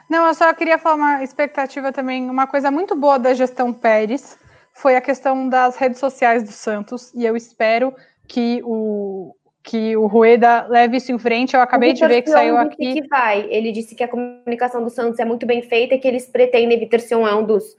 Não, 0.10 0.28
eu 0.28 0.34
só 0.34 0.54
queria 0.54 0.78
falar 0.78 0.96
uma 0.96 1.24
expectativa 1.24 1.92
também, 1.92 2.30
uma 2.30 2.46
coisa 2.46 2.70
muito 2.70 2.96
boa 2.96 3.18
da 3.18 3.34
gestão 3.34 3.74
Pérez 3.74 4.38
foi 4.76 4.96
a 4.98 5.02
questão 5.02 5.48
das 5.48 5.78
redes 5.78 6.00
sociais 6.00 6.44
do 6.44 6.52
Santos, 6.52 7.12
e 7.14 7.26
eu 7.26 7.36
espero 7.36 7.96
que 8.28 8.62
o, 8.64 9.34
que 9.64 9.96
o 9.96 10.06
Rueda 10.06 10.68
leve 10.68 10.98
isso 10.98 11.12
em 11.14 11.18
frente. 11.18 11.56
Eu 11.56 11.62
acabei 11.62 11.94
de 11.94 12.06
ver 12.06 12.22
que 12.22 12.30
saiu 12.30 12.58
aqui. 12.58 12.94
Que 12.94 13.08
vai. 13.08 13.48
Ele 13.50 13.72
disse 13.72 13.96
que 13.96 14.04
a 14.04 14.08
comunicação 14.08 14.84
do 14.84 14.90
Santos 14.90 15.18
é 15.20 15.26
muito 15.26 15.46
bem 15.46 15.62
feita 15.62 15.96
e 15.96 16.00
que 16.00 16.08
eles 16.08 16.28
pretendem, 16.28 16.78
Vitor 16.78 17.00
Sion 17.00 17.26
é 17.26 17.34
um 17.34 17.46
dos 17.46 17.76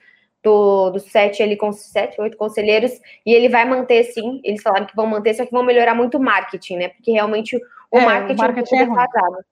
do, 0.46 0.90
dos 0.90 1.02
sete, 1.10 1.42
ele 1.42 1.56
com 1.56 1.72
sete, 1.72 2.20
oito 2.20 2.36
conselheiros, 2.36 2.92
e 3.26 3.34
ele 3.34 3.48
vai 3.48 3.64
manter, 3.64 4.04
sim, 4.04 4.40
eles 4.44 4.62
falaram 4.62 4.86
que 4.86 4.94
vão 4.94 5.06
manter, 5.06 5.34
só 5.34 5.44
que 5.44 5.50
vão 5.50 5.64
melhorar 5.64 5.92
muito 5.92 6.18
o 6.18 6.22
marketing, 6.22 6.76
né? 6.76 6.88
Porque 6.90 7.10
realmente 7.10 7.60
o 7.90 7.98
é, 7.98 8.04
marketing, 8.04 8.40
o 8.40 8.44
marketing 8.44 8.76
é, 8.76 8.82
é 8.82 9.42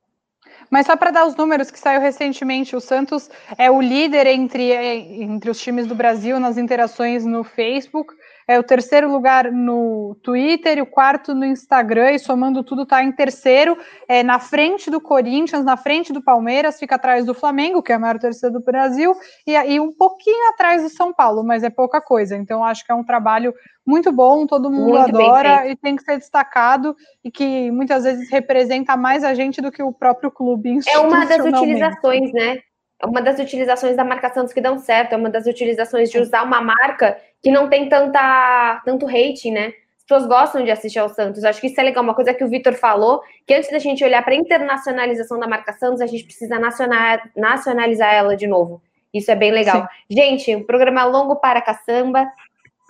Mas 0.71 0.87
só 0.87 0.97
para 0.97 1.11
dar 1.11 1.27
os 1.27 1.35
números 1.35 1.69
que 1.69 1.81
saiu 1.81 2.01
recentemente, 2.01 2.77
o 2.77 2.81
Santos 2.81 3.29
é 3.59 3.69
o 3.69 3.81
líder 3.81 4.29
entre, 4.29 4.71
entre 4.73 5.51
os 5.51 5.61
times 5.61 5.89
do 5.89 5.97
Brasil 5.97 6.39
nas 6.39 6.57
interações 6.57 7.27
no 7.27 7.43
Facebook 7.43 8.15
é 8.47 8.59
o 8.59 8.63
terceiro 8.63 9.11
lugar 9.11 9.51
no 9.51 10.17
Twitter 10.23 10.79
e 10.79 10.83
o 10.83 10.87
quarto 10.87 11.35
no 11.35 11.45
Instagram, 11.45 12.13
e 12.13 12.19
somando 12.19 12.63
tudo 12.63 12.83
está 12.83 13.03
em 13.03 13.13
terceiro, 13.13 13.77
é, 14.09 14.23
na 14.23 14.39
frente 14.39 14.91
do 14.91 15.01
Corinthians, 15.01 15.65
na 15.65 15.77
frente 15.77 16.13
do 16.13 16.23
Palmeiras, 16.23 16.79
fica 16.79 16.95
atrás 16.97 17.25
do 17.25 17.35
Flamengo, 17.35 17.83
que 17.83 17.93
é 17.93 17.95
a 17.95 17.99
maior 17.99 18.19
torcida 18.19 18.51
do 18.51 18.61
Brasil, 18.61 19.15
e, 19.47 19.53
e 19.53 19.81
um 19.81 19.93
pouquinho 19.93 20.51
atrás 20.51 20.83
do 20.83 20.89
São 20.89 21.13
Paulo, 21.13 21.43
mas 21.43 21.63
é 21.63 21.71
pouca 21.71 22.01
coisa. 22.01 22.37
Então, 22.37 22.65
acho 22.65 22.85
que 22.85 22.93
é 22.93 22.95
um 22.95 23.05
trabalho 23.05 23.55
muito 23.87 24.11
bom, 24.11 24.47
todo 24.47 24.71
mundo 24.71 24.95
muito 24.95 25.17
adora 25.17 25.69
e 25.69 25.77
tem 25.77 25.97
que 25.97 26.03
ser 26.03 26.19
destacado, 26.19 26.97
e 27.23 27.31
que 27.31 27.71
muitas 27.71 28.05
vezes 28.05 28.31
representa 28.31 28.97
mais 28.97 29.25
a 29.25 29.35
gente 29.35 29.61
do 29.61 29.71
que 29.71 29.83
o 29.83 29.93
próprio 29.93 30.31
clube. 30.31 30.79
É 30.89 30.99
uma 30.99 31.25
das 31.25 31.45
utilizações, 31.45 32.33
né? 32.33 32.59
É 33.05 33.07
uma 33.07 33.21
das 33.21 33.39
utilizações 33.39 33.97
da 33.97 34.03
marca 34.03 34.33
Santos 34.33 34.55
que 34.55 34.63
dão 34.63 34.79
certo, 34.79 35.13
é 35.13 35.17
uma 35.17 35.29
das 35.29 35.45
utilizações 35.47 36.11
de 36.11 36.19
usar 36.19 36.43
uma 36.43 36.63
marca 36.63 37.19
que 37.43 37.51
não 37.51 37.69
tem 37.69 37.87
tanta, 37.87 38.81
tanto 38.83 39.07
hate, 39.07 39.51
né? 39.51 39.75
As 39.99 40.05
pessoas 40.09 40.27
gostam 40.27 40.65
de 40.65 40.71
assistir 40.71 40.99
ao 40.99 41.11
Santos. 41.11 41.45
Acho 41.45 41.61
que 41.61 41.67
isso 41.67 41.79
é 41.79 41.85
legal. 41.85 42.03
Uma 42.03 42.15
coisa 42.15 42.33
que 42.33 42.43
o 42.43 42.49
Vitor 42.49 42.73
falou, 42.73 43.21
que 43.47 43.53
antes 43.53 43.71
da 43.71 43.79
gente 43.79 44.03
olhar 44.03 44.25
para 44.25 44.33
a 44.33 44.37
internacionalização 44.37 45.39
da 45.39 45.47
marca 45.47 45.75
Santos, 45.75 46.01
a 46.01 46.07
gente 46.07 46.25
precisa 46.25 46.59
nacional, 46.59 47.19
nacionalizar 47.37 48.13
ela 48.13 48.35
de 48.35 48.47
novo. 48.47 48.81
Isso 49.13 49.31
é 49.31 49.35
bem 49.35 49.51
legal. 49.53 49.83
Sim. 49.83 50.17
Gente, 50.17 50.57
um 50.57 50.65
programa 50.65 51.05
longo 51.05 51.37
para 51.37 51.61
caçamba. 51.61 52.27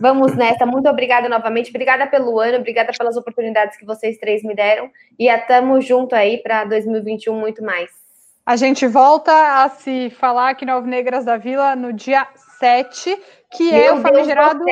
Vamos 0.00 0.36
nessa. 0.36 0.64
Muito 0.64 0.88
obrigada 0.88 1.28
novamente. 1.28 1.70
Obrigada 1.70 2.06
pelo 2.06 2.38
ano, 2.38 2.58
obrigada 2.58 2.92
pelas 2.96 3.16
oportunidades 3.16 3.76
que 3.76 3.84
vocês 3.84 4.16
três 4.18 4.44
me 4.44 4.54
deram. 4.54 4.88
E 5.18 5.28
estamos 5.28 5.84
junto 5.84 6.14
aí 6.14 6.38
para 6.38 6.64
2021 6.64 7.36
muito 7.36 7.64
mais. 7.64 8.03
A 8.46 8.56
gente 8.56 8.86
volta 8.86 9.32
a 9.64 9.70
se 9.70 10.10
falar 10.10 10.50
aqui 10.50 10.66
no 10.66 10.72
Alvinegras 10.72 11.24
da 11.24 11.38
Vila 11.38 11.74
no 11.74 11.94
dia 11.94 12.28
7, 12.58 13.18
que 13.50 13.70
Meu 13.70 13.82
é 13.82 13.92
o 13.92 14.02
famigerado 14.02 14.64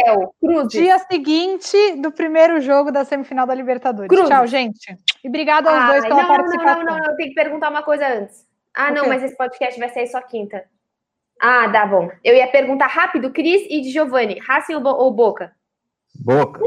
dia 0.68 0.98
seguinte 0.98 1.96
do 1.96 2.12
primeiro 2.12 2.60
jogo 2.60 2.92
da 2.92 3.02
semifinal 3.04 3.46
da 3.46 3.54
Libertadores. 3.54 4.08
Cruzes. 4.08 4.28
Tchau, 4.28 4.46
gente. 4.46 4.94
E 5.24 5.28
obrigado 5.28 5.68
aos 5.68 5.86
dois 5.86 6.02
pela 6.02 6.22
não, 6.22 6.28
participação. 6.28 6.84
Não, 6.84 6.84
não, 6.84 6.98
não, 6.98 7.10
eu 7.10 7.16
tenho 7.16 7.30
que 7.30 7.34
perguntar 7.34 7.70
uma 7.70 7.82
coisa 7.82 8.06
antes. 8.06 8.46
Ah, 8.74 8.90
não, 8.90 9.08
mas 9.08 9.22
esse 9.22 9.36
podcast 9.36 9.80
vai 9.80 9.88
sair 9.88 10.06
só 10.06 10.20
quinta. 10.20 10.64
Ah, 11.40 11.68
tá 11.70 11.86
bom. 11.86 12.10
Eu 12.22 12.34
ia 12.34 12.48
perguntar 12.48 12.88
rápido, 12.88 13.32
Cris 13.32 13.62
e 13.70 13.80
de 13.80 13.90
Giovanni. 13.90 14.38
Racing 14.38 14.74
ou 14.74 15.10
Boca? 15.10 15.52
Boca. 16.14 16.60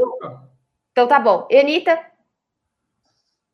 Então 0.90 1.06
tá 1.06 1.20
bom. 1.20 1.46
Anitta? 1.52 2.00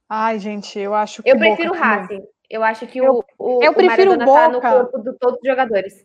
Ai, 0.08 0.38
gente, 0.38 0.78
eu 0.78 0.94
acho 0.94 1.22
que. 1.22 1.30
Eu 1.30 1.38
prefiro 1.38 1.72
o 1.72 1.76
Racing. 1.76 2.22
Eu 2.52 2.62
acho 2.62 2.86
que 2.86 2.98
eu, 2.98 3.24
o, 3.38 3.64
eu 3.64 3.72
o 3.72 3.74
prefiro 3.74 4.10
Maradona 4.10 4.26
Boca. 4.26 4.40
tá 4.42 4.48
no 4.50 4.60
corpo 4.60 4.98
de 4.98 5.18
todos 5.18 5.40
os 5.40 5.48
jogadores. 5.48 6.04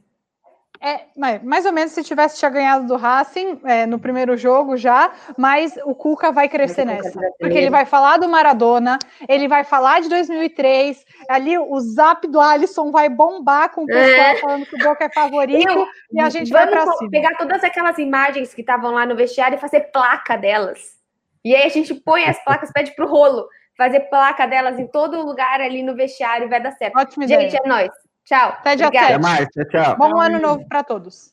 É, 0.80 1.08
mais 1.44 1.66
ou 1.66 1.74
menos 1.74 1.92
se 1.92 2.04
tivesse 2.04 2.38
tinha 2.38 2.52
ganhado 2.52 2.88
do 2.88 2.96
Racing 2.96 3.60
é, 3.66 3.86
no 3.86 4.00
primeiro 4.00 4.38
jogo 4.38 4.78
já, 4.78 5.12
mas 5.36 5.78
o 5.84 5.94
Cuca 5.94 6.32
vai 6.32 6.48
crescer 6.48 6.86
nessa. 6.86 7.20
Porque 7.38 7.58
ele 7.58 7.70
vai 7.70 7.84
falar 7.84 8.18
do 8.18 8.30
Maradona, 8.30 8.98
ele 9.28 9.48
vai 9.48 9.66
falar 9.66 10.00
de 10.02 10.08
2003, 10.08 11.04
ali 11.28 11.58
o 11.58 11.80
zap 11.82 12.26
do 12.28 12.40
Alisson 12.40 12.92
vai 12.92 13.10
bombar 13.10 13.72
com 13.74 13.84
o 13.84 13.88
pessoal 13.88 14.28
é. 14.28 14.36
falando 14.38 14.66
que 14.68 14.76
o 14.76 14.84
Boca 14.84 15.04
é 15.04 15.10
favorito 15.10 15.70
Eu, 15.70 15.88
e 16.14 16.22
a 16.22 16.30
gente 16.30 16.50
vai 16.50 16.68
para 16.68 16.90
cima. 16.94 17.12
pegar 17.12 17.36
todas 17.38 17.62
aquelas 17.62 17.98
imagens 17.98 18.54
que 18.54 18.62
estavam 18.62 18.94
lá 18.94 19.06
no 19.06 19.18
vestiário 19.18 19.58
e 19.58 19.60
fazer 19.60 19.92
placa 19.92 20.38
delas. 20.38 20.96
E 21.44 21.54
aí 21.54 21.64
a 21.64 21.70
gente 21.70 21.94
põe 21.94 22.24
as 22.24 22.42
placas, 22.44 22.72
pede 22.72 22.96
pro 22.96 23.08
rolo 23.08 23.48
fazer 23.78 24.02
placa 24.10 24.48
delas 24.48 24.80
em 24.80 24.88
todo 24.88 25.24
lugar 25.24 25.62
ali 25.62 25.84
no 25.84 25.96
vestiário 25.96 26.48
e 26.48 26.50
vai 26.50 26.62
dar 26.62 26.72
certo. 26.72 26.98
Ótima 26.98 27.28
gente, 27.28 27.56
ideia. 27.56 27.62
é 27.64 27.68
nóis. 27.68 27.92
Tchau. 28.26 28.50
Até 28.50 28.76
dia 28.76 28.88
Obrigada. 28.88 29.14
7. 29.14 29.16
Até 29.16 29.24
mais, 29.24 29.48
tchau, 29.50 29.66
tchau. 29.66 29.98
Bom 29.98 30.20
ano 30.20 30.40
novo 30.40 30.68
para 30.68 30.84
todos. 30.84 31.32